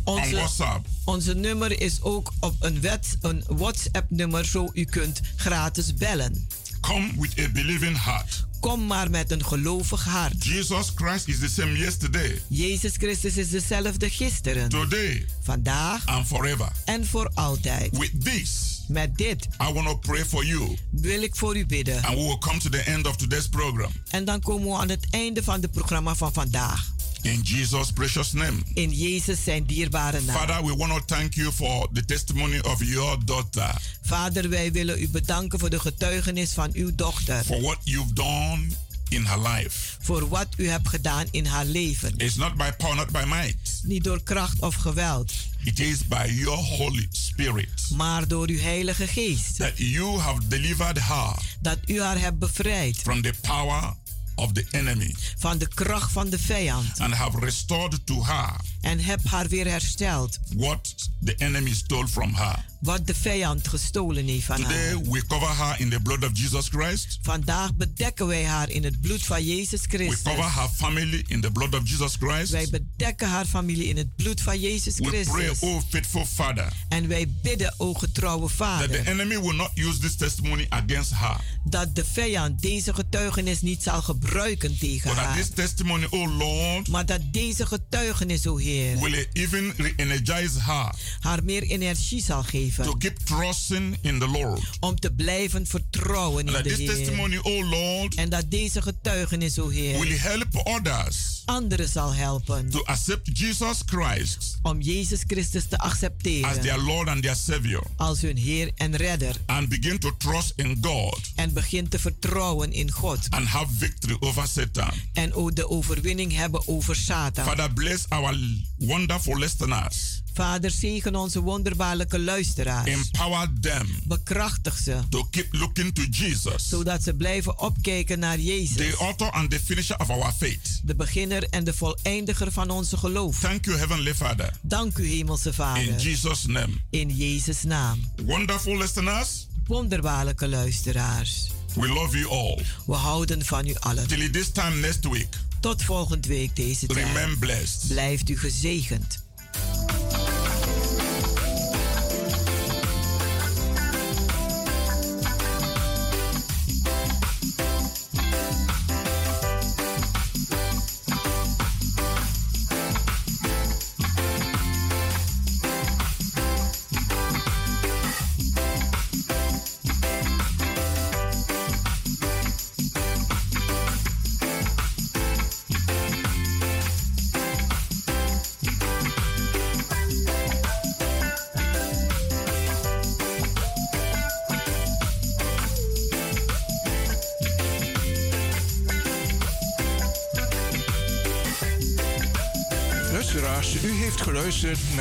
on 0.04 0.18
Onze, 0.18 0.36
WhatsApp. 0.36 0.86
onze 1.04 1.36
nummer 1.36 1.82
is 1.82 2.02
ook 2.02 2.34
op 2.40 2.56
een, 2.60 2.82
wet, 2.82 3.18
een 3.22 3.44
WhatsApp-nummer, 3.48 4.46
zo 4.46 4.70
u 4.74 4.84
kunt 4.84 5.22
gratis 5.36 5.94
bellen. 5.94 6.48
Come 6.82 7.12
with 7.18 7.40
a 7.40 7.50
believing 7.54 7.98
heart. 7.98 8.46
Kom 8.60 8.86
maar 8.88 9.10
met 9.10 9.32
een 9.32 9.46
gelovig 9.46 10.04
hart. 10.04 10.46
Jesus 10.46 10.92
Christ 10.96 11.28
is 11.28 11.40
the 11.40 11.48
same 11.50 11.78
yesterday, 11.78 12.42
Jezus 12.48 12.92
Christus 12.98 13.38
is 13.38 13.50
dezelfde 13.50 14.10
gisteren, 14.10 14.70
today, 14.70 15.26
vandaag 15.44 16.06
and 16.06 16.28
forever. 16.28 16.72
en 16.86 17.06
voor 17.06 17.32
altijd. 17.34 17.98
With 17.98 18.24
this, 18.24 18.76
Met 18.88 19.18
dit 19.18 19.48
I 19.70 19.74
want 19.74 19.88
to 19.88 19.96
pray 19.98 20.26
for 20.26 20.46
you, 20.46 20.78
wil 20.92 21.22
ik 21.22 21.36
voor 21.36 21.58
u 21.58 21.66
bidden. 21.66 22.04
and 22.04 22.16
we 22.16 22.22
will 22.24 22.38
come 22.38 22.60
to 22.60 22.70
the 22.70 22.82
end 22.82 23.08
of 23.08 23.16
today's 23.16 23.48
program. 23.48 23.92
En 24.10 24.26
dan 24.26 24.40
komen 24.42 24.68
we 24.68 24.76
aan 24.78 24.90
het 24.90 25.08
einde 25.10 25.44
van 25.44 25.62
het 25.62 25.72
programma 25.72 26.16
van 26.16 26.34
vandaag. 26.34 26.92
In 27.28 27.42
Jesus' 27.42 27.92
precious 27.92 28.32
name. 28.34 28.58
In 28.74 28.92
Jezus 28.92 29.44
zijn 29.44 29.66
dierbare 29.66 30.22
naam. 30.22 30.36
Father, 30.38 30.66
we 30.66 30.76
want 30.76 30.92
to 30.92 31.16
thank 31.16 31.34
you 31.34 31.52
for 31.52 31.88
the 31.94 32.06
testimony 32.06 32.60
of 32.60 32.84
your 32.84 33.26
daughter, 33.26 33.76
Vader, 34.02 34.50
wij 34.50 34.72
willen 34.72 35.02
u 35.02 35.10
bedanken 35.10 35.60
voor 35.60 35.70
de 35.70 35.80
getuigenis 35.80 36.52
van 36.54 36.70
uw 36.74 36.96
dochter. 36.96 37.44
for 37.44 37.62
what 37.62 37.78
you've 37.84 38.14
done 38.14 38.68
in 39.10 39.26
her 39.26 39.40
life. 39.42 39.96
Voor 40.02 40.28
wat 40.30 40.48
u 40.58 40.68
hebt 40.70 40.88
gedaan 40.88 41.26
in 41.32 41.46
haar 41.46 41.66
leven. 41.66 42.14
It's 42.18 42.36
not 42.36 42.56
by 42.56 42.70
power, 42.78 42.96
not 42.96 43.12
by 43.12 43.24
might. 43.28 43.80
Niet 43.84 44.04
door 44.04 44.24
kracht 44.24 44.60
of 44.60 44.76
geweld, 44.76 45.34
It 45.64 45.80
is 45.80 46.08
by 46.08 46.26
your 46.34 46.58
Holy 46.58 47.08
Spirit 47.12 47.70
maar 47.96 48.28
door 48.28 48.48
uw 48.50 48.60
Heilige 48.60 49.08
Geest. 49.08 49.58
that 49.58 49.72
you 49.76 50.20
have 50.20 50.48
delivered 50.48 51.00
her 51.08 51.34
Dat 51.62 51.78
u 51.86 52.02
haar 52.02 52.20
hebt 52.20 52.40
bevrijd 52.40 52.98
from 52.98 53.22
the 53.22 53.34
power 53.42 53.96
of 54.38 54.52
the 54.54 54.66
enemy 54.72 55.16
van 55.38 55.58
de 55.58 55.68
kracht 55.68 56.12
van 56.12 56.30
de 56.30 56.40
vijand. 56.40 57.00
and 57.00 57.14
have 57.14 57.40
restored 57.40 58.06
to 58.06 58.26
her 58.26 58.56
En 58.82 59.00
hebt 59.00 59.24
haar 59.28 59.48
weer 59.48 59.68
hersteld. 59.68 60.40
what 60.56 60.96
the 61.24 61.36
enemy 61.36 61.74
stole 61.74 62.08
from 62.08 62.34
her. 62.36 62.66
Wat 62.80 63.08
de 63.08 63.16
vijand 63.16 63.68
gestolen 63.68 64.26
heeft 64.28 64.46
van 64.46 64.56
Today 64.56 64.88
haar. 64.88 65.02
we 65.02 65.26
cover 65.28 65.58
her 65.58 65.80
in 65.80 65.90
the 65.90 66.00
blood 66.00 66.24
of 66.24 66.30
Jesus 66.34 66.68
Christ. 66.68 67.20
Vandaag 67.22 67.76
bedekken 67.76 68.28
wij 68.28 68.46
haar 68.46 68.70
in 68.70 68.84
het 68.84 69.02
bloed 69.02 69.26
van 69.26 69.44
Jezus 69.44 69.82
We 69.82 69.88
Christus. 69.88 70.22
cover 70.22 70.54
her 70.54 70.70
family 70.76 71.24
in 71.28 71.42
the 71.42 71.52
blood 71.52 71.76
of 71.76 71.90
Jesus 71.90 72.16
Christ. 72.20 72.52
Wij 72.52 72.68
bedekken 72.70 73.28
haar 73.30 73.46
familie 73.46 73.88
in 73.88 73.98
het 73.98 74.16
bloed 74.16 74.42
van 74.42 74.60
Jezus 74.60 74.96
We 75.00 75.02
pray, 75.10 75.24
Christus. 75.24 75.60
oh 75.70 75.82
faithful 75.90 76.26
Father, 76.26 76.72
En 76.90 77.08
wij 77.08 77.28
bidden, 77.42 77.74
o 77.78 77.94
getrouwe 77.94 78.48
that 78.48 78.58
the 78.58 78.64
Vader, 78.88 79.08
enemy 79.08 79.40
will 79.40 79.56
not 79.56 79.72
use 79.76 80.00
this 80.00 80.16
testimony 80.16 80.66
against 80.70 81.12
her. 81.14 81.38
dat 81.64 81.96
de 81.96 82.06
vijand 82.06 82.62
deze 82.62 82.94
getuigenis 82.94 83.62
niet 83.62 83.84
zal 83.84 84.02
gebruiken 84.02 84.78
tegen 84.78 85.08
But 85.10 85.18
that 85.18 85.26
haar. 85.26 85.36
this 85.38 85.50
testimony, 85.50 86.06
oh 86.10 86.38
Lord, 86.38 86.88
Maar 86.88 87.06
dat 87.06 87.22
deze 87.32 87.66
getuigenis, 87.66 88.48
o 88.48 88.58
Heer, 88.58 89.00
will 89.00 89.28
even 89.34 89.74
re-energize 89.78 90.60
her 90.62 90.92
haar 91.20 91.44
meer 91.44 91.64
energie 91.64 92.22
zal 92.24 92.44
to 92.44 92.67
geven 92.72 92.98
keep 92.98 93.18
trusting 93.26 93.98
in 94.02 94.20
the 94.20 94.28
Lord. 94.28 94.62
om 94.80 95.00
te 95.00 95.12
blijven 95.14 95.68
vertrouwen 95.68 96.48
in 96.48 96.54
de 96.54 96.62
this 96.62 96.78
Heer. 96.78 96.88
testimony, 96.96 97.38
oh 97.38 97.70
Lord, 97.70 98.16
En 98.16 98.30
dat 98.30 98.52
deze 98.52 98.82
getuigenis, 98.82 99.60
o 99.60 99.70
Heer, 99.70 100.00
will 100.00 100.18
help 100.18 100.56
others 100.68 101.42
anderen 101.46 101.90
zal 101.90 102.14
helpen 102.14 102.70
to 102.70 102.84
accept 102.86 103.38
Jesus 103.40 103.78
Christ 103.86 104.58
om 104.62 104.82
Jezus 104.82 105.24
Christus 105.28 105.66
te 105.68 105.78
as 105.78 105.98
their 106.00 106.12
accepteren 106.12 106.84
Lord 106.84 107.08
and 107.08 107.22
their 107.22 107.36
Savior 107.36 107.84
als 107.98 108.22
hun 108.22 108.38
Heer 108.38 108.72
en 108.76 108.96
Redder. 108.96 109.36
and 109.46 109.70
begin 109.70 110.00
to 110.00 110.12
trust 110.18 110.54
in 110.56 110.78
God 110.82 111.20
En 111.36 111.54
begin 111.54 111.88
te 111.90 112.00
vertrouwen 112.00 112.72
in 112.74 112.92
God. 112.92 113.28
and 113.30 113.48
have 113.48 113.74
victory 113.78 114.16
over 114.20 114.48
Satan. 114.48 114.92
En 115.14 115.34
ook 115.34 115.56
de 115.56 115.70
overwinning 115.70 116.34
hebben 116.34 116.68
over 116.68 116.96
Satan. 116.96 117.46
Father, 117.46 117.74
bless 117.74 118.06
our 118.10 118.38
wonderful 118.78 119.38
listeners. 119.38 120.22
Vader, 120.38 120.72
zegen 120.72 121.16
onze 121.16 121.42
wonderbaarlijke 121.42 122.20
luisteraars. 122.20 122.90
Empower 122.90 123.48
them 123.62 123.88
Bekrachtig 124.04 124.78
ze, 124.78 125.00
to 125.10 125.24
keep 125.32 125.48
looking 125.54 125.96
to 125.96 126.02
Jesus, 126.10 126.70
zodat 126.70 127.04
ze 127.04 127.14
blijven 127.14 127.60
opkijken 127.60 128.20
naar 128.20 128.36
the 128.36 128.44
Jezus. 128.44 128.94
author 128.94 129.30
and 129.32 129.50
the 129.50 129.60
finisher 129.60 130.00
of 130.00 130.10
our 130.10 130.32
faith. 130.38 130.80
De 130.84 130.96
beginner 130.96 131.44
en 131.50 131.64
de 131.64 131.74
voleindiger 131.74 132.52
van 132.52 132.70
onze 132.70 132.98
geloof. 132.98 133.40
Thank 133.40 133.66
you, 133.66 133.78
Heavenly 133.78 134.16
Father. 134.16 134.54
Dank 134.62 134.98
u, 134.98 135.08
Hemelse 135.08 135.48
In 135.48 135.54
Vader. 135.54 136.00
Jesus' 136.00 136.46
name. 136.46 136.74
In 136.90 137.10
Jezus' 137.16 137.64
naam. 137.64 138.12
Wonderful 138.26 138.78
listeners, 138.78 139.48
Wonderbaarlijke 139.68 140.48
luisteraars. 140.48 141.48
we 141.74 141.88
love 141.88 142.18
you 142.20 142.30
all. 142.32 142.66
We 142.86 142.94
houden 142.94 143.46
van 143.46 143.68
u 143.68 143.76
allen. 143.80 144.08
Till 144.08 144.30
this 144.32 144.50
time 144.52 144.76
next 144.76 145.08
week, 145.08 145.38
Tot 145.60 145.84
volgend 145.84 146.26
week 146.26 146.56
deze 146.56 146.86
tijd. 146.88 147.06
remain 147.08 147.38
blessed. 147.40 147.88
Blijft 147.88 148.30
u 148.30 148.38
gezegend. 148.38 149.26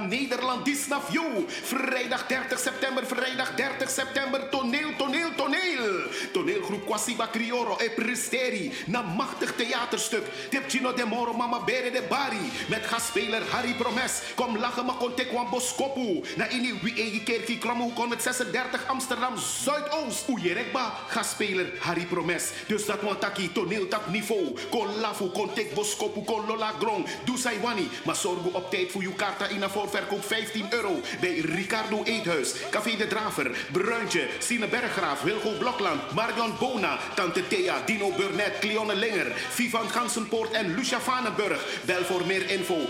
Nederland, 0.00 0.66
is 0.68 0.86
naar 0.86 1.00
you. 1.10 1.44
Vrijdag 1.48 2.26
30 2.26 2.58
september, 2.58 3.06
vrijdag 3.06 3.54
30 3.54 3.90
september. 3.90 4.48
Toneel, 4.48 4.96
toneel, 4.96 5.34
toneel. 5.36 6.02
Toneelgroep 6.32 6.86
Kwasiba 6.86 7.26
Crioro 7.26 7.76
e 7.78 7.90
Presteri. 7.90 8.72
Na 8.86 9.02
machtig 9.02 9.54
theaterstuk. 9.54 10.24
Tipchino 10.70 10.92
de 10.92 11.04
Moro 11.04 11.32
Mama 11.32 11.58
Bere 11.58 11.90
de 11.90 12.02
Bari. 12.08 12.50
Met 12.68 12.86
gastspeler 12.86 13.42
Harry 13.50 13.74
Promes. 13.74 14.22
Kom 14.34 14.58
lachen 14.58 14.84
maar 14.84 14.94
kontek 14.94 15.32
wan 15.32 15.46
boskopu. 15.50 16.22
Na 16.36 16.48
ini 16.48 16.74
wie 16.82 16.94
egi 16.94 17.22
kerkie 17.22 17.58
kromme 17.58 17.92
kon 17.94 18.08
met 18.08 18.22
36 18.22 18.86
Amsterdam 18.86 19.34
Zuidoost. 19.36 20.28
Oejerekba. 20.28 20.94
Gastspeler 21.08 21.72
Harry 21.78 22.04
Promes. 22.04 22.50
Dus 22.66 22.86
dat 22.86 23.00
want 23.00 23.20
taki 23.20 23.52
toneeltap 23.52 24.06
niveau. 24.10 24.54
Kon 24.70 24.86
lafu, 25.00 25.26
kontek 25.26 25.74
boskopu, 25.74 26.22
kon 26.24 26.46
lola 26.46 26.72
grong. 26.78 27.06
Doe 27.24 27.38
Saiwani. 27.38 27.88
Maar 28.04 28.16
zorg 28.16 28.38
op 28.52 28.70
tijd 28.70 28.90
voor 28.90 29.02
uw 29.02 29.14
kaarta 29.16 29.46
in 29.46 29.62
een 29.62 29.70
voorverkoop 29.70 30.24
15 30.24 30.66
euro. 30.70 31.00
Bij 31.20 31.38
Ricardo 31.38 32.02
Eethuis. 32.04 32.54
Café 32.70 32.96
de 32.96 33.06
Draver. 33.06 33.66
Bruintje. 33.72 34.28
Sine 34.38 34.66
Berggraaf. 34.66 35.22
Wilgo 35.22 35.50
Blokland. 35.58 36.14
Marion 36.14 36.52
Bona. 36.58 36.98
Tante 37.14 37.48
Thea. 37.48 37.82
Dino 37.84 38.10
Burnett. 38.16 38.58
Cleonne 38.58 38.94
Linger. 38.94 39.32
Vivan 39.48 39.88
Gansenpoort 39.90 40.58
en 40.60 40.74
Lucia 40.74 41.00
Vanenburg. 41.00 41.80
Bel 41.84 42.04
voor 42.04 42.26
meer 42.26 42.50
info 42.50 42.76
0616466568. 42.76 42.82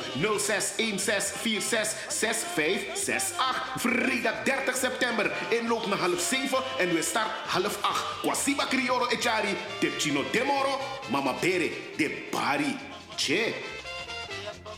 Vrijdag 3.76 4.34
30 4.44 4.76
september. 4.76 5.32
Inloop 5.60 5.86
naar 5.86 5.98
half 5.98 6.20
7 6.20 6.58
en 6.78 6.94
we 6.94 7.02
start 7.02 7.28
half 7.46 7.82
8. 7.82 8.04
Kwasiba 8.22 8.66
Crioro 8.66 9.06
Echari. 9.06 9.56
Tipchino 9.80 10.24
Demoro. 10.32 10.80
Mama 11.10 11.34
Bere. 11.40 11.70
De 11.96 12.26
Bari. 12.30 12.76
Che. 13.16 13.54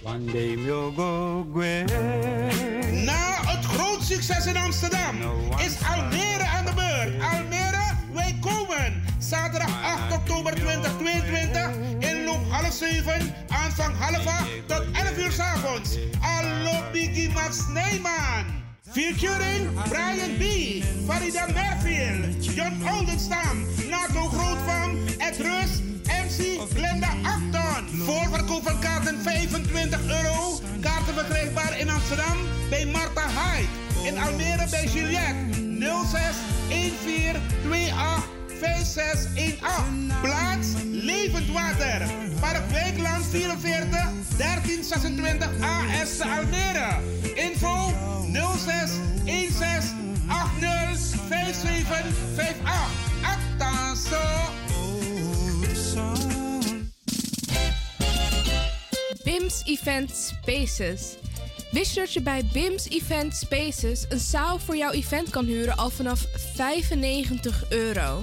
One 0.02 0.24
day 0.32 0.56
we'll 0.56 0.92
go 0.96 1.46
Na 2.90 3.40
het 3.46 3.64
groot 3.64 4.02
succes 4.02 4.46
in 4.46 4.56
Amsterdam 4.56 5.16
is 5.58 5.76
Almere 5.94 6.44
aan 6.44 6.64
de 6.64 6.72
beurt. 6.74 7.22
Almere, 7.32 7.94
wij 8.12 8.36
komen. 8.40 9.02
Zaterdag 9.18 9.82
8 9.82 10.12
oktober 10.12 10.54
2022. 10.54 12.11
Inloop 12.32 12.50
half 12.50 12.72
7. 12.72 13.34
Aanvang 13.48 13.94
half 13.96 14.26
8 14.26 14.68
tot 14.68 14.82
11 14.92 15.18
uur 15.18 15.32
s 15.32 15.38
avonds. 15.38 15.98
Allo 16.20 16.82
Biggie 16.92 17.30
Max 17.32 17.66
Nijman. 17.68 18.44
Featuring 18.92 19.68
Brian 19.88 20.36
B., 20.38 20.44
Farida 21.06 21.46
Merfield, 21.46 22.44
John 22.44 22.82
Oldenstam, 22.94 23.64
Nato 23.88 24.28
Grootvam, 24.28 24.98
Ed 25.18 25.36
Rus, 25.36 25.80
MC 26.04 26.60
Glenda 26.74 27.08
Acton. 27.22 27.88
Voorverkoop 28.04 28.62
van 28.62 28.78
kaarten 28.80 29.22
25 29.22 30.00
euro. 30.06 30.60
Kaarten 30.80 31.14
verkrijgbaar 31.14 31.78
in 31.78 31.90
Amsterdam 31.90 32.36
bij 32.70 32.86
Marta 32.86 33.26
Hyde. 33.26 34.08
In 34.08 34.18
Almere 34.18 34.66
bij 34.70 34.84
Juliette 34.84 35.60
06 36.10 36.36
14 36.68 37.92
28 37.92 38.41
5618. 38.62 40.20
Plaats 40.22 40.68
Levend 40.90 41.48
Water. 41.52 42.06
Park 42.40 42.70
Wijkland 42.70 43.24
44 43.30 43.88
1326 44.36 45.48
AS 45.60 46.20
Almere. 46.20 47.00
Info 47.34 47.92
06 48.32 48.90
16 49.24 50.26
80 50.28 51.14
5758. 51.28 52.62
Attention. 53.22 54.52
BIMS 59.24 59.62
Event 59.64 60.10
Spaces. 60.10 61.16
Wist 61.70 61.94
je 61.94 62.00
dat 62.00 62.12
je 62.12 62.22
bij 62.22 62.44
BIMS 62.52 62.88
Event 62.88 63.34
Spaces 63.34 64.04
een 64.08 64.18
zaal 64.18 64.58
voor 64.58 64.76
jouw 64.76 64.90
event 64.90 65.30
kan 65.30 65.44
huren 65.44 65.76
al 65.76 65.90
vanaf 65.90 66.26
95 66.54 67.64
euro? 67.68 68.22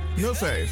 You're 0.17 0.35
safe. 0.35 0.71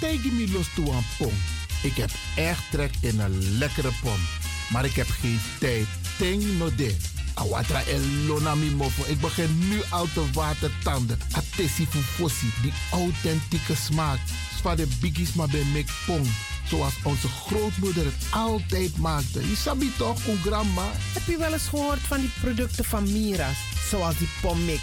Negi 0.00 0.30
mi 0.30 0.52
los 0.52 0.66
toe 0.74 0.92
aan 0.92 1.06
pom. 1.18 1.32
Ik 1.82 1.96
heb 1.96 2.10
echt 2.36 2.62
trek 2.70 2.92
in 3.00 3.20
een 3.20 3.58
lekkere 3.58 3.90
pom. 4.02 4.18
Maar 4.72 4.84
ik 4.84 4.94
heb 4.94 5.08
geen 5.20 5.40
tijd. 5.58 5.86
Ting 6.18 6.58
no 6.58 6.74
de. 6.74 6.96
Awatra 7.34 7.82
elona 7.82 8.54
mi 8.54 8.70
mofo. 8.70 9.02
Ik 9.06 9.20
begin 9.20 9.68
nu 9.68 9.80
al 9.90 10.06
te 10.14 10.24
watertanden. 10.32 11.18
Atesi 11.32 11.86
fufosi. 11.86 12.52
Die 12.62 12.72
authentieke 12.90 13.74
smaak. 13.74 14.18
Zwa 14.58 14.74
de 14.74 14.88
biggies 15.00 15.32
maar 15.32 15.48
bij 15.48 15.64
mek 15.72 15.88
pom. 16.06 16.22
Zoals 16.68 16.94
onze 17.02 17.28
grootmoeder 17.28 18.04
het 18.04 18.26
altijd 18.30 18.96
maakte. 18.96 19.48
Je 19.48 19.56
sabi 19.56 19.92
toch, 19.96 20.20
grandma? 20.44 20.90
Heb 21.12 21.26
je 21.26 21.38
wel 21.38 21.52
eens 21.52 21.68
gehoord 21.68 22.00
van 22.00 22.20
die 22.20 22.30
producten 22.40 22.84
van 22.84 23.12
Mira's? 23.12 23.56
Zoals 23.90 24.18
die 24.18 24.28
pommix. 24.40 24.82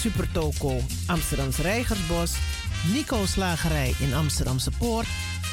Supertoco 0.00 0.80
Amsterdamse 1.06 1.62
Reigersbos, 1.62 2.32
Nico 2.92 3.26
Slagerij 3.26 3.94
in 3.98 4.14
Amsterdamse 4.14 4.70
Poort 4.78 5.06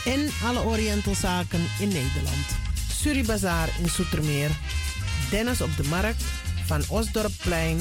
en 0.05 0.29
alle 0.43 0.63
Orientalzaken 0.63 1.67
in 1.79 1.87
Nederland. 1.87 2.45
Suribazaar 2.91 3.69
in 3.81 3.89
Soetermeer, 3.89 4.49
Dennis 5.29 5.61
op 5.61 5.77
de 5.77 5.83
Markt, 5.83 6.23
Van 6.65 6.83
Osdorpplein, 6.87 7.79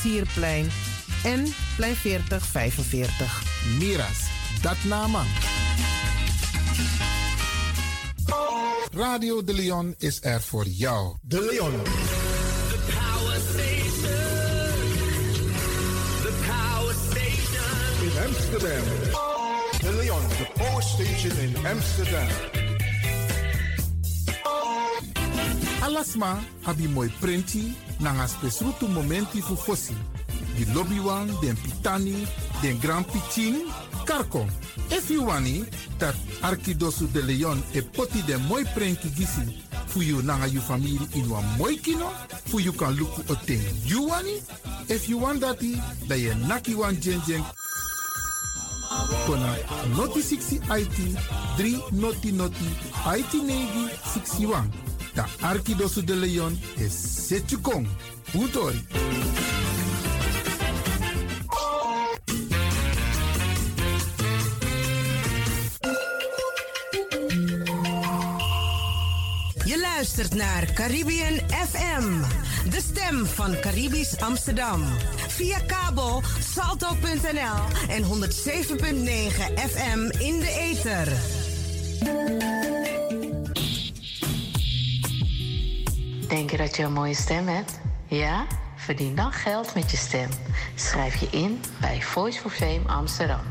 Sierplein 0.00 0.70
en 1.24 1.54
Plein 1.76 1.96
4045. 1.96 3.42
Miras, 3.78 4.18
dat 4.62 4.76
nama. 4.84 5.22
Radio 8.92 9.44
De 9.44 9.54
Leon 9.54 9.94
is 9.98 10.18
er 10.22 10.42
voor 10.42 10.66
jou. 10.66 11.16
De 11.22 11.46
Leon. 11.50 11.82
The 11.82 12.78
power 12.86 13.40
station. 13.40 14.35
Amsterdam. 18.26 18.82
De 19.78 19.92
Leon, 20.02 20.22
the 20.38 20.46
power 20.58 20.82
station 20.82 21.30
in 21.38 21.54
Amsterdam. 21.64 22.28
Alasma 25.82 26.42
abi 26.64 26.88
moi 26.88 27.08
prenti 27.20 27.72
nanga 28.00 28.26
spesrutu 28.26 28.88
momenti 28.88 29.40
fu 29.40 29.54
fosi. 29.54 29.94
Di 30.56 30.66
lobby 30.72 30.98
wan, 30.98 31.30
den 31.40 31.54
pitani, 31.54 32.26
den 32.62 32.80
grand 32.80 33.06
pitin, 33.06 33.70
karko. 34.04 34.44
If 34.90 35.08
you 35.08 35.24
wani, 35.24 35.64
dat 35.98 36.14
Arkidosu 36.42 37.06
de 37.12 37.22
Leon 37.22 37.62
e 37.74 37.82
poti 37.82 38.22
den 38.26 38.40
moi 38.48 38.64
prenki 38.74 39.08
gisi 39.14 39.62
fu 39.86 40.00
you 40.02 40.20
nanga 40.22 40.48
you 40.48 40.60
family 40.60 40.98
in 41.14 41.30
wan 41.30 41.44
moi 41.58 41.76
kino, 41.76 42.10
fu 42.46 42.58
you 42.58 42.72
kan 42.72 42.92
luku 42.96 43.22
o 43.30 43.34
ten 43.46 43.62
you 43.84 44.08
wani. 44.08 44.42
If 44.88 45.08
you 45.08 45.18
want 45.18 45.42
dati, 45.42 45.78
da 46.08 46.14
ye 46.16 46.34
naki 46.48 46.74
wan 46.74 47.00
jen 47.00 47.20
jen 47.26 47.44
kona 49.26 49.56
noti 49.96 50.22
60 50.22 50.60
IT 50.80 50.98
3 51.56 51.82
noti 51.90 52.32
noti 52.32 52.68
IT 53.18 53.32
negi 53.32 53.88
61. 54.14 54.70
Da 55.14 55.26
Arkidosu 55.40 56.04
de 56.04 56.14
Leon 56.14 56.60
is 56.76 57.26
Setchukong. 57.26 57.86
Utori. 58.34 58.86
Je 69.64 69.78
luistert 69.94 70.34
naar 70.34 70.72
Caribbean 70.72 71.40
FM, 71.48 72.20
de 72.70 72.80
stem 72.80 73.26
van 73.26 73.56
Caribisch 73.60 74.18
Amsterdam. 74.18 74.82
Via 75.36 75.60
kabel 75.66 76.22
salto.nl 76.40 77.60
en 77.88 78.02
107.9 78.02 78.08
FM 79.54 79.98
in 80.18 80.38
de 80.38 80.56
ether. 80.58 81.08
Denk 86.28 86.50
je 86.50 86.56
dat 86.56 86.76
je 86.76 86.82
een 86.82 86.92
mooie 86.92 87.14
stem 87.14 87.46
hebt? 87.46 87.80
Ja? 88.06 88.46
Verdien 88.76 89.14
dan 89.14 89.32
geld 89.32 89.74
met 89.74 89.90
je 89.90 89.96
stem. 89.96 90.28
Schrijf 90.74 91.20
je 91.20 91.28
in 91.30 91.60
bij 91.80 92.02
Voice 92.02 92.40
for 92.40 92.50
Fame 92.50 92.82
Amsterdam. 92.86 93.42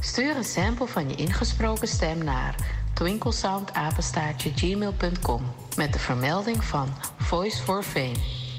Stuur 0.00 0.36
een 0.36 0.44
sample 0.44 0.86
van 0.86 1.08
je 1.08 1.14
ingesproken 1.14 1.88
stem 1.88 2.24
naar 2.24 2.54
twinklesoundapenstaartje.gmail.com 2.94 5.42
met 5.76 5.92
de 5.92 5.98
vermelding 5.98 6.64
van 6.64 6.88
Voice 7.18 7.62
for 7.62 7.82
Fame. 7.82 8.39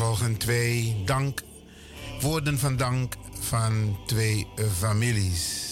Volgen 0.00 0.36
twee 0.36 1.02
dank, 1.04 1.42
woorden 2.20 2.58
van 2.58 2.76
dank 2.76 3.16
van 3.40 3.98
twee 4.06 4.46
families. 4.76 5.68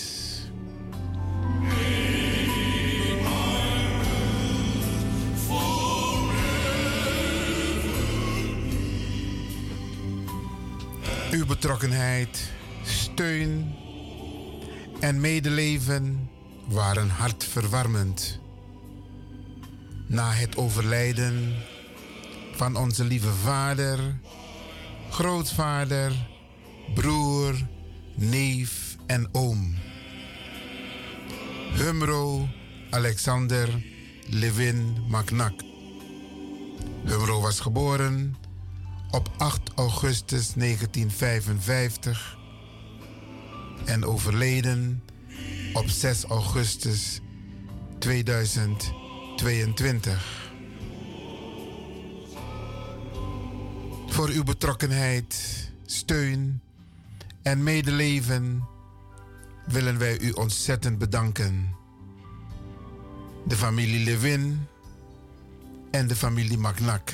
Uw 11.31 11.47
betrokkenheid, 11.47 12.51
steun 12.83 13.75
en 15.01 15.21
medeleven 15.21 16.29
waren 16.67 17.09
hartverwarmend. 17.09 18.39
Na 20.07 20.33
het 20.33 20.57
overlijden 20.57 21.55
van 22.59 22.77
onze 22.77 23.05
lieve 23.05 23.33
vader, 23.33 24.18
grootvader, 25.19 26.13
broer, 26.95 27.55
neef 28.15 28.97
en 29.07 29.29
oom. 29.33 29.75
Humro 31.75 32.49
Alexander 32.91 33.83
Levin 34.27 34.97
Maknak. 35.09 35.63
Humro 37.05 37.41
was 37.41 37.61
geboren 37.61 38.37
op 39.11 39.31
8 39.37 39.61
augustus 39.75 40.53
1955 40.55 42.39
en 43.85 44.05
overleden 44.05 45.03
op 45.73 45.89
6 45.89 46.25
augustus 46.25 47.21
2022. 47.99 50.38
Voor 54.19 54.29
uw 54.29 54.45
betrokkenheid, 54.45 55.71
steun 55.87 56.61
en 57.43 57.63
medeleven 57.63 58.69
willen 59.67 59.99
wij 59.99 60.21
u 60.21 60.31
ontzettend 60.31 60.99
bedanken. 60.99 61.77
De 63.47 63.57
familie 63.57 64.05
Levin 64.05 64.67
en 65.91 66.07
de 66.07 66.17
familie 66.17 66.59
Magnak. 66.59 67.13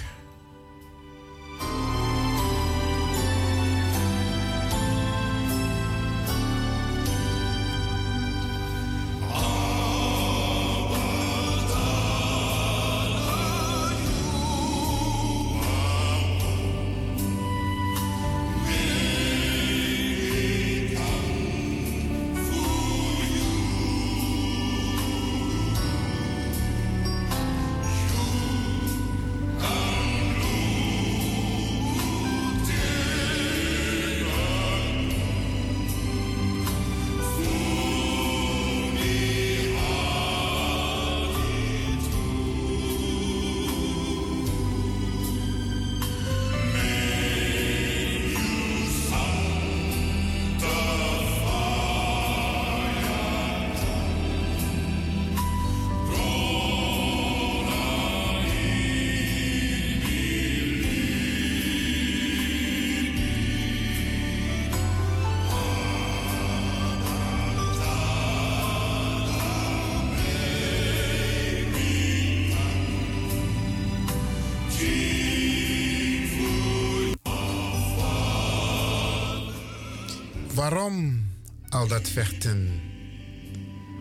Waarom 80.64 81.26
al 81.68 81.86
dat 81.88 82.08
vechten? 82.08 82.80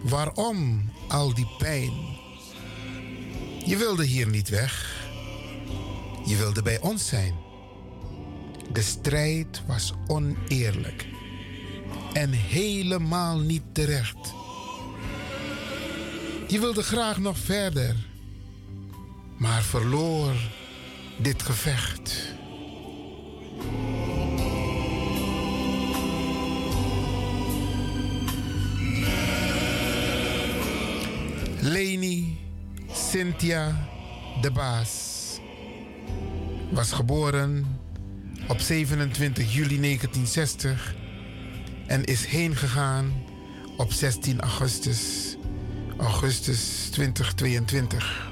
Waarom 0.03 0.90
al 1.07 1.34
die 1.34 1.48
pijn? 1.57 1.94
Je 3.65 3.77
wilde 3.77 4.06
hier 4.06 4.30
niet 4.30 4.49
weg. 4.49 5.06
Je 6.26 6.35
wilde 6.35 6.61
bij 6.61 6.80
ons 6.80 7.07
zijn. 7.07 7.34
De 8.72 8.81
strijd 8.81 9.61
was 9.68 9.94
oneerlijk 10.07 11.07
en 12.14 12.31
helemaal 12.31 13.40
niet 13.40 13.64
terecht. 13.72 14.34
Je 16.48 16.60
wilde 16.60 16.84
graag 16.84 17.18
nog 17.18 17.38
verder, 17.38 17.95
maar 19.38 19.61
verloor 19.61 20.35
dit 21.18 21.44
gevecht. 21.44 22.33
Cynthia 33.24 33.88
de 34.41 34.52
Baas 34.52 35.22
was 36.72 36.91
geboren 36.91 37.80
op 38.48 38.60
27 38.60 39.54
juli 39.54 39.80
1960 39.80 40.95
en 41.88 42.04
is 42.04 42.26
heen 42.26 42.56
gegaan 42.56 43.14
op 43.78 43.91
16 43.91 44.41
augustus, 44.41 45.36
augustus 45.98 46.90
2022. 46.91 48.32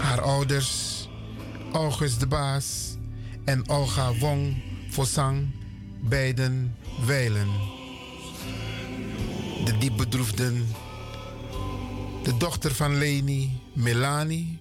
Haar 0.00 0.20
ouders, 0.20 1.08
August 1.72 2.20
de 2.20 2.26
Baas 2.26 2.96
en 3.44 3.68
Olga 3.68 4.14
Wong 4.14 4.62
Fosang, 4.90 5.46
beiden 6.00 6.76
wijlen. 7.06 7.48
De 9.64 9.78
diep 9.78 9.96
bedroefden 9.96 10.66
de 12.26 12.36
dochter 12.36 12.74
van 12.74 12.98
Leni, 12.98 13.60
Melanie, 13.72 14.58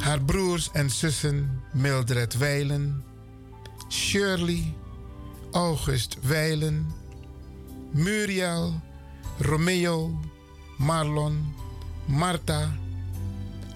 haar 0.00 0.22
broers 0.22 0.70
en 0.72 0.90
zussen 0.90 1.62
Mildred 1.72 2.36
Weilen, 2.36 3.04
Shirley, 3.88 4.74
August 5.52 6.16
Weilen, 6.20 6.92
Muriel, 7.90 8.80
Romeo, 9.38 10.20
Marlon, 10.78 11.54
Marta, 12.04 12.72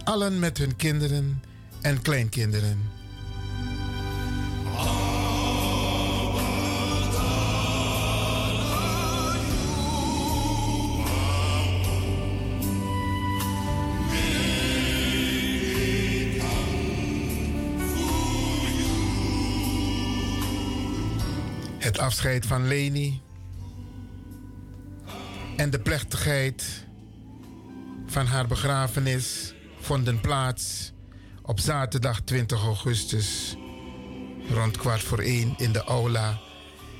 allen 0.04 0.38
met 0.38 0.58
hun 0.58 0.76
kinderen 0.76 1.42
en 1.80 2.02
kleinkinderen. 2.02 2.97
Afscheid 22.08 22.46
van 22.46 22.66
Leni 22.66 23.20
en 25.56 25.70
de 25.70 25.80
plechtigheid 25.80 26.86
van 28.06 28.26
haar 28.26 28.46
begrafenis 28.46 29.54
vonden 29.80 30.20
plaats 30.20 30.92
op 31.42 31.60
zaterdag 31.60 32.20
20 32.20 32.62
augustus 32.62 33.56
rond 34.50 34.76
kwart 34.76 35.02
voor 35.02 35.18
één 35.18 35.54
in 35.56 35.72
de 35.72 35.84
aula 35.84 36.38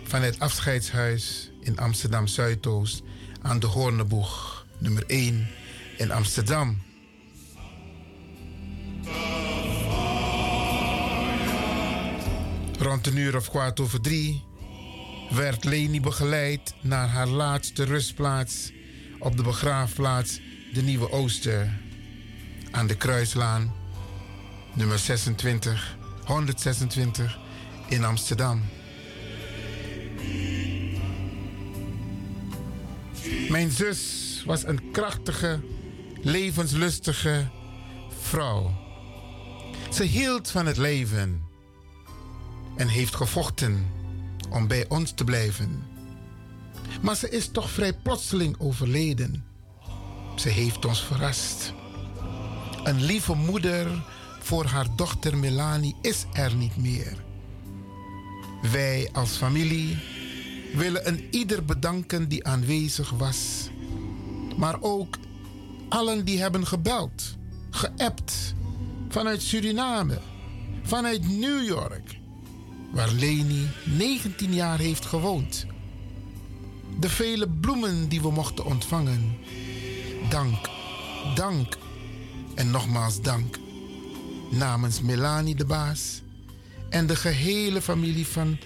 van 0.03 0.23
het 0.23 0.41
afscheidshuis 0.41 1.51
in 1.61 1.79
Amsterdam 1.79 2.27
Zuidoost 2.27 3.03
aan 3.43 3.59
de 3.59 3.67
Hoorneboeg 3.67 4.67
nummer 4.79 5.05
1 5.07 5.49
in 5.97 6.11
Amsterdam. 6.11 6.83
Rond 12.79 13.07
een 13.07 13.17
uur 13.17 13.37
of 13.37 13.51
kwart 13.51 13.81
over 13.81 14.01
drie 14.01 14.48
werd 15.31 15.65
Leni 15.65 16.01
begeleid 16.01 16.75
naar 16.81 17.09
haar 17.09 17.27
laatste 17.27 17.85
rustplaats 17.85 18.73
op 19.19 19.37
de 19.37 19.43
begraafplaats 19.43 20.41
De 20.73 20.83
Nieuwe 20.83 21.11
Ooster 21.11 21.79
aan 22.71 22.87
de 22.87 22.97
Kruislaan, 22.97 23.75
nummer 24.75 24.99
26, 24.99 25.97
126 26.25 27.39
in 27.89 28.05
Amsterdam. 28.05 28.63
Mijn 33.49 33.71
zus 33.71 34.43
was 34.47 34.65
een 34.65 34.91
krachtige, 34.91 35.61
levenslustige 36.23 37.49
vrouw. 38.21 38.87
Ze 39.93 40.05
hield 40.05 40.51
van 40.51 40.67
het 40.67 40.77
leven 40.77 41.43
en 42.77 42.89
heeft 42.89 43.15
gevochten 43.15 43.98
om 44.51 44.67
bij 44.67 44.89
ons 44.89 45.13
te 45.13 45.25
blijven. 45.25 45.83
Maar 47.03 47.17
ze 47.17 47.31
is 47.31 47.49
toch 47.49 47.71
vrij 47.71 47.93
plotseling 47.93 48.55
overleden. 48.59 49.45
Ze 50.37 50.49
heeft 50.49 50.85
ons 50.85 51.05
verrast. 51.05 51.73
Een 52.85 53.03
lieve 53.05 53.35
moeder 53.35 54.05
voor 54.41 54.65
haar 54.65 54.87
dochter 54.97 55.37
Melanie 55.37 55.97
is 56.03 56.27
er 56.33 56.55
niet 56.55 56.77
meer. 56.77 57.25
Wij 58.73 59.09
als 59.13 59.31
familie 59.31 59.99
willen 60.75 61.09
een 61.09 61.27
ieder 61.31 61.65
bedanken 61.65 62.29
die 62.29 62.47
aanwezig 62.47 63.11
was. 63.11 63.71
Maar 64.57 64.77
ook 64.81 65.19
allen 65.89 66.25
die 66.25 66.41
hebben 66.41 66.67
gebeld, 66.67 67.37
geappt 67.71 68.55
vanuit 69.09 69.43
Suriname, 69.43 70.19
vanuit 70.83 71.29
New 71.29 71.67
York, 71.67 72.18
waar 72.99 73.13
Leni 73.13 73.69
19 73.85 74.55
jaar 74.55 74.79
heeft 74.79 75.05
gewoond. 75.05 75.67
De 77.01 77.09
vele 77.09 77.49
bloemen 77.49 78.09
die 78.09 78.21
we 78.21 78.31
mochten 78.31 78.65
ontvangen. 78.65 79.37
Dank, 80.29 80.69
dank 81.35 81.79
en 82.55 82.71
nogmaals 82.71 83.21
dank 83.21 83.59
namens 84.51 85.01
Melanie 85.01 85.55
de 85.55 85.65
Baas 85.65 86.23
en 86.91 87.07
de 87.07 87.17
gehele 87.17 87.83
familie 87.83 88.27
van 88.27 88.59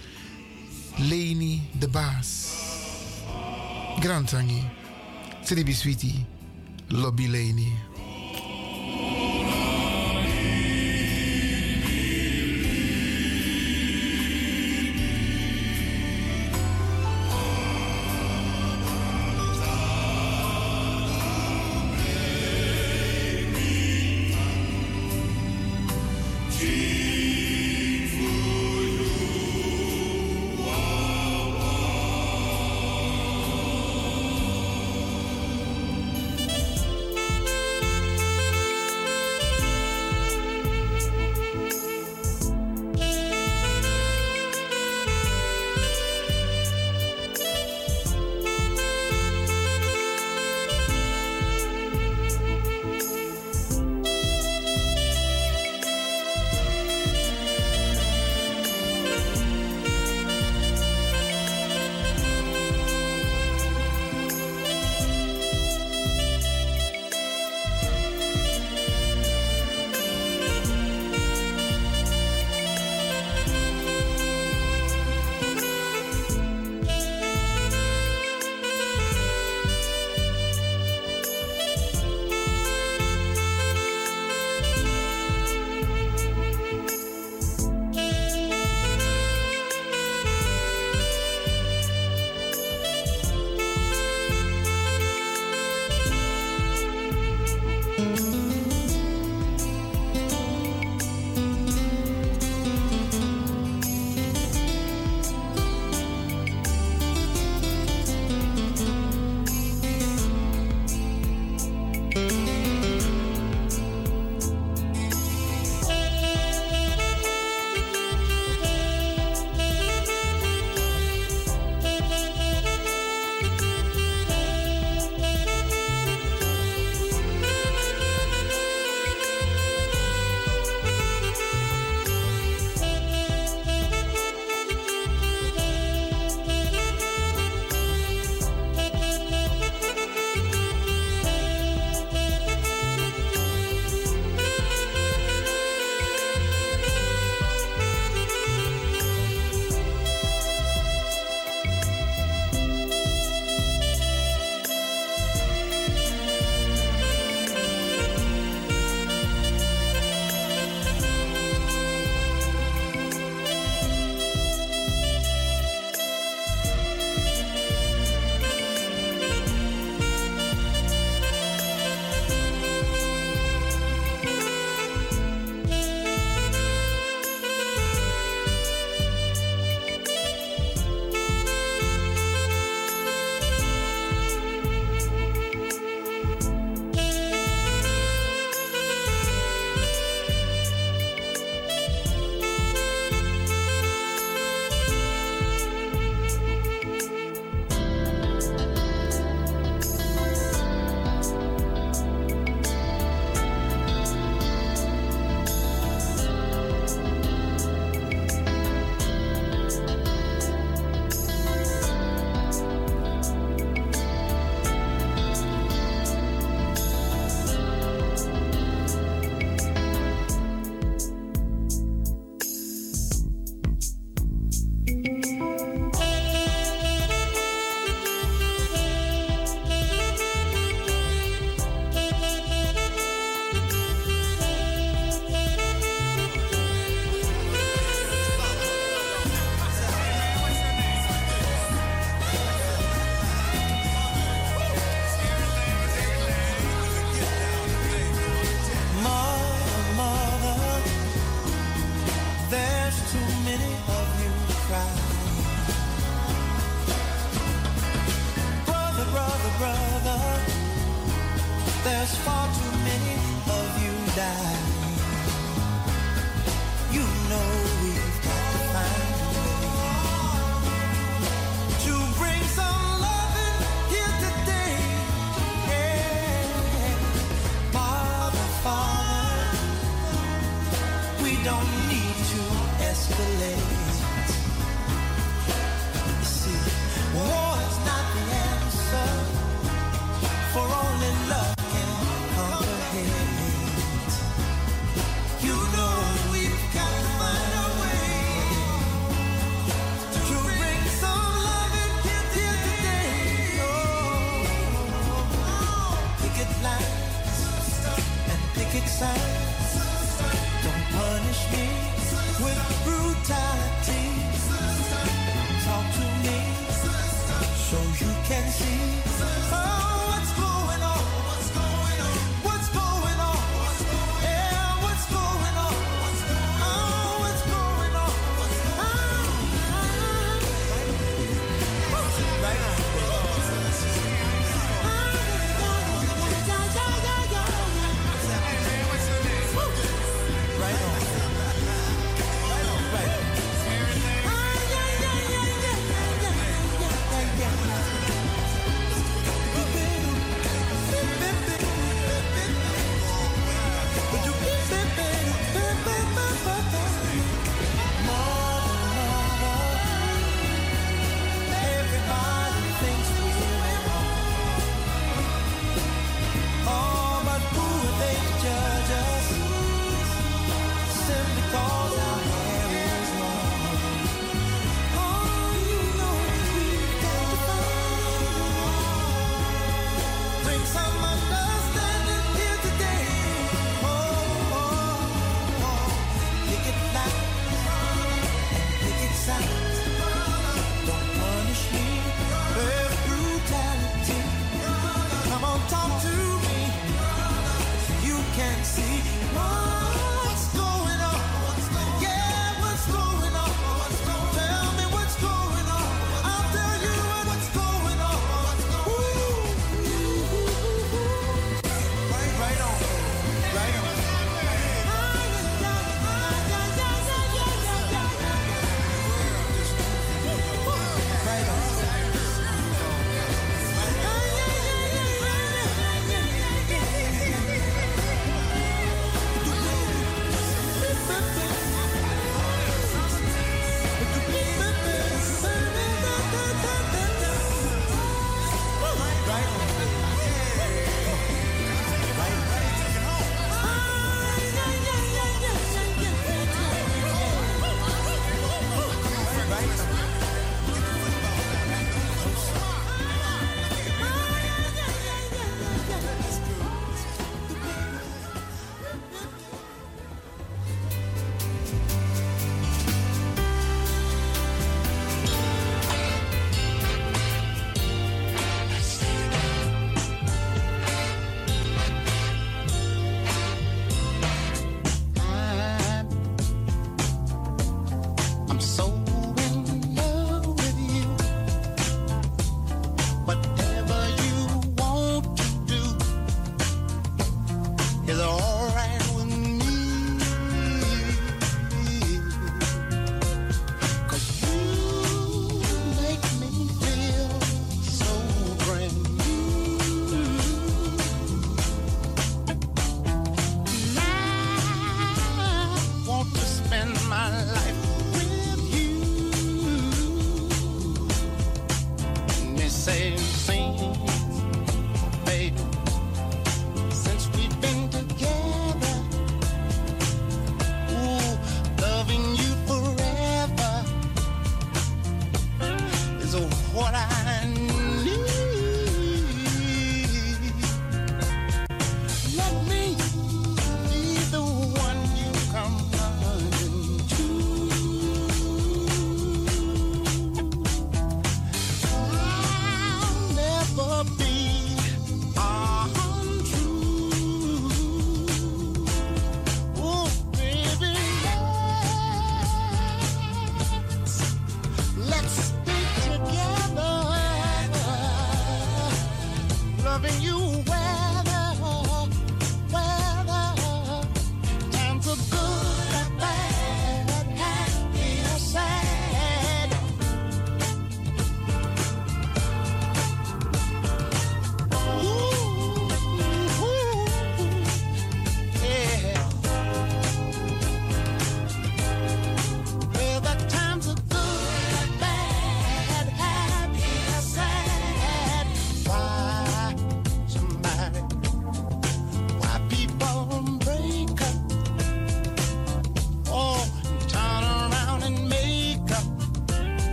Leni 0.97 1.69
de 1.79 1.89
Baas. 1.89 2.55
Grantangi, 3.99 4.69
Sribi 5.45 5.73
Sweetie, 5.73 6.25
Lobby 6.87 7.27
Leni. 7.27 7.73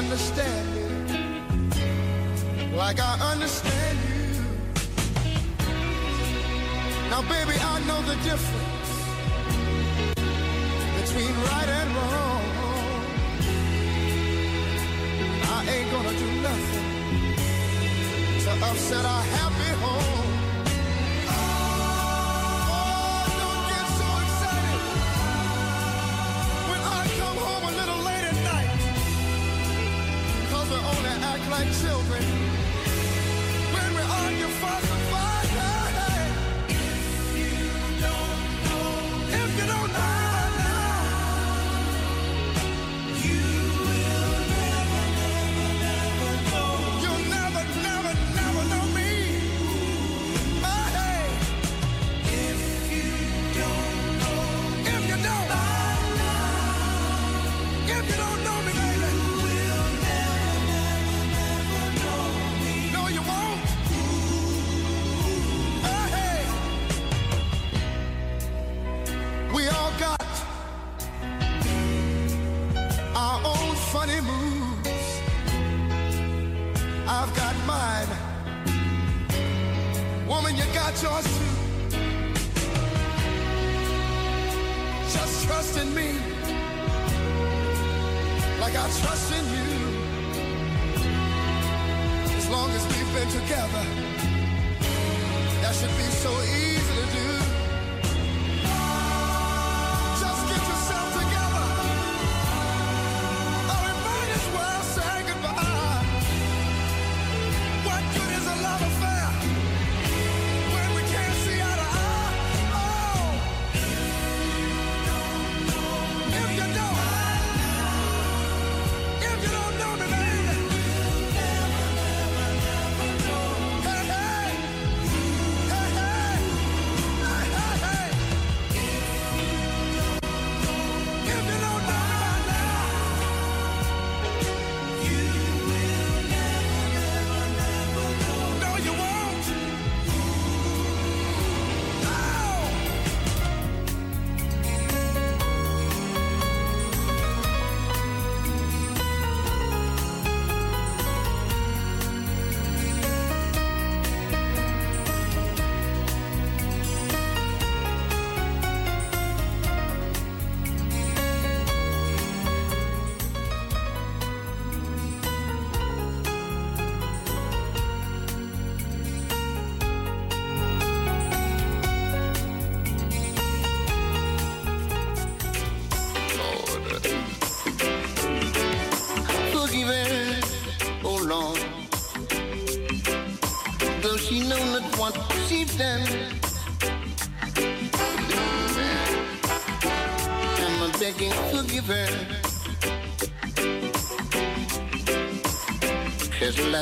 understand 0.00 0.66
me 0.74 0.82
like 2.74 2.98
I 2.98 3.18
understand 3.32 3.98
you. 4.08 4.24
Now, 7.10 7.20
baby, 7.22 7.56
I 7.60 7.80
know 7.86 8.00
the 8.02 8.14
difference. 8.24 8.49
my 31.60 31.70
children. 31.72 32.59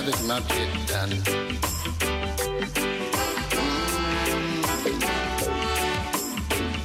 have 0.04 0.26
not 0.26 0.42
yet 0.50 0.86
done. 0.86 1.10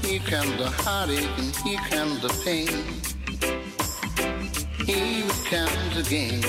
Here 0.04 0.20
comes 0.22 0.58
the 0.58 0.70
heartache 0.70 1.30
and 1.38 1.56
here 1.58 1.80
comes 1.90 2.22
the 2.22 2.30
pain. 2.44 2.68
Here 4.86 5.30
comes 5.50 5.98
again. 5.98 6.42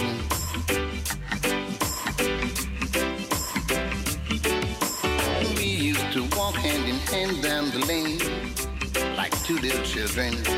We 5.57 5.65
used 5.65 6.13
to 6.13 6.23
walk 6.37 6.55
hand 6.55 6.89
in 6.89 6.99
hand 7.13 7.43
down 7.43 7.71
the 7.71 7.85
lane 7.87 9.17
like 9.17 9.33
two 9.45 9.59
little 9.59 9.83
children. 9.83 10.54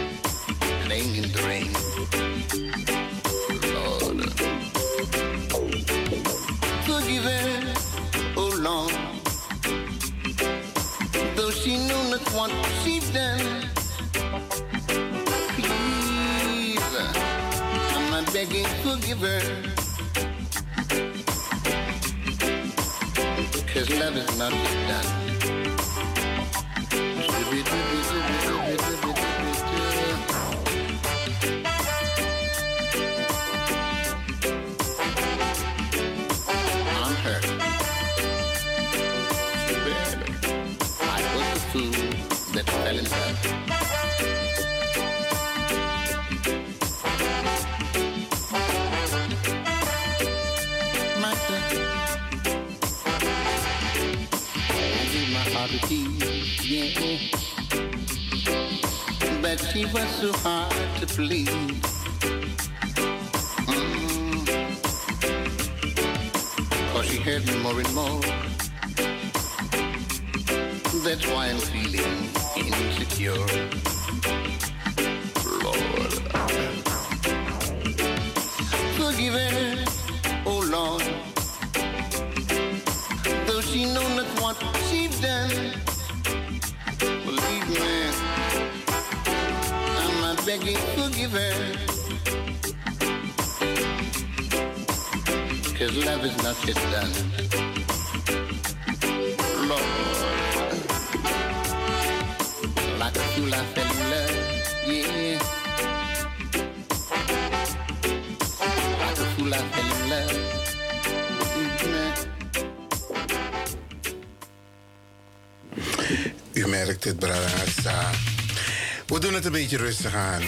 een 119.46 119.52
beetje 119.52 119.76
rustig 119.76 120.14
aan. 120.14 120.42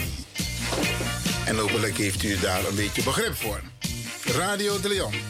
En 1.45 1.57
hopelijk 1.57 1.97
heeft 1.97 2.23
u 2.23 2.39
daar 2.39 2.65
een 2.67 2.75
beetje 2.75 3.03
begrip 3.03 3.35
voor. 3.35 3.61
Radio 4.25 4.79
de 4.79 4.87
Leon. 4.87 5.28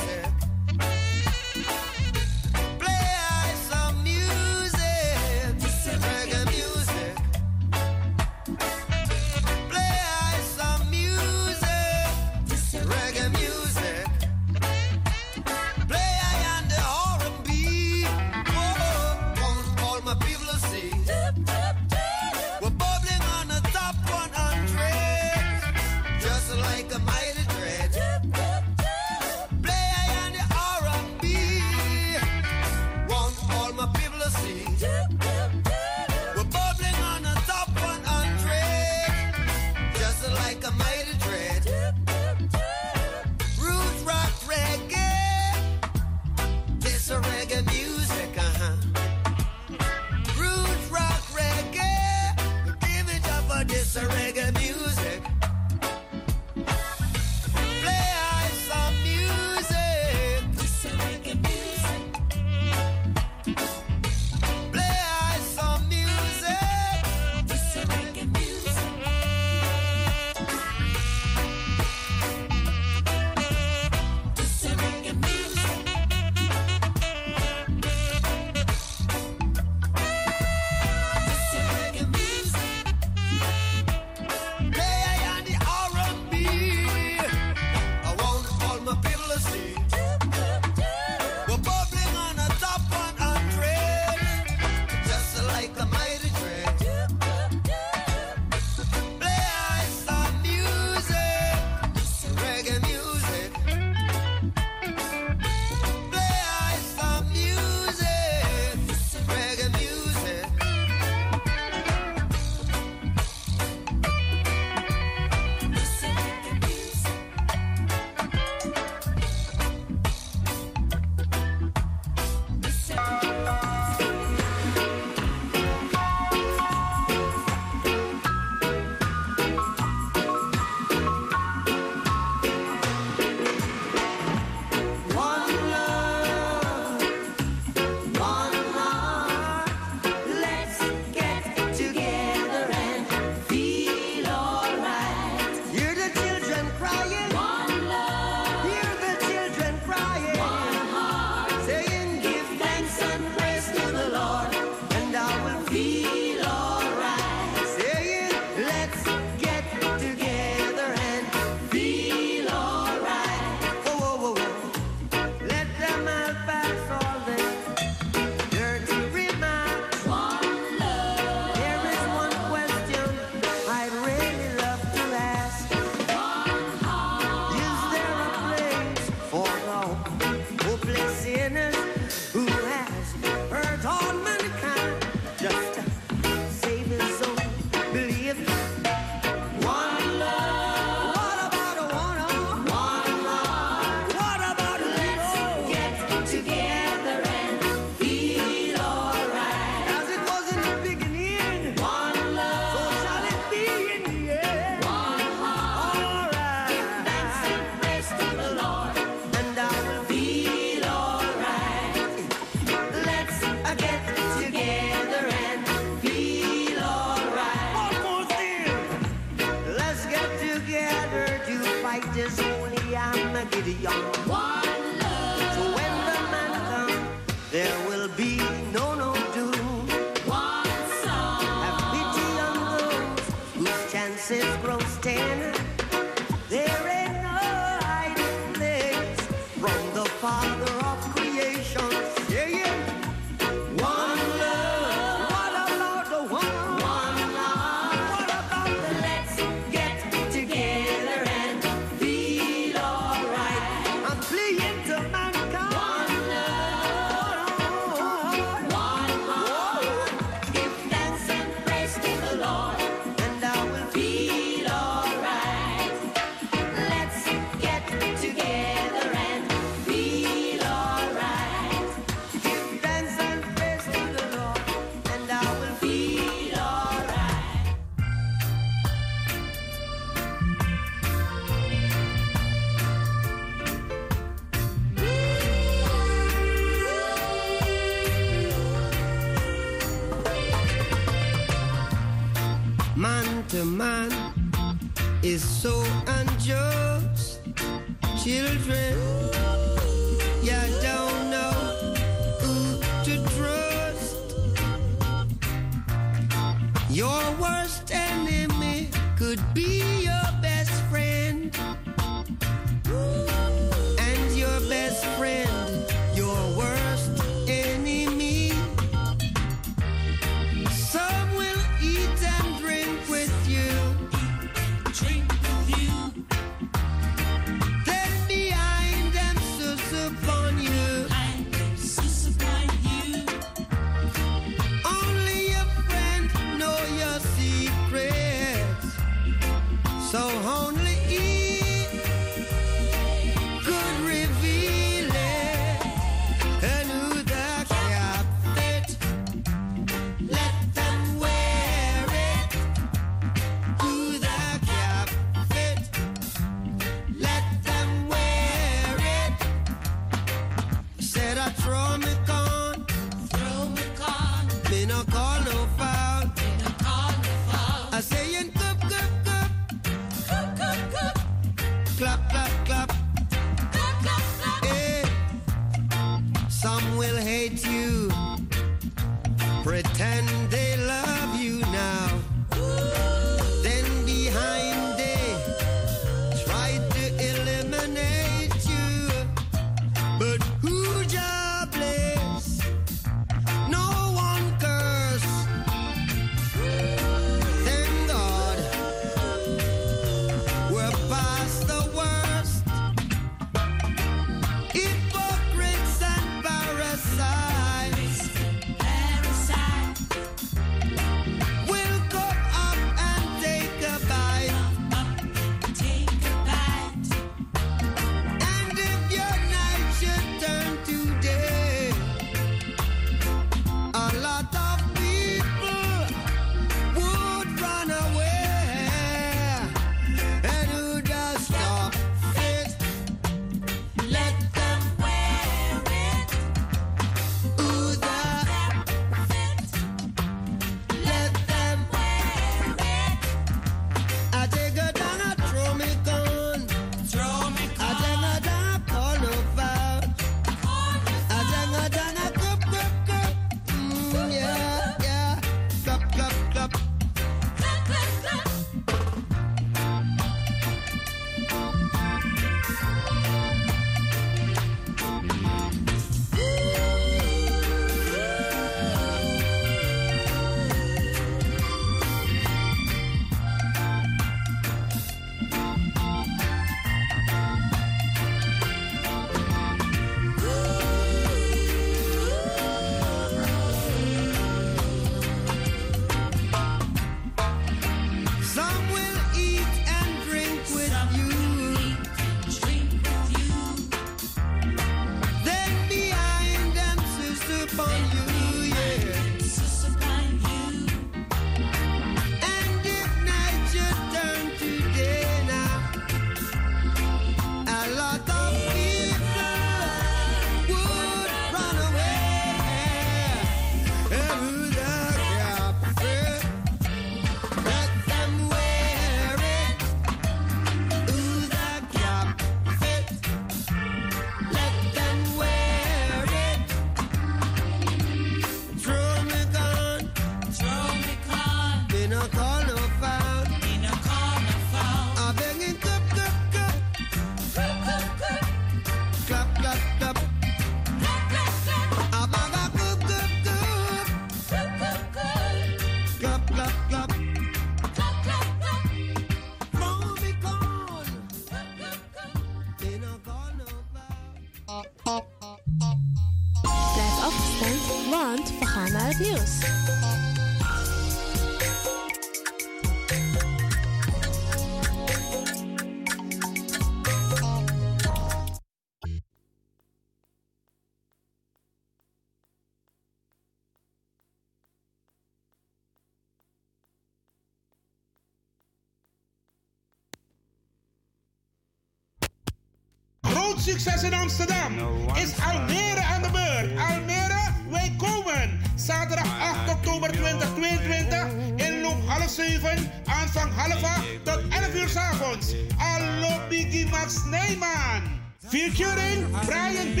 Succes 583.64 584.02
in 584.02 584.12
Amsterdam 584.12 584.72
is 585.16 585.32
Almere 585.40 586.00
aan 586.00 586.22
de 586.22 586.30
beurt. 586.30 586.78
Almere, 586.78 587.40
wij 587.70 587.94
komen. 587.98 588.60
Zaterdag 588.74 589.40
8 589.40 589.70
oktober 589.70 590.12
2022. 590.12 591.26
Inloop 591.56 592.06
half 592.06 592.30
7, 592.30 592.90
aanvang 593.04 593.52
half 593.54 593.82
8 593.82 594.04
tot 594.22 594.40
11 594.48 594.74
uur 594.74 594.88
's 594.88 594.96
avonds. 594.96 595.54
Allo 595.76 596.48
Biggie 596.48 596.86
Max 596.86 597.24
Neyman. 597.24 598.02
Featuring 598.48 599.26
Brian 599.46 599.94
B., 599.94 600.00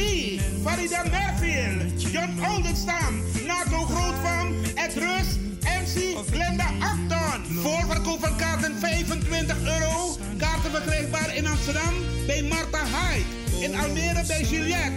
Farida 0.62 1.02
Merfield, 1.10 2.12
John 2.12 2.38
Oldenstam, 2.50 3.22
Nato 3.46 3.84
Grootvam, 3.84 4.54
Ed 4.74 4.94
Rus, 4.94 5.28
MC 5.62 6.16
Glenda 6.30 6.66
Acton. 6.80 7.44
Voorverkoop 7.62 8.20
van 8.20 8.36
kaarten 8.36 8.78
25 8.78 9.56
euro. 9.64 10.16
Kaarten 10.38 10.70
verkrijgbaar 10.70 11.36
in 11.36 11.46
Amsterdam 11.46 11.94
bij 12.26 12.42
Marta 12.42 12.84
Hyde. 12.84 13.43
In 13.64 13.74
Almere 13.74 14.22
bij 14.26 14.42
Juliette 14.42 14.92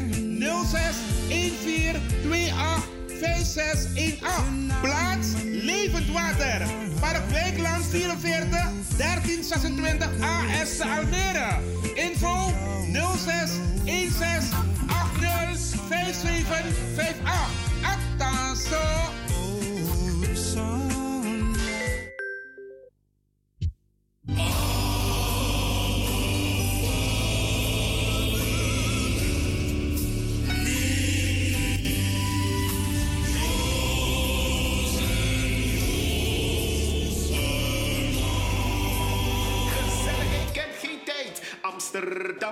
06 0.65 0.95
14 1.27 2.01
28 2.31 2.87
5618. 3.19 4.79
Plaats 4.81 5.27
Levend 5.43 6.11
Water. 6.11 6.67
Park 6.99 7.29
Wijkland 7.29 7.85
44 7.85 8.49
1326 8.97 10.07
AS 10.19 10.79
Almere. 10.79 11.59
Info 11.95 12.53
06 13.17 13.51
16 13.85 14.57
80 14.87 15.75
5758. 15.89 17.21
Actaso. 17.81 19.15
Gezelligheid 20.27 20.86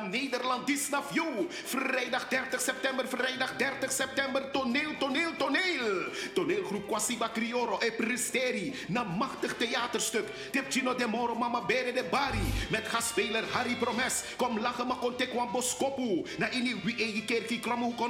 Nederland, 0.01 0.67
Disnaf 0.67 1.13
You. 1.13 1.47
Vrijdag 1.65 2.27
30 2.27 2.61
september, 2.61 3.07
vrijdag 3.07 3.55
30 3.57 3.91
september. 3.91 4.51
Toneel, 4.51 4.97
toneel, 4.99 5.35
toneel. 5.37 5.94
Toneelgroep 6.33 6.87
Kwasiba 6.87 7.29
Crioro 7.29 7.79
e 7.81 7.91
Presteri. 7.91 8.73
Na 8.87 9.03
machtig 9.03 9.57
theaterstuk. 9.57 10.27
Tipchino 10.51 10.93
de 10.93 11.07
Moro, 11.07 11.35
Mama 11.35 11.61
Bere 11.61 11.93
de 11.93 12.03
Bari. 12.03 12.53
Met 12.69 12.87
gastspeler 12.87 13.43
Harry 13.51 13.75
Promes. 13.75 14.23
Kom 14.35 14.59
lachen, 14.59 14.87
maar 14.87 14.97
kon 14.97 15.15
tekwan 15.15 15.51
boskopu. 15.51 16.25
Na 16.37 16.49
ini 16.49 16.75
wie 16.83 16.95
egi 16.95 17.25
kerkie 17.25 17.61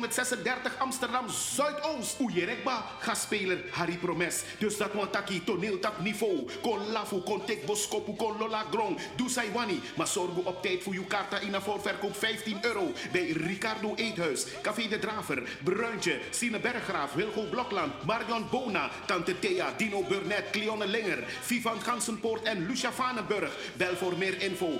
het 0.02 0.14
36 0.14 0.80
Amsterdam 0.80 1.30
Zuidoost. 1.30 2.20
Oejerekba, 2.20 2.86
gastspeler 3.00 3.64
Harry 3.72 3.98
Promes. 3.98 4.44
Dus 4.58 4.78
dat 4.78 4.94
want 4.94 5.12
taki 5.12 5.44
toneeltak 5.44 6.00
niveau. 6.02 6.48
Kon 6.62 6.92
lafu, 6.92 7.22
kon 7.22 7.46
tek 7.46 7.66
boskopu, 7.66 8.16
kon 8.16 8.38
lola 8.38 8.66
grong. 8.72 9.00
Doe 9.16 9.30
sai 9.30 9.52
wani. 9.54 9.82
Maar 9.96 10.08
zorg 10.08 10.36
op 10.44 10.62
tijd 10.62 10.84
voor 10.84 10.94
uw 10.94 11.06
kaarta 11.08 11.40
in 11.40 11.54
een 11.54 11.62
voorverkoop 11.62 12.16
15 12.16 12.58
euro. 12.62 12.92
Bij 13.12 13.28
Ricardo 13.28 13.94
Eethuis, 13.96 14.46
Café 14.62 14.88
de 14.88 15.00
Draver, 15.00 15.44
Bruintje, 15.64 16.20
Sine 16.30 16.60
Berggraaf, 16.60 17.14
Wilgo 17.14 17.42
Blokland, 17.50 17.85
Marion 18.06 18.48
Bona, 18.52 18.90
Tante 19.06 19.40
Thea, 19.40 19.74
Dino 19.78 20.04
Burnett, 20.04 20.50
Cleone 20.52 20.88
Linger, 20.88 21.24
Vivan 21.42 21.82
Gansenpoort 21.82 22.44
en 22.44 22.68
Lucia 22.68 22.92
Vanenburg. 22.92 23.58
Bel 23.78 23.96
voor 23.96 24.18
meer 24.18 24.42
info 24.42 24.70
0616466568. 24.70 24.80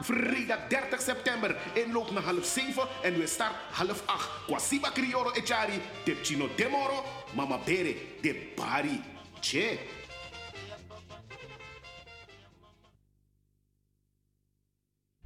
Vrijdag 0.00 0.58
30 0.68 1.00
september. 1.00 1.56
Inloop 1.72 2.10
naar 2.10 2.22
half 2.22 2.44
7 2.44 2.88
en 3.02 3.18
we 3.18 3.26
start 3.26 3.54
half 3.70 4.02
8. 4.06 4.28
Kwasiba 4.46 4.90
Crioro 4.90 5.30
Echari, 5.30 5.80
Tipchino 6.04 6.48
Demoro, 6.56 7.04
Mama 7.34 7.58
Bere, 7.64 7.96
de 8.20 8.52
Bari. 8.56 9.02
Che. 9.40 9.78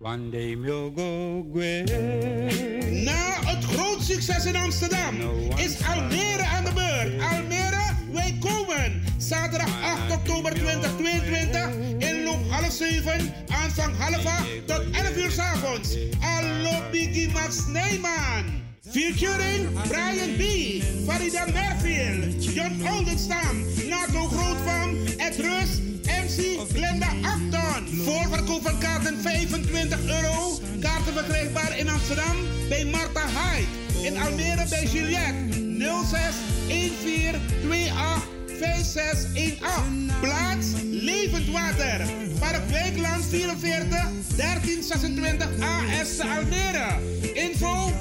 One 0.02 0.32
day 0.32 0.56
we'll 0.56 0.90
go 0.90 1.44
Na 2.90 3.38
het 3.46 3.64
groot 3.64 4.02
succes 4.02 4.46
in 4.46 4.56
Amsterdam 4.56 5.16
is 5.56 5.76
Almere 5.84 6.42
aan 6.42 6.64
de 6.64 6.72
beurt. 6.74 7.22
Almere, 7.32 7.94
wij 8.12 8.38
komen. 8.40 9.02
Zaterdag 9.16 9.82
8 9.82 10.12
oktober 10.12 10.54
2022. 10.54 11.68
Inloop 11.98 12.50
half 12.50 12.72
7, 12.72 13.34
aanvang 13.48 13.96
half 13.96 14.26
8 14.26 14.66
tot 14.66 14.82
11 14.92 15.16
uur 15.16 15.30
's 15.30 15.38
avonds. 15.38 15.96
Allo 16.20 16.90
Biggie 16.90 17.30
Max 17.32 17.66
Neyman. 17.66 18.60
Featuring 18.90 19.68
Brian 19.88 20.36
B., 20.36 20.42
Farida 21.06 21.46
Merfield, 21.52 22.42
John 22.54 22.82
Oldenstam, 22.92 23.64
Nato 23.88 24.28
Grootvam, 24.28 24.96
Ed 25.16 25.36
Rus, 25.36 25.80
MC 26.22 26.58
Glenda 26.72 27.06
Acton. 27.22 27.86
Voorverkoop 28.04 28.62
van 28.62 28.78
kaarten 28.78 29.20
25 29.20 29.98
euro. 30.06 30.58
Kaarten 30.80 31.12
verkrijgbaar 31.12 31.78
in 31.78 31.88
Amsterdam 31.88 32.36
bij 32.68 32.84
Marta 32.84 33.26
Hyde. 33.26 33.66
In 34.08 34.18
Almere 34.18 34.66
bij 34.68 34.84
Juliette 34.84 35.44
06 36.10 36.34
14 36.68 37.34
28 37.68 38.28
5618. 38.58 40.10
Plaats 40.20 40.66
Levend 40.90 41.50
Water. 41.50 42.06
Park 42.38 42.68
Wijkland 42.70 43.24
44 43.24 43.88
1326 44.36 45.46
AS 45.60 46.20
Almere. 46.20 46.88
Info 47.34 47.92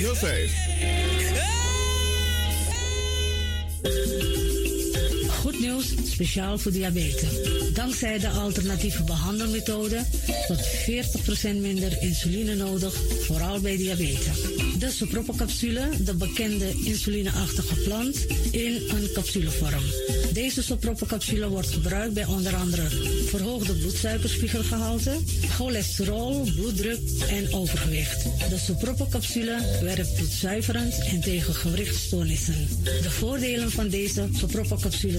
He'll 0.00 0.14
save. 0.14 0.50
Goed 5.40 5.60
nieuws, 5.60 5.94
speciaal 6.04 6.58
voor 6.58 6.72
diabetes. 6.72 7.28
Dankzij 7.72 8.18
de 8.18 8.28
alternatieve 8.28 9.02
behandelmethode 9.02 10.04
tot 10.46 10.58
40% 10.58 11.60
minder 11.60 12.02
insuline 12.02 12.54
nodig, 12.54 12.94
vooral 13.20 13.60
bij 13.60 13.76
diabetes. 13.76 14.40
De 14.78 14.90
soproppencapsule, 14.90 15.88
de 16.00 16.14
bekende 16.14 16.70
insulineachtige 16.84 17.74
plant, 17.74 18.26
in 18.50 18.72
een 18.88 19.08
capsulevorm. 19.14 19.82
Deze 20.32 20.62
soproppencapsule 20.62 21.48
wordt 21.48 21.70
gebruikt 21.70 22.14
bij 22.14 22.24
onder 22.24 22.54
andere 22.54 22.88
verhoogde 23.26 23.74
bloedsuikerspiegelgehalte, 23.74 25.16
cholesterol, 25.48 26.48
bloeddruk 26.54 27.00
en 27.28 27.52
overgewicht. 27.52 28.22
De 28.48 28.58
soproppencapsule 28.58 29.56
werkt 29.82 30.14
bloedzuiverend 30.14 30.94
en 31.10 31.20
tegen 31.20 31.54
gewrichtstoornissen. 31.54 32.68
De 32.82 33.10
voordelen 33.10 33.70
van 33.70 33.88
deze 33.88 34.28
soproppencapsule 34.32 35.18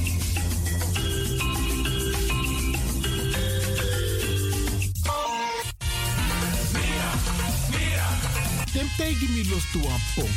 Tim 8.71 8.87
tegen 8.97 9.33
me 9.33 9.45
los 9.49 9.63
toe 9.71 9.81
pom. 10.15 10.29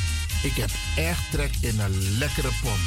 Ik 0.43 0.57
heb 0.57 0.71
echt 0.97 1.31
trek 1.31 1.53
in 1.61 1.81
een 1.81 2.19
lekkere 2.19 2.51
pom. 2.63 2.79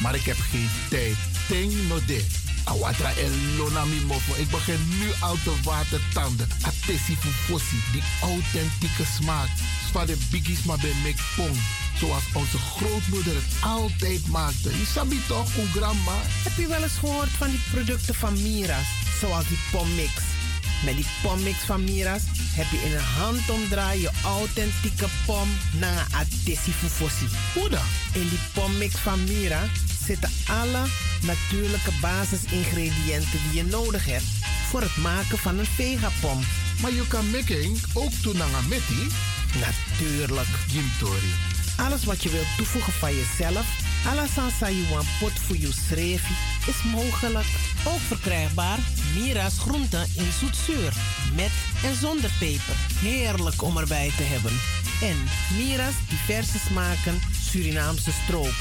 Maar 0.00 0.14
ik 0.14 0.24
heb 0.24 0.36
geen 0.50 0.70
tijd. 0.88 1.16
Ting 1.48 1.88
no 1.88 2.04
de. 2.06 2.24
Awatra 2.64 3.12
elona 3.14 3.84
mi 3.84 4.00
mofo. 4.00 4.34
Ik 4.34 4.50
begin 4.50 4.78
nu 4.98 5.10
al 5.20 5.36
te 5.44 5.52
watertanden. 5.62 6.48
Atesi 6.62 7.16
fufosi. 7.16 7.76
Die 7.92 8.02
authentieke 8.22 9.04
smaak. 9.20 9.48
Van 9.92 10.06
de 10.06 10.16
biggies 10.30 10.62
maar 10.62 10.78
bij 10.78 10.94
mek 11.02 11.20
pom. 11.36 11.56
Zoals 11.98 12.24
onze 12.32 12.58
grootmoeder 12.58 13.34
het 13.34 13.62
altijd 13.62 14.28
maakte. 14.28 14.68
Je 14.68 14.86
sabi 14.94 15.20
toch, 15.28 15.48
grandma? 15.74 16.18
Heb 16.42 16.56
je 16.56 16.66
wel 16.66 16.82
eens 16.82 16.98
gehoord 16.98 17.28
van 17.28 17.50
die 17.50 17.60
producten 17.70 18.14
van 18.14 18.42
Mira's? 18.42 18.86
Zoals 19.20 19.48
die 19.48 19.58
pommix. 19.70 20.12
Met 20.84 20.96
die 20.96 21.06
pommix 21.22 21.58
van 21.58 21.84
Mira's 21.84 22.22
heb 22.54 22.66
je 22.70 22.82
in 22.86 22.94
een 22.94 23.10
handomdraai 23.18 24.00
je 24.00 24.10
authentieke 24.24 25.06
pom 25.26 25.48
naar 25.80 25.96
een 25.96 26.14
atesi 26.14 26.72
fufosi. 26.72 27.26
Hoe 27.54 27.68
dan? 27.68 27.88
In 28.12 28.28
die 28.28 28.38
pommix 28.52 28.94
van 28.94 29.24
Mira 29.24 29.62
zitten 30.06 30.30
alle 30.46 30.84
natuurlijke 31.22 31.92
basisingrediënten 32.00 33.38
die 33.44 33.62
je 33.62 33.64
nodig 33.70 34.06
hebt 34.06 34.24
voor 34.70 34.80
het 34.80 34.96
maken 34.96 35.38
van 35.38 35.58
een 35.58 35.66
vegapom. 35.66 36.40
Maar 36.82 36.92
je 36.92 37.06
kan 37.08 37.30
making 37.30 37.78
ook 37.94 38.22
doen 38.22 38.42
aan 38.42 38.68
metti? 38.68 39.08
Natuurlijk. 39.60 40.48
Jim 40.72 40.90
Tori. 40.98 41.32
Alles 41.76 42.04
wat 42.04 42.22
je 42.22 42.30
wilt 42.30 42.56
toevoegen 42.56 42.92
van 42.92 43.14
jezelf, 43.14 43.66
you 44.70 44.88
want 44.90 45.06
pot 45.20 45.32
voor 45.32 45.56
is 46.66 46.82
mogelijk. 46.92 47.46
Ook 47.86 48.00
verkrijgbaar 48.00 48.78
Mira's 49.14 49.58
groenten 49.58 50.06
in 50.16 50.32
zoetzuur, 50.38 50.92
met 51.34 51.50
en 51.84 51.94
zonder 51.96 52.30
peper. 52.38 52.74
Heerlijk 53.00 53.62
om 53.62 53.76
erbij 53.76 54.12
te 54.16 54.22
hebben. 54.22 54.52
En 55.02 55.16
Mira's 55.56 55.94
diverse 56.08 56.58
smaken 56.58 57.20
Surinaamse 57.50 58.12
stroop, 58.24 58.54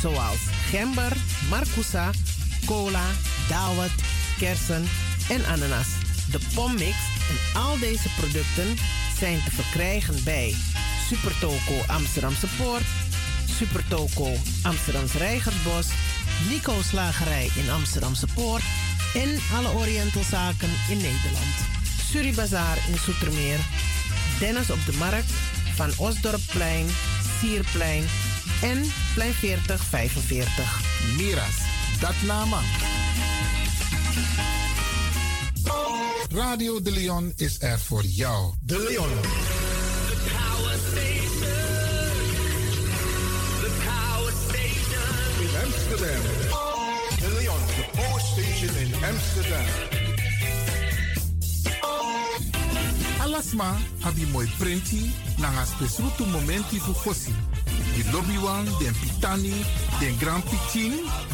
zoals 0.00 0.38
gember, 0.70 1.16
marcousa, 1.48 2.10
cola, 2.66 3.06
dawet, 3.48 3.92
kersen 4.38 4.88
en 5.28 5.44
ananas. 5.46 5.88
De 6.30 6.38
pommix 6.54 6.96
en 7.30 7.60
al 7.60 7.78
deze 7.78 8.08
producten 8.18 8.76
zijn 9.18 9.42
te 9.44 9.50
verkrijgen 9.50 10.24
bij 10.24 10.54
Supertoco 11.08 11.74
Amsterdamse 11.86 12.46
Poort, 12.56 12.84
Supertoco 13.56 14.32
Amsterdamse 14.62 15.18
Reigersbos, 15.18 15.86
Nico's 16.48 16.88
Slagerij 16.88 17.50
in 17.56 17.70
Amsterdamse 17.70 18.26
Poort 18.34 18.62
en 19.14 19.38
alle 19.54 19.68
Orientalzaken 19.68 20.70
in 20.88 20.96
Nederland. 20.96 21.56
Suribazaar 22.10 22.78
in 22.88 22.98
Soetermeer, 22.98 23.58
Dennis 24.38 24.70
op 24.70 24.86
de 24.86 24.92
Markt, 24.92 25.32
Van 25.74 25.90
Osdorpplein, 25.96 26.86
Sierplein 27.40 28.04
en 28.62 28.92
Plein 29.14 29.32
40 29.32 29.82
45. 29.84 30.80
Miras, 31.16 31.56
dat 32.00 32.14
nama. 32.26 32.60
Radio 36.30 36.82
De 36.82 36.90
Leon 36.90 37.32
is 37.36 37.56
er 37.60 37.78
voor 37.80 38.04
jou. 38.04 38.52
De 38.60 38.86
Leon. 38.88 39.61
De 46.02 46.08
de 47.20 47.84
Power 47.92 48.20
Station 48.20 48.74
in 48.76 48.92
Amsterdam. 49.04 49.66
Alasma 53.20 53.76
abi 54.02 54.26
moi 54.32 54.48
prenti 54.58 55.12
nanga 55.38 55.64
spesrutu 55.64 56.24
momenti 56.24 56.78
fu 56.78 56.92
fosi. 56.92 57.32
Di 57.94 58.02
lobby 58.10 58.36
wan, 58.38 58.64
den 58.80 58.94
pitani, 59.00 59.64
den 60.00 60.18
grand 60.18 60.42
pitin, 60.42 60.92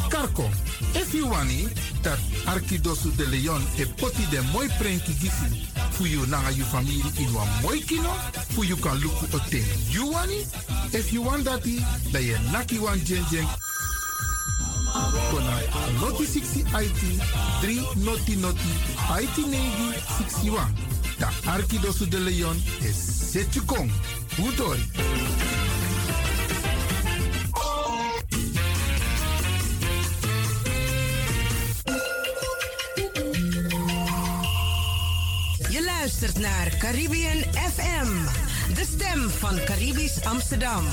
karko. 0.09 0.51
If 0.95 1.15
you 1.15 1.29
wani, 1.29 1.69
dat 2.03 2.19
Arkidosu 2.45 3.17
de 3.17 3.27
Leon 3.27 3.63
e 3.79 3.87
poti 3.87 4.27
den 4.31 4.45
moi 4.53 4.69
prenki 4.79 5.15
gisi 5.15 5.65
fu 5.93 6.05
you 6.05 6.27
nanga 6.27 6.51
you 6.51 6.65
family 6.65 7.01
in 7.17 7.33
wan 7.33 7.49
moi 7.63 7.81
kino, 7.87 8.13
fu 8.53 8.65
you 8.65 8.77
kan 8.77 9.01
luku 9.01 9.27
oten. 9.33 9.65
You 9.91 10.13
wani? 10.13 10.45
If 10.93 11.11
you 11.13 11.23
want 11.23 11.45
dati, 11.45 11.81
da 12.13 12.19
ye 12.19 12.37
naki 12.53 12.79
wan 12.79 12.99
jen 13.05 13.25
Kona 15.31 15.57
Loti 16.01 16.25
60 16.27 16.65
IT 16.83 17.01
3 17.61 17.89
Noti 17.95 18.37
Noti 18.37 18.73
IT 19.21 19.37
Negi 19.47 19.93
61. 20.19 20.73
Da 21.19 21.29
Arkidosu 21.45 22.09
de 22.09 22.19
Leon 22.19 22.63
is 22.81 23.31
Setjukong. 23.31 23.91
Utori. 24.39 24.91
Je 35.71 35.85
luistert 35.99 36.39
naar 36.39 36.77
Caribbean 36.79 37.39
FM, 37.53 38.09
de 38.75 38.85
stem 38.95 39.31
van 39.31 39.61
Caribisch 39.65 40.25
Amsterdam. 40.25 40.85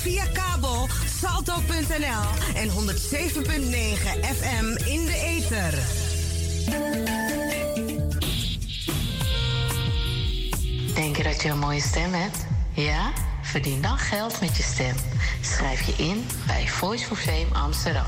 Via 0.00 0.24
kabel 0.32 0.88
salto.nl 1.20 2.24
en 2.54 2.68
107.9 2.68 2.74
FM 4.20 4.64
in 4.84 5.04
de 5.04 5.20
ether. 5.24 5.74
Denk 10.94 11.16
je 11.16 11.22
dat 11.22 11.42
je 11.42 11.48
een 11.48 11.58
mooie 11.58 11.80
stem 11.80 12.12
hebt? 12.12 12.46
Ja? 12.72 13.12
Verdien 13.42 13.82
dan 13.82 13.98
geld 13.98 14.40
met 14.40 14.56
je 14.56 14.62
stem. 14.62 14.94
Schrijf 15.40 15.82
je 15.82 15.92
in 16.02 16.26
bij 16.46 16.68
Voice 16.68 17.04
for 17.04 17.16
Fame 17.16 17.48
Amsterdam. 17.52 18.06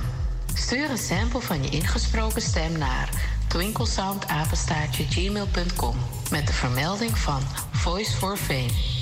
Stuur 0.55 0.91
een 0.91 0.99
sample 0.99 1.41
van 1.41 1.63
je 1.63 1.71
ingesproken 1.71 2.43
stem 2.43 2.79
naar 2.79 3.09
twinklesoundapenstaartje.gmail.com 3.49 5.97
met 6.31 6.47
de 6.47 6.53
vermelding 6.53 7.19
van 7.19 7.41
Voice 7.73 8.13
for 8.13 8.37
Fame. 8.37 9.02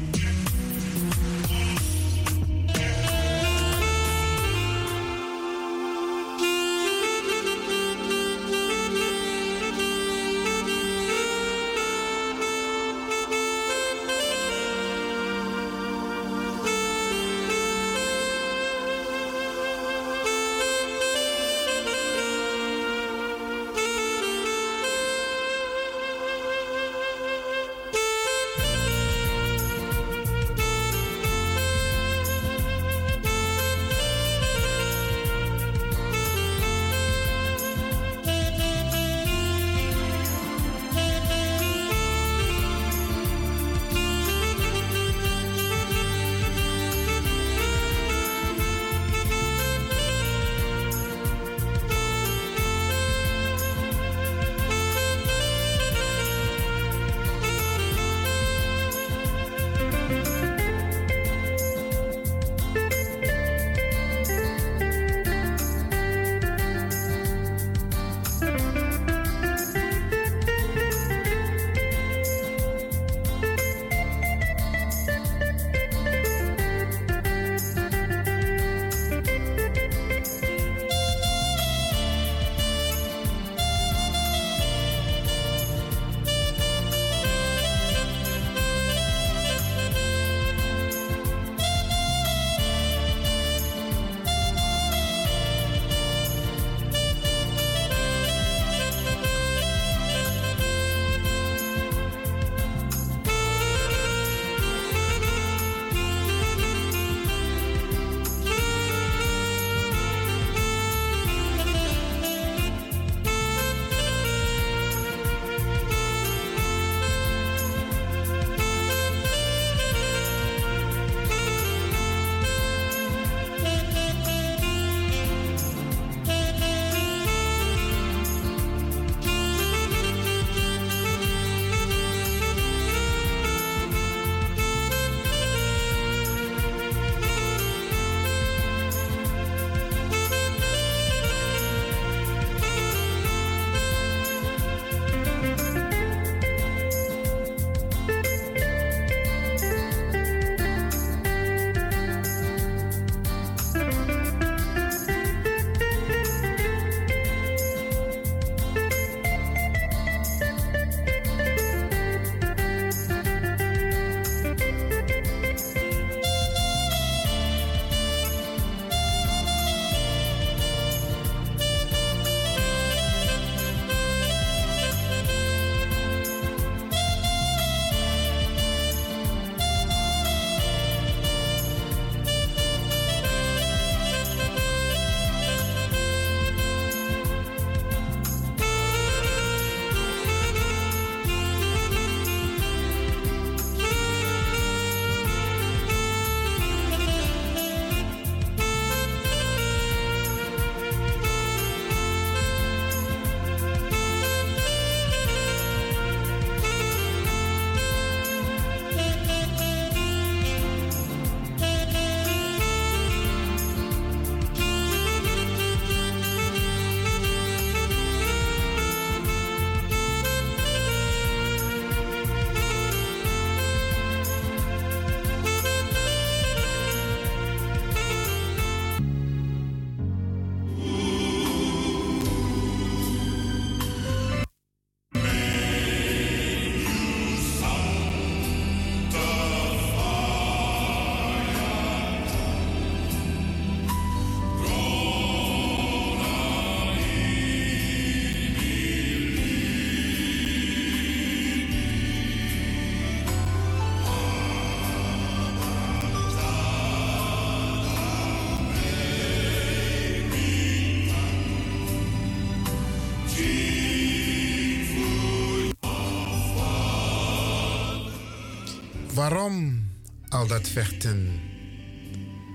Waarom 269.21 269.87
al 270.29 270.47
dat 270.47 270.67
vechten? 270.67 271.39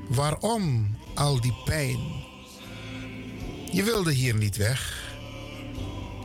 Waarom 0.08 0.96
al 1.14 1.40
die 1.40 1.54
pijn? 1.64 1.98
Je 3.72 3.82
wilde 3.82 4.12
hier 4.12 4.34
niet 4.34 4.56
weg. 4.56 5.10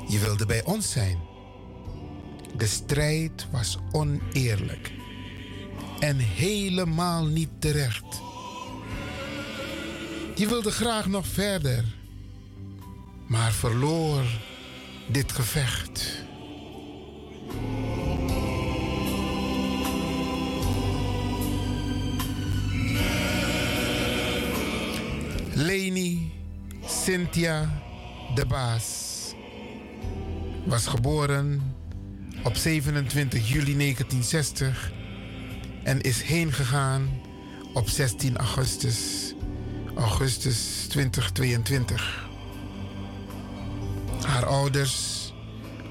Je 0.08 0.20
wilde 0.20 0.46
bij 0.46 0.64
ons 0.64 0.92
zijn. 0.92 1.18
De 2.58 2.68
strijd 2.68 3.48
was 3.52 3.78
oneerlijk 3.92 4.92
en 6.00 6.18
helemaal 6.18 7.26
niet 7.26 7.50
terecht. 7.60 8.22
Je 10.36 10.48
wilde 10.48 10.72
graag 10.72 11.08
nog 11.08 11.28
verder, 11.28 11.86
maar 13.28 13.52
verloor 13.52 14.24
dit 15.08 15.32
gevecht. 15.32 16.11
Cynthia 27.12 27.82
de 28.36 28.46
Baas 28.46 28.86
was 30.66 30.88
geboren 30.88 31.76
op 32.44 32.56
27 32.56 33.48
juli 33.48 33.78
1960 33.78 34.92
en 35.84 36.02
is 36.02 36.22
heen 36.22 36.54
gegaan 36.54 37.10
op 37.74 37.90
16 37.90 38.38
augustus, 38.38 39.34
augustus 39.96 40.86
2022. 40.90 42.30
Haar 44.26 44.46
ouders, 44.46 45.34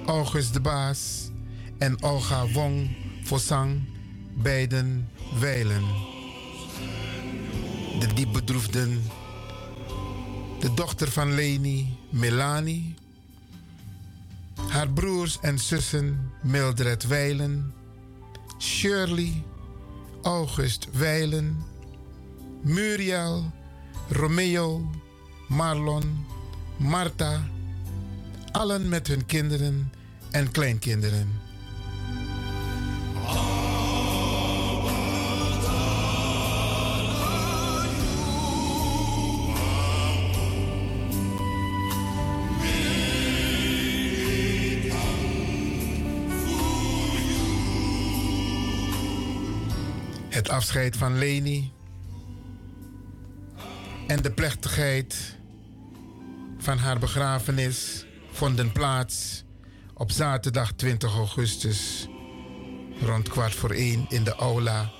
August 0.06 0.52
de 0.52 0.60
Baas 0.60 1.30
en 1.78 2.02
Olga 2.02 2.47
Wong 2.47 2.97
Fosang, 3.22 3.80
beiden 4.34 5.09
wijlen. 5.40 5.84
De 7.98 8.06
diep 8.14 8.32
bedroefden, 8.32 9.02
de 10.60 10.74
dochter 10.74 11.10
van 11.10 11.34
Leni, 11.34 11.98
Melanie, 12.10 12.94
haar 14.68 14.88
broers 14.88 15.38
en 15.40 15.58
zussen 15.58 16.30
Mildred 16.42 17.06
Weilen, 17.06 17.74
Shirley, 18.58 19.44
August 20.22 20.88
Weilen, 20.92 21.64
Muriel, 22.62 23.50
Romeo, 24.08 24.90
Marlon, 25.48 26.26
Marta, 26.76 27.48
allen 28.52 28.88
met 28.88 29.06
hun 29.06 29.26
kinderen 29.26 29.92
en 30.30 30.50
kleinkinderen. 30.50 31.49
Afscheid 50.51 50.97
van 50.97 51.18
Leni 51.18 51.72
en 54.06 54.22
de 54.22 54.31
plechtigheid 54.31 55.36
van 56.59 56.78
haar 56.78 56.98
begrafenis 56.98 58.06
vonden 58.32 58.72
plaats 58.72 59.44
op 59.94 60.10
zaterdag 60.10 60.72
20 60.72 61.14
augustus 61.14 62.09
rond 63.02 63.28
kwart 63.28 63.55
voor 63.55 63.70
één 63.70 64.06
in 64.09 64.24
de 64.24 64.35
aula 64.35 64.90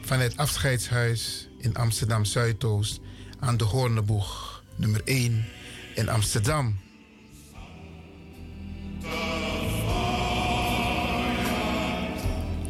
van 0.00 0.18
het 0.18 0.36
afscheidshuis 0.36 1.48
in 1.58 1.76
Amsterdam 1.76 2.24
Zuidoost 2.24 3.00
aan 3.38 3.56
de 3.56 3.64
Hoorneboeg 3.64 4.62
nummer 4.76 5.00
1 5.04 5.44
in 5.94 6.08
Amsterdam. 6.08 6.78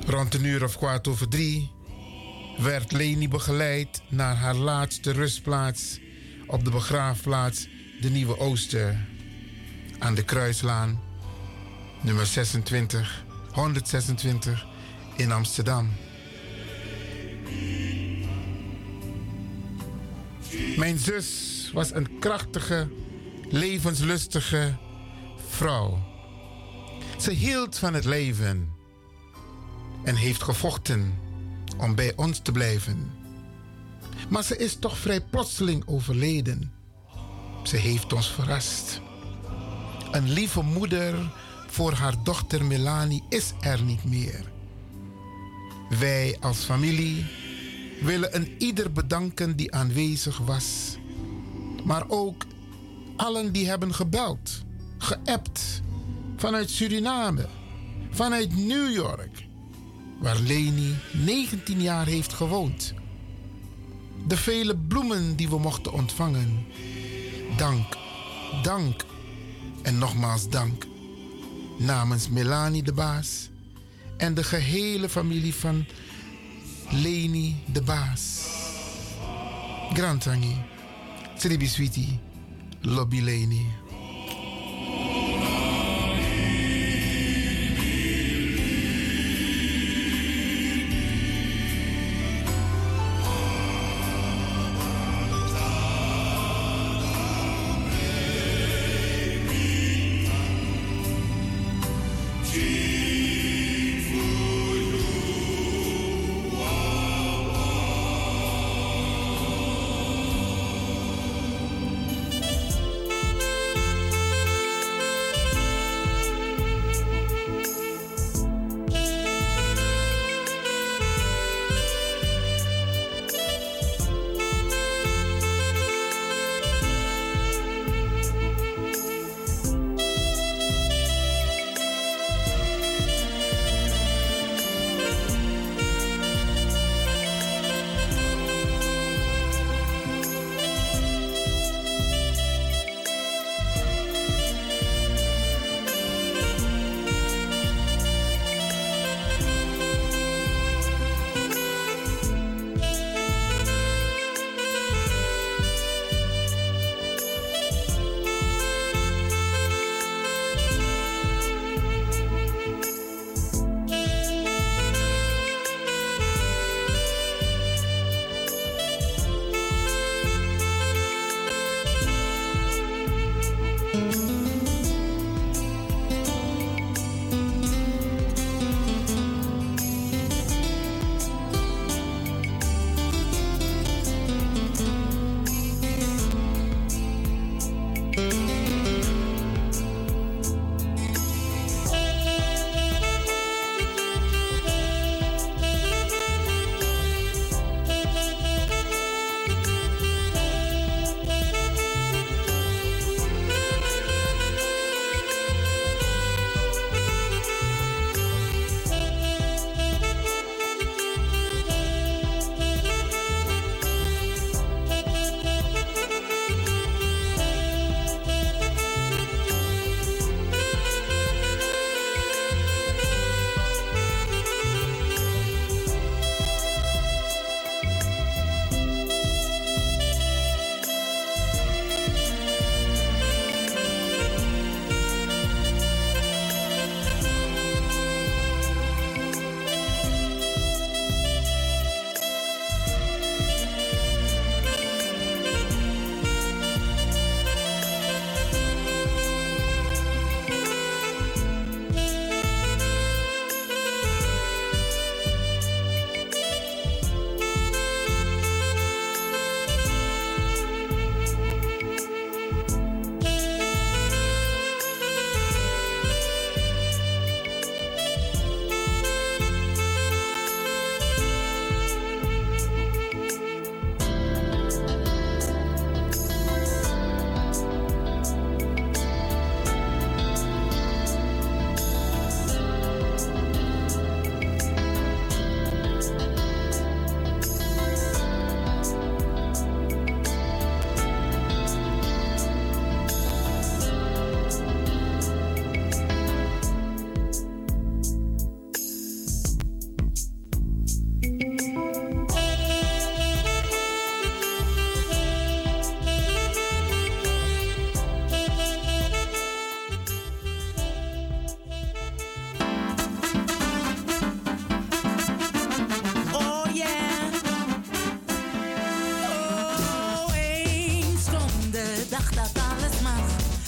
Rond 0.07 0.35
een 0.35 0.45
uur 0.45 0.65
of 0.65 0.77
kwart 0.77 1.09
over 1.09 1.29
drie 1.29 1.75
werd 2.59 2.93
Leni 2.93 3.29
begeleid 3.29 4.03
naar 4.09 4.37
haar 4.37 4.55
laatste 4.55 5.11
rustplaats 5.11 6.01
op 6.47 6.65
de 6.65 6.71
begraafplaats 6.71 7.69
De 8.01 8.11
Nieuwe 8.11 8.39
Ooster 8.39 9.07
aan 9.99 10.15
de 10.15 10.25
Kruislaan, 10.25 11.01
nummer 12.03 12.27
26, 12.27 13.25
126 13.53 14.67
in 15.17 15.33
Amsterdam. 15.33 15.93
Mijn 20.77 20.99
zus 20.99 21.71
was 21.73 21.95
een 21.95 22.19
krachtige, 22.19 22.89
levenslustige 23.49 24.77
vrouw. 25.49 25.99
Ze 27.21 27.31
hield 27.31 27.79
van 27.79 27.95
het 27.95 28.05
leven 28.05 28.73
en 30.05 30.15
heeft 30.15 30.43
gevochten 30.43 31.26
om 31.79 31.95
bij 31.95 32.13
ons 32.17 32.39
te 32.39 32.53
blijven. 32.53 33.11
Maar 34.29 34.43
ze 34.43 34.57
is 34.57 34.77
toch 34.77 34.99
vrij 34.99 35.21
plotseling 35.21 35.83
overleden. 35.87 36.73
Ze 37.63 37.77
heeft 37.77 38.13
ons 38.13 38.33
verrast. 38.33 39.01
Een 40.11 40.31
lieve 40.31 40.63
moeder 40.63 41.33
voor 41.67 41.93
haar 41.93 42.15
dochter 42.23 42.65
Melanie 42.65 43.23
is 43.29 43.53
er 43.61 43.83
niet 43.83 44.05
meer. 44.05 44.53
Wij 45.99 46.37
als 46.41 46.59
familie 46.59 47.27
willen 48.01 48.37
een 48.37 48.55
ieder 48.59 48.93
bedanken 48.93 49.57
die 49.57 49.73
aanwezig 49.73 50.39
was. 50.39 50.97
Maar 51.85 52.05
ook 52.09 52.45
allen 53.17 53.53
die 53.53 53.69
hebben 53.69 53.95
gebeld, 53.95 54.63
geappt 54.99 55.83
vanuit 56.37 56.71
Suriname, 56.71 57.47
vanuit 58.11 58.57
New 58.57 58.95
York, 58.95 59.46
waar 60.19 60.39
Leni 60.39 60.95
19 61.13 61.81
jaar 61.83 62.07
heeft 62.07 62.33
gewoond. 62.33 62.95
De 64.27 64.37
vele 64.37 64.77
bloemen 64.77 65.37
die 65.37 65.49
we 65.49 65.59
mochten 65.59 65.93
ontvangen. 65.93 66.67
Dank, 67.57 67.97
dank 68.63 69.05
en 69.83 69.99
nogmaals 69.99 70.49
dank 70.49 70.87
namens 71.79 72.29
Melanie 72.29 72.83
de 72.83 72.93
Baas 72.93 73.51
en 74.17 74.35
de 74.35 74.45
gehele 74.45 75.09
familie 75.09 75.55
van 75.55 75.85
Leni 76.91 77.57
de 77.73 77.83
Baas. 77.83 78.45
Grantangi, 79.93 80.57
Sribi 81.37 81.67
Sweetie, 81.67 82.19
Lobby 82.81 83.21
Leni. 83.21 83.67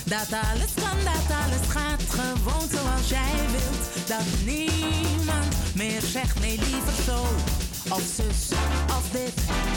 Dat 0.08 0.32
alles 0.32 0.72
kan, 0.74 0.98
dat 1.04 1.36
alles 1.36 1.68
gaat 1.68 2.02
gewoon 2.08 2.68
zoals 2.70 3.08
jij 3.08 3.34
wilt. 3.50 4.08
Dat 4.08 4.26
niemand 4.44 5.54
meer 5.74 6.00
zegt 6.00 6.40
nee, 6.40 6.58
liever 6.58 7.02
zo. 7.04 7.24
Of 7.94 8.02
zus, 8.16 8.58
of 8.88 9.10
dit, 9.10 9.34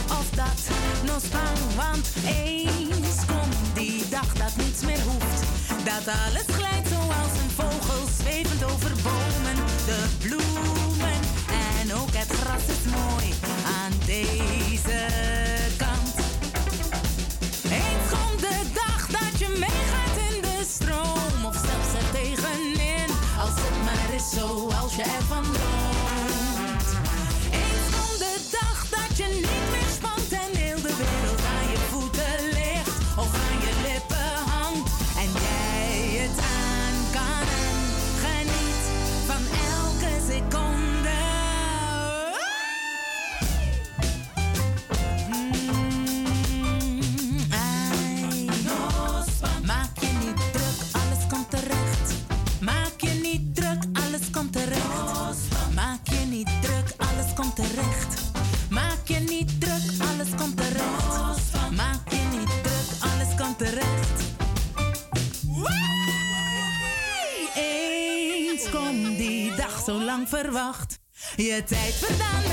of 0.09 0.29
dat. 0.35 0.59
nog 1.05 1.21
spang. 1.21 1.57
want 1.75 2.11
eens 2.25 3.25
komt 3.25 3.75
die 3.75 4.09
dag 4.09 4.33
dat 4.33 4.55
niets 4.55 4.81
meer 4.81 5.01
hoeft. 5.01 5.41
Dat 5.83 6.13
alles 6.25 6.55
glijdt 6.57 6.87
zoals 6.87 7.33
een 7.43 7.51
vogel, 7.55 8.07
zwevend 8.21 8.63
over 8.63 8.91
bomen. 9.03 9.57
De 9.85 10.05
bloemen 10.19 11.19
en 11.79 11.93
ook 11.95 12.13
het 12.13 12.31
gras 12.37 12.65
is 12.67 12.91
mooi. 12.91 13.10
je 71.55 71.63
tijd 71.63 71.93
vandaan? 71.93 72.50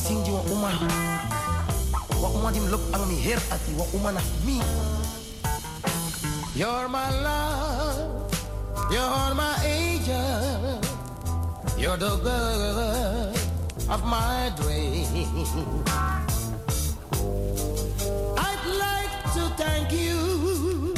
singi 0.00 0.30
wa 0.30 0.42
uma. 0.52 0.70
Wa 2.22 2.28
uma 2.36 2.48
dim 2.52 2.66
look 2.72 2.80
alo 2.92 3.04
mi 3.06 3.16
her 3.20 3.40
ati 3.52 3.72
wa 3.76 3.84
uma 3.94 4.12
na 4.12 4.22
me. 4.44 4.60
You're 6.54 6.88
my 6.88 7.10
love. 7.22 8.32
You're 8.90 9.34
my 9.34 9.54
angel. 9.64 10.80
You're 11.78 11.96
the 11.96 12.16
girl 12.18 13.32
of 13.88 14.04
my 14.04 14.52
dreams 14.56 15.50
I'd 18.36 18.64
like 18.84 19.14
to 19.34 19.42
thank 19.56 19.92
you 19.92 20.94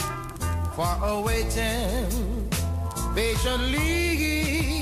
For 0.74 0.92
awaiting 1.04 2.50
patiently. 3.14 4.81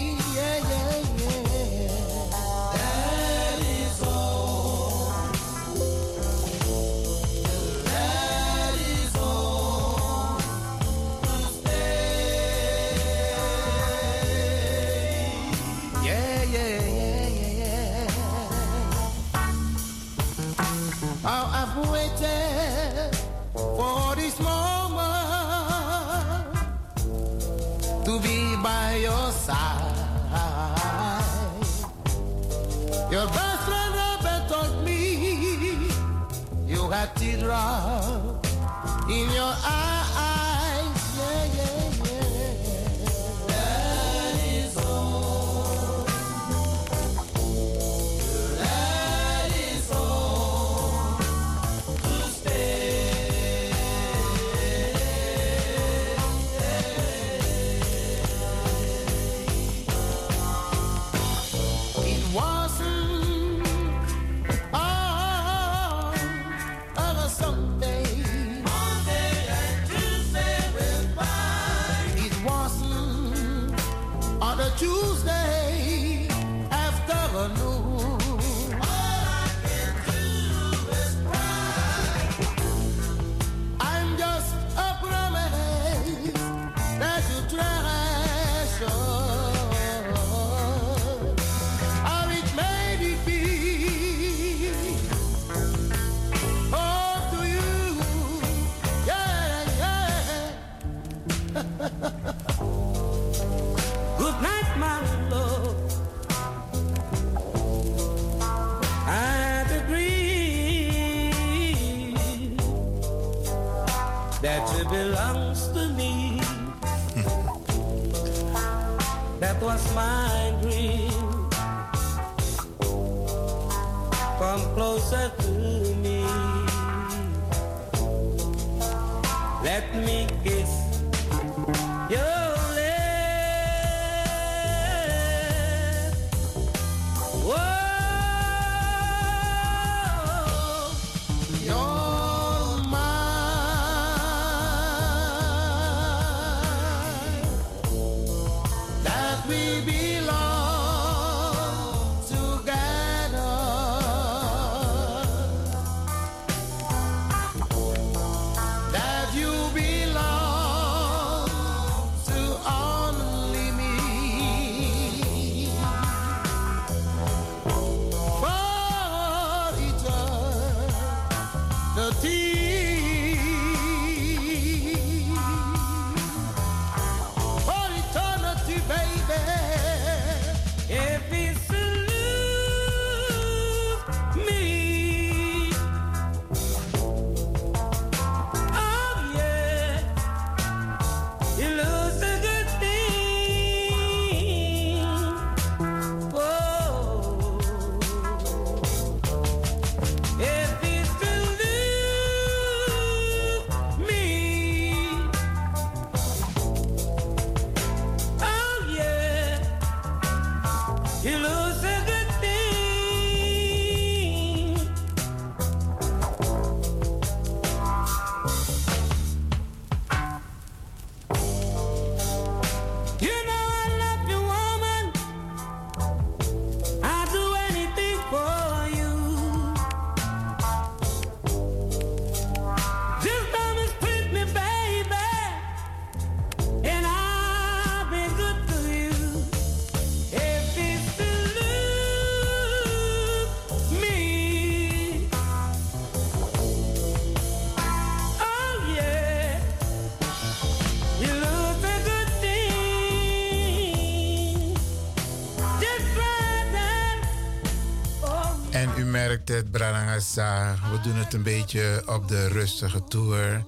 Het, 259.50 259.70
Brarangasa, 259.70 260.74
we 260.92 261.00
doen 261.00 261.16
het 261.16 261.34
een 261.34 261.42
beetje 261.42 262.02
op 262.06 262.28
de 262.28 262.48
rustige 262.48 263.04
tour. 263.04 263.64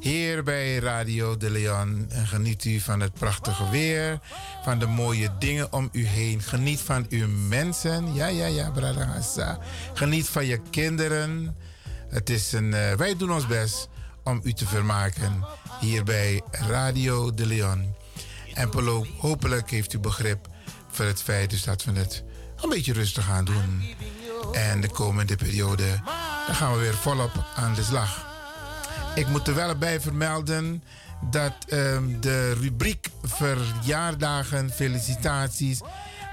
Hier 0.00 0.42
bij 0.42 0.76
Radio 0.76 1.36
de 1.36 1.50
Leon 1.50 2.06
en 2.08 2.26
geniet 2.26 2.64
u 2.64 2.80
van 2.80 3.00
het 3.00 3.12
prachtige 3.12 3.70
weer, 3.70 4.18
van 4.64 4.78
de 4.78 4.86
mooie 4.86 5.30
dingen 5.38 5.72
om 5.72 5.88
u 5.92 6.06
heen. 6.06 6.42
Geniet 6.42 6.80
van 6.80 7.06
uw 7.08 7.28
mensen, 7.28 8.14
ja, 8.14 8.26
ja, 8.26 8.46
ja, 8.46 8.70
Brarangasa. 8.70 9.58
Geniet 9.94 10.28
van 10.28 10.46
je 10.46 10.60
kinderen. 10.70 11.56
Het 12.08 12.30
is 12.30 12.52
een, 12.52 12.74
eh, 12.74 12.92
wij 12.92 13.16
doen 13.16 13.32
ons 13.32 13.46
best 13.46 13.88
om 14.24 14.40
u 14.44 14.52
te 14.52 14.66
vermaken 14.66 15.44
hier 15.80 16.04
bij 16.04 16.42
Radio 16.50 17.34
de 17.34 17.46
Leon. 17.46 17.94
En 18.54 18.70
hopelijk 19.18 19.70
heeft 19.70 19.92
u 19.92 19.98
begrip 19.98 20.48
voor 20.90 21.04
het 21.04 21.22
feit 21.22 21.50
dus 21.50 21.64
dat 21.64 21.84
we 21.84 21.92
het 21.92 22.24
een 22.60 22.68
beetje 22.68 22.92
rustig 22.92 23.24
gaan 23.24 23.44
doen. 23.44 23.82
En 24.52 24.80
de 24.80 24.88
komende 24.88 25.36
periode 25.36 26.00
gaan 26.50 26.72
we 26.72 26.78
weer 26.78 26.94
volop 26.94 27.44
aan 27.54 27.74
de 27.74 27.82
slag. 27.82 28.26
Ik 29.14 29.28
moet 29.28 29.48
er 29.48 29.54
wel 29.54 29.76
bij 29.76 30.00
vermelden 30.00 30.82
dat 31.30 31.52
ehm, 31.68 32.20
de 32.20 32.52
rubriek 32.52 33.08
verjaardagen, 33.22 34.70
felicitaties 34.70 35.80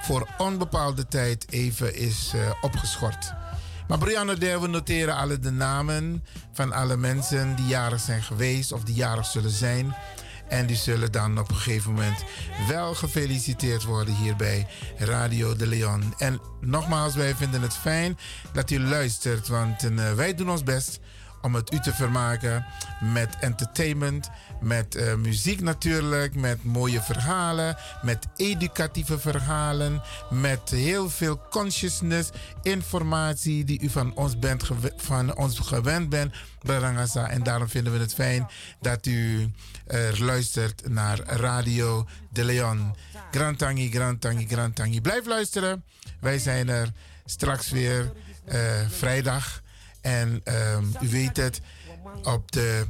voor 0.02 0.28
onbepaalde 0.38 1.08
tijd 1.08 1.46
even 1.50 1.96
is 1.96 2.32
eh, 2.36 2.52
opgeschort. 2.62 3.34
Maar 3.88 3.98
Brianna 3.98 4.34
Der, 4.34 4.62
we 4.62 4.68
noteren 4.68 5.16
alle 5.16 5.40
de 5.40 5.52
namen 5.52 6.24
van 6.52 6.72
alle 6.72 6.98
mensen 6.98 7.56
die 7.56 7.66
jarig 7.66 8.00
zijn 8.00 8.24
geweest 8.24 8.72
of 8.72 8.84
die 8.84 8.96
jarig 8.96 9.26
zullen 9.26 9.52
zijn. 9.52 9.96
En 10.48 10.66
die 10.66 10.76
zullen 10.76 11.12
dan 11.12 11.40
op 11.40 11.50
een 11.50 11.56
gegeven 11.56 11.94
moment 11.94 12.24
wel 12.68 12.96
gefeliciteerd 12.96 13.84
worden 13.84 14.16
hier 14.16 14.36
bij 14.36 14.68
Radio 14.98 15.56
de 15.56 15.68
Leon. 15.68 16.14
En 16.18 16.40
nogmaals, 16.60 17.16
wij 17.16 17.36
vinden 17.36 17.62
het 17.62 17.76
fijn 17.76 18.18
dat 18.54 18.72
u 18.72 18.80
luistert, 18.80 19.48
want 19.48 19.84
eh, 19.84 20.14
wij 20.14 20.36
doen 20.36 20.50
ons 20.50 20.64
best 20.64 21.00
om 21.46 21.56
het 21.56 21.74
u 21.74 21.80
te 21.80 21.94
vermaken 21.94 22.66
met 23.14 23.38
entertainment, 23.40 24.30
met 24.62 24.96
eh, 24.96 25.16
muziek 25.16 25.62
natuurlijk, 25.62 26.36
met 26.36 26.64
mooie 26.64 27.02
verhalen, 27.02 27.78
met 28.02 28.28
educatieve 28.36 29.20
verhalen, 29.20 30.02
met 30.30 30.70
heel 30.70 31.10
veel 31.10 31.42
consciousness, 31.50 32.30
informatie 32.62 33.64
die 33.64 33.82
u 33.82 33.90
van 33.90 34.16
ons, 34.16 34.40
bent 34.40 34.64
van 34.98 35.36
ons 35.36 35.60
gewend 35.60 36.10
bent, 36.10 36.34
Barangasa. 36.62 37.30
En 37.30 37.44
daarom 37.44 37.70
vinden 37.70 37.94
we 37.94 38.00
het 38.00 38.14
fijn 38.14 38.48
dat 38.80 39.06
u 39.06 39.52
eh, 39.88 40.20
luistert 40.20 40.90
naar 40.90 41.20
Radio 41.20 42.06
de 42.30 42.44
Leon. 42.44 42.96
Grand 43.32 43.58
Tangi, 43.58 43.92
Grand 43.92 44.22
Tangi, 44.22 44.48
Grand. 44.48 45.02
Blijf 45.02 45.26
luisteren. 45.26 45.84
Wij 46.20 46.40
zijn 46.40 46.70
er 46.70 46.92
straks 47.26 47.70
weer 47.70 48.12
eh, 48.46 48.90
vrijdag. 48.90 49.62
En 50.02 50.42
ehm, 50.44 50.84
u 51.02 51.10
weet 51.10 51.38
het, 51.38 51.62
op 52.24 52.52
de 52.52 52.86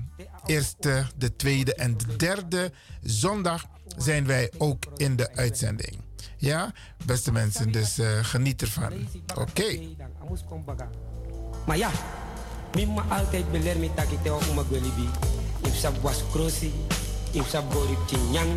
eerste, 0.45 1.05
de 1.17 1.35
tweede 1.35 1.75
en 1.75 1.97
de 1.97 2.15
derde 2.15 2.71
zondag 3.01 3.65
zijn 3.97 4.25
wij 4.25 4.51
ook 4.57 4.83
in 4.97 5.15
de 5.15 5.35
uitzending. 5.35 5.97
Ja, 6.37 6.73
beste 7.05 7.31
mensen, 7.31 7.71
dus 7.71 7.97
eh, 7.97 8.07
geniet 8.21 8.61
ervan. 8.61 8.93
Oké. 9.35 9.79
Maar 11.65 11.77
ja, 11.77 11.91
altijd 13.09 13.51
beler 13.51 13.77
mi 13.77 13.91
taki 13.95 14.17
te 14.23 15.44
If 15.65 15.75
sab 15.75 15.97
was 16.01 16.23
krosi, 16.31 16.71
if 17.33 17.49
sab 17.49 17.63
gorip 17.73 17.99
chinyang, 18.07 18.53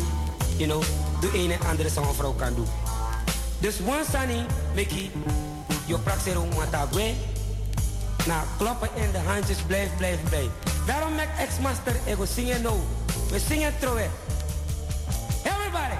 you 0.57 0.67
know, 0.67 0.83
doe 1.21 1.31
een 1.33 1.51
en 1.51 1.67
andere 1.67 1.89
zo'n 1.89 2.13
vrouw 2.13 2.33
kan 2.33 2.53
doen. 2.55 2.67
Dus 3.59 3.75
one 3.85 4.03
sani, 4.11 4.45
Mickey, 4.75 5.11
je 5.85 5.97
praxero 5.97 6.45
matagwe. 6.45 7.13
Na 8.27 8.43
kloppen 8.57 8.89
in 8.95 9.11
de 9.11 9.17
handjes, 9.17 9.57
blijf, 9.67 9.89
blijf, 9.97 10.19
blijf. 10.29 10.49
Daarom 10.85 11.15
maak 11.15 11.37
ex-master 11.37 11.95
ego 12.05 12.25
zingen 12.25 12.61
nou. 12.61 12.79
We 13.29 13.39
zingen 13.39 13.73
trouwen. 13.79 14.11
Everybody. 15.43 15.97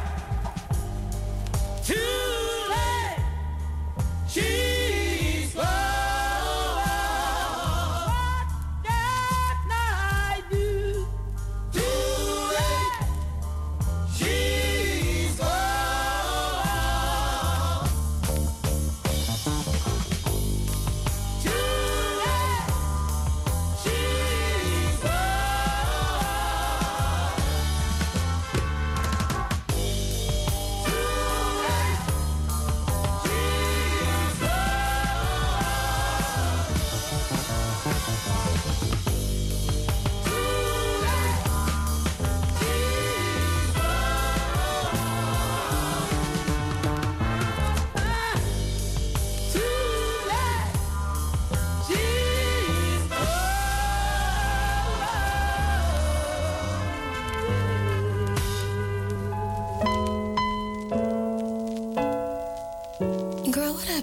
Too 1.85 1.95
late. 2.67 3.21
She's 4.27 5.53
gone. 5.53 5.98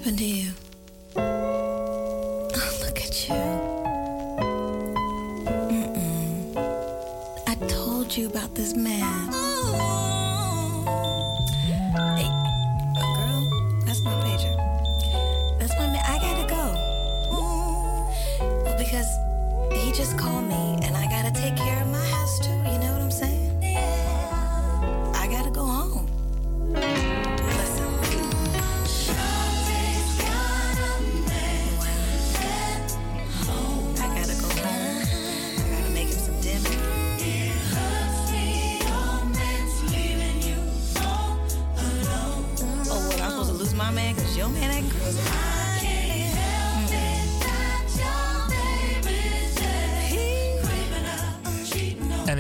happened 0.07 0.19
to 0.21 0.25
you? 0.25 0.53
Oh, 1.17 2.49
look 2.81 3.01
at 3.01 3.29
you. 3.29 3.35
Mm 5.73 5.89
-mm. 5.95 6.57
I 7.49 7.55
told 7.67 8.17
you 8.17 8.29
about 8.29 8.55
this 8.55 8.75
man. 8.75 9.26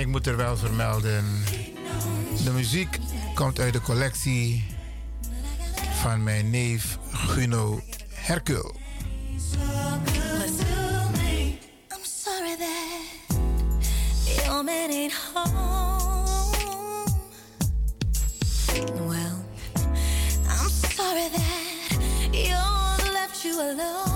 ik 0.07 0.12
moet 0.12 0.26
er 0.26 0.36
wel 0.36 0.57
vermelden. 0.57 1.25
De 2.44 2.51
muziek 2.51 2.99
komt 3.35 3.60
uit 3.60 3.73
de 3.73 3.81
collectie 3.81 4.65
van 6.01 6.23
mijn 6.23 6.51
neef 6.51 6.99
Guno 7.10 7.81
Hercule. 8.12 8.73
Well, 19.09 19.33
I'm 20.49 20.70
sorry 20.97 21.28
that 21.31 21.52
you 22.33 23.12
left 23.12 23.43
you 23.43 23.60
alone. 23.60 24.16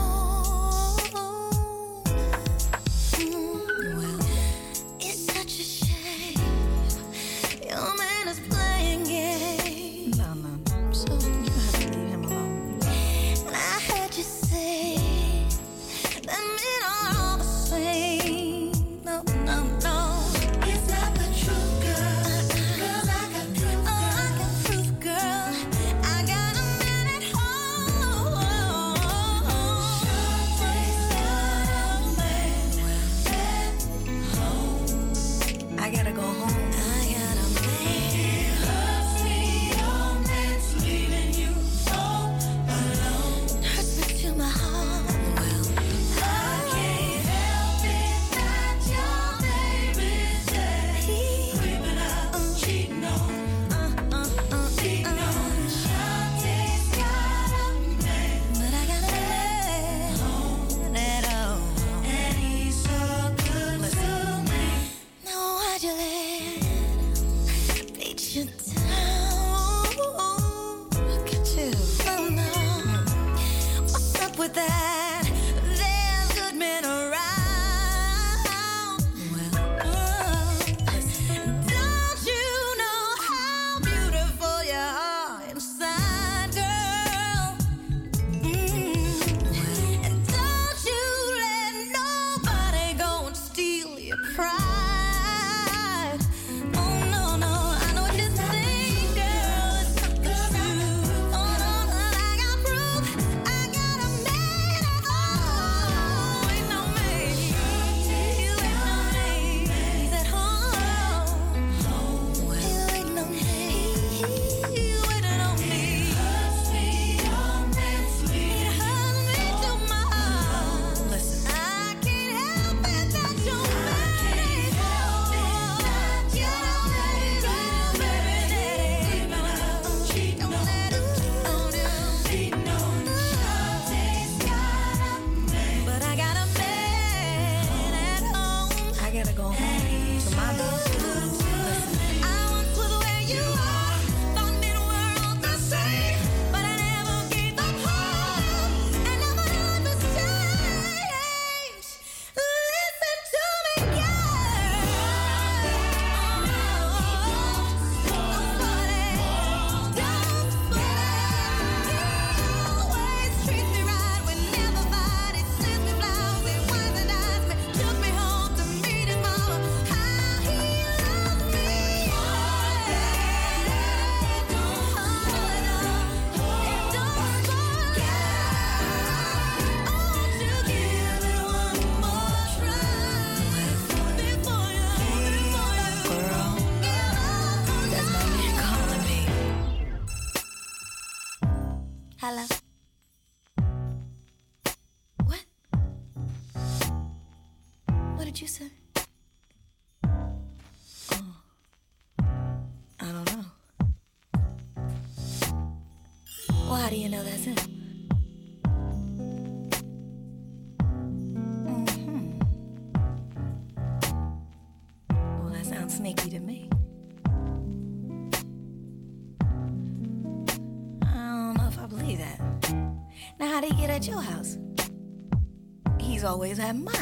Always 226.30 226.60
at 226.60 226.76
my 226.76 226.99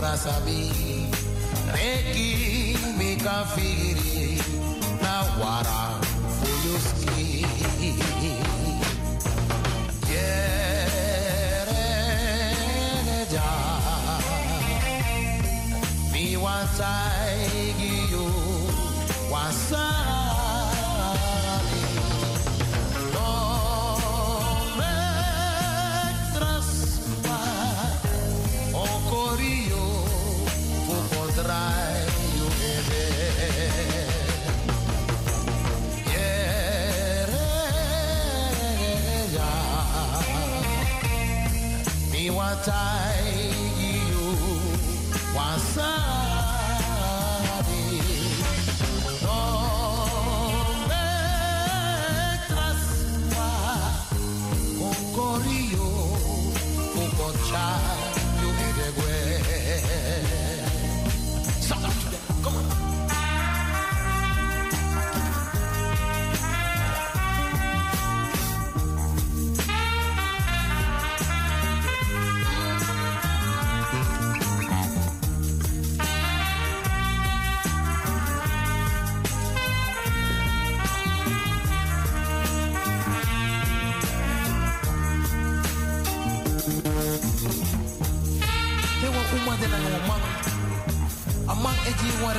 brasa 0.00 0.32
me. 0.46 0.60
Reki 1.74 2.28
mi 2.98 3.10
ka 3.24 3.36
figiri 3.52 4.40
na 5.02 5.14
wara 5.40 5.80
for 6.36 6.54
your 6.66 6.80
skin. 6.88 7.46
Yereja, 11.70 13.48
mi 16.12 16.24
wansai 16.44 17.19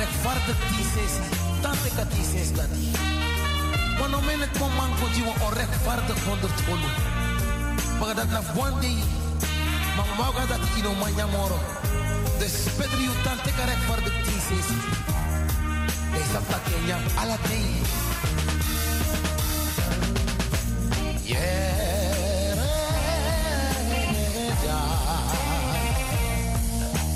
e 0.02 0.06
di 0.06 0.18
wan 0.22 0.34
rechtvaardig 0.34 0.58
die 0.70 0.84
sesi. 0.94 1.22
Tante 1.60 1.90
ka 1.96 2.04
die 2.04 2.24
ses 2.24 2.50
gati. 2.56 2.90
Wano 3.98 4.20
men 4.20 4.40
het 4.40 4.58
man 4.58 4.90
ko 4.98 5.06
di 5.14 5.22
wan 5.22 5.38
onrechtvaardig 5.46 6.24
honderd 6.24 6.60
holu. 6.66 6.90
Maar 7.98 8.14
dat 8.14 8.30
na 8.30 8.42
one 8.56 8.80
day. 8.80 8.98
Maar 9.96 10.06
mauga 10.18 10.46
dat 10.46 10.60
ino 10.76 10.94
manya 10.94 11.26
moro. 11.26 11.58
Dus 12.38 12.54
pedri 12.76 13.04
u 13.04 13.14
tante 13.22 13.50
ka 13.56 13.64
rechtvaardig 13.64 14.14
die 14.26 14.40
sesi. 14.48 14.78
Esa 16.20 16.40
ta 16.50 16.58
Kenya 16.66 16.98
ala 17.14 17.36
day. 17.48 17.70
Yeah. 21.22 21.90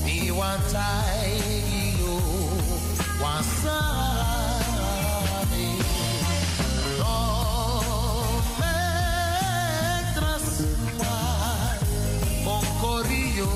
Me 0.05 0.31
want 0.31 0.73
you 0.73 1.16
want 3.21 3.47
No 6.99 8.43
me 8.59 8.75
traspas 10.15 11.81
con 12.45 12.65
corillo 12.81 13.51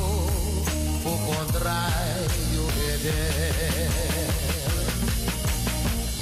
fu 1.03 1.13
contrario 1.27 2.63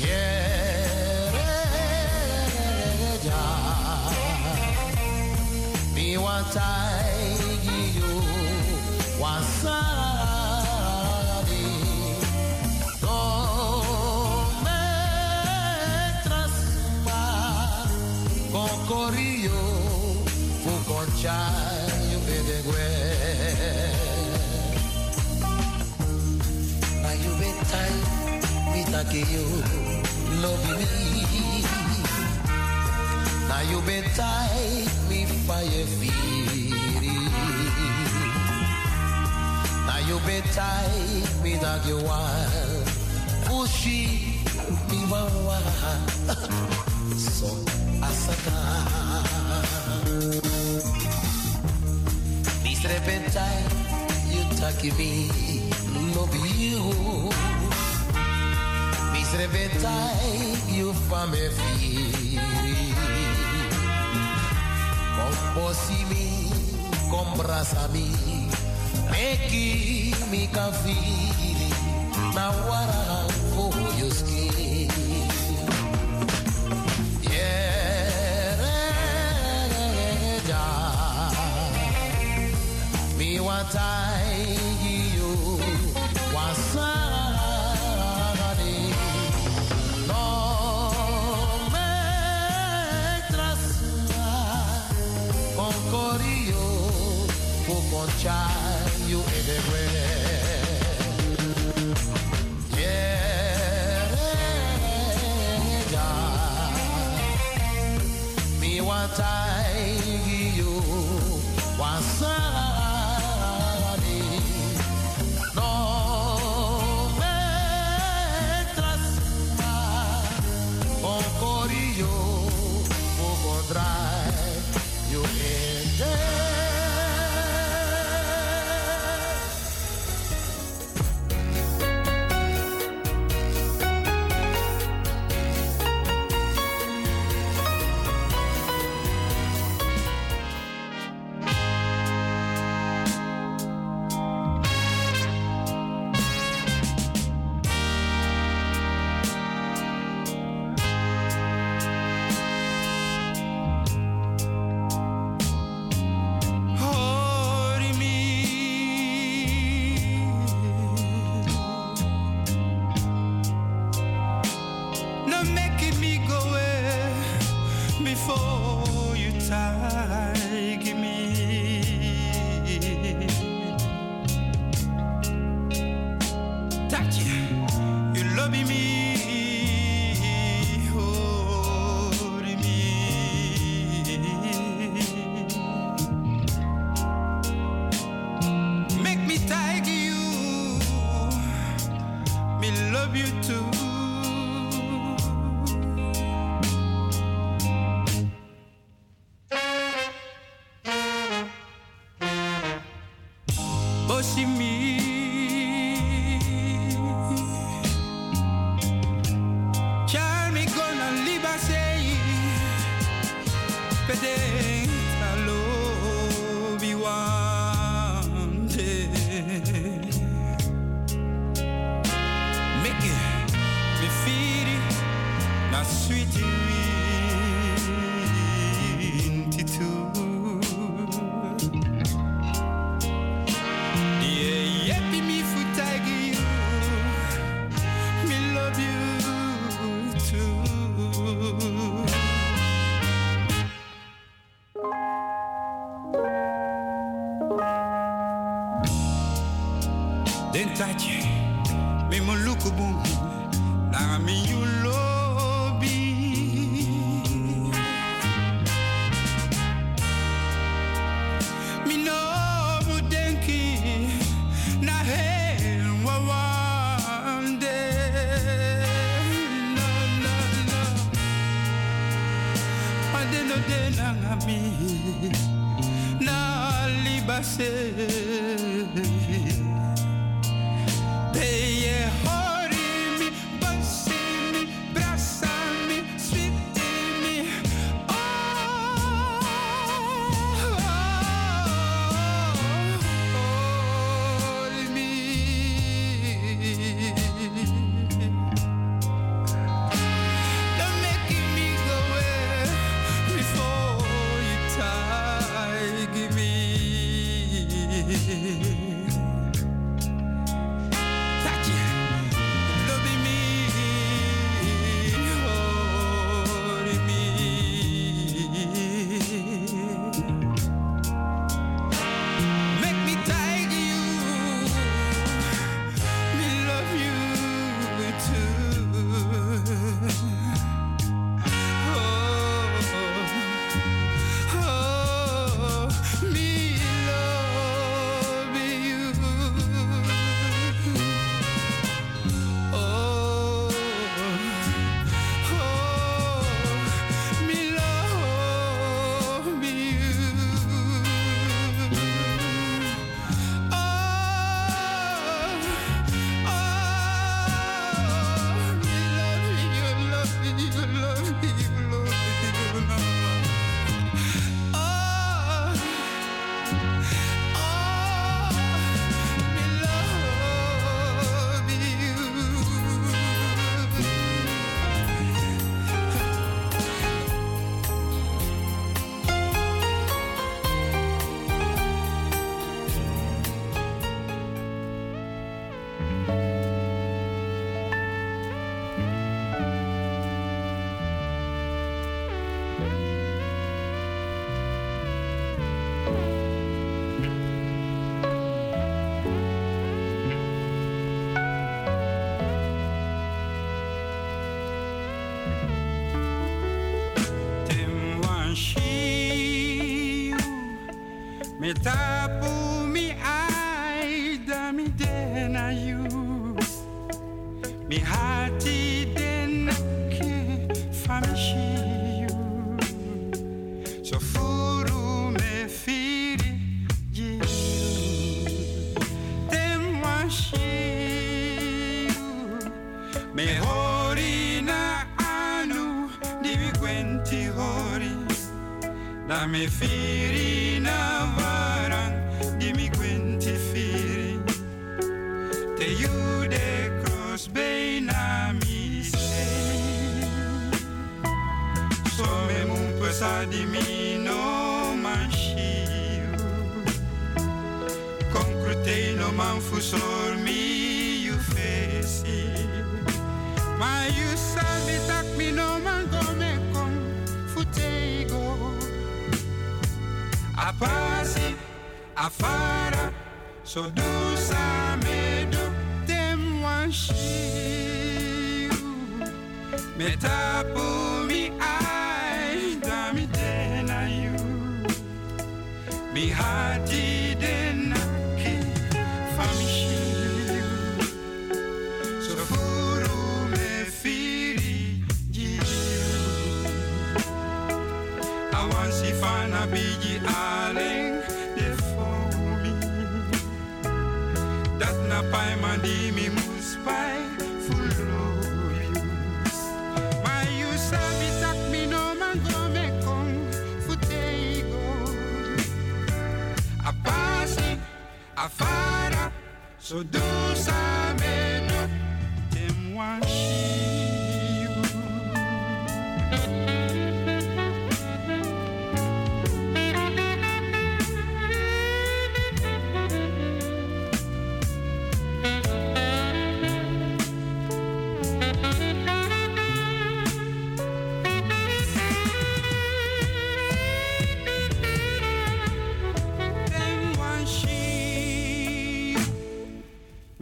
Yeah. 0.01 0.39
Me 5.95 6.17
want 6.17 6.55
you 6.55 6.88
take 29.11 29.31
you 29.31 29.47
love 30.43 30.63
me 30.79 30.87
na 33.49 33.61
you 33.71 33.81
been 33.83 34.05
time 34.15 34.89
me 35.09 35.25
fire 35.47 35.87
feeling 35.99 36.39
now 39.89 40.07
you 40.07 40.21
be 40.27 40.41
tight, 40.53 41.27
me 41.43 41.57
dog 41.59 41.85
you 41.87 41.97
want. 41.97 42.87
Pushy, 43.47 44.45
me 44.91 44.99
wawa. 45.11 45.59
So 47.17 47.49
asaka. 48.05 48.59
This 52.63 52.85
repentine, 52.85 53.71
you 54.31 54.45
take 54.57 54.97
me, 54.99 55.31
love 56.15 56.37
you. 56.57 57.58
This 59.51 59.73
repentine, 59.73 60.75
you 60.75 60.93
fame 60.93 61.51
feel. 61.51 62.41
Come 65.17 65.55
bossy 65.55 66.05
me, 66.05 66.51
come 67.11 67.35
brasa 67.39 67.89
me. 67.93 68.07
Make 69.11 69.53
me 70.31 70.49
can 70.53 70.73
feel 70.73 71.61
it. 71.61 71.73
Now 72.35 72.53
what 72.69 72.89
I 72.89 73.29
for 73.55 73.73
your 73.99 74.11
skin. 74.11 74.91
Yeah, 77.23 78.17
me 83.19 83.41
want 83.41 83.73
I 83.73 83.73
you 83.73 83.73
want 83.73 83.73
somebody. 83.73 83.98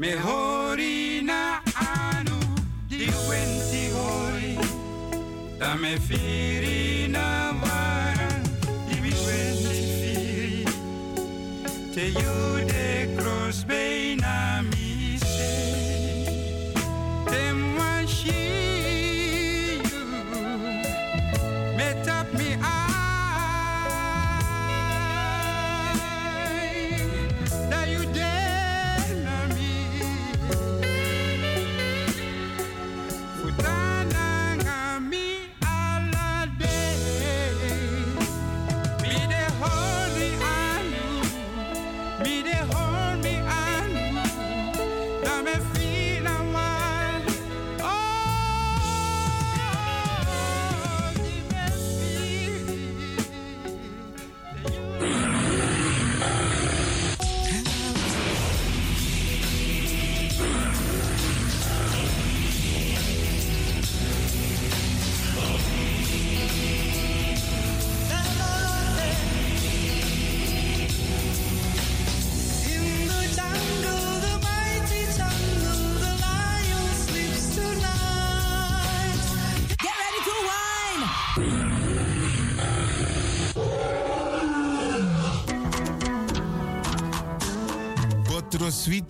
mejor. 0.07 0.46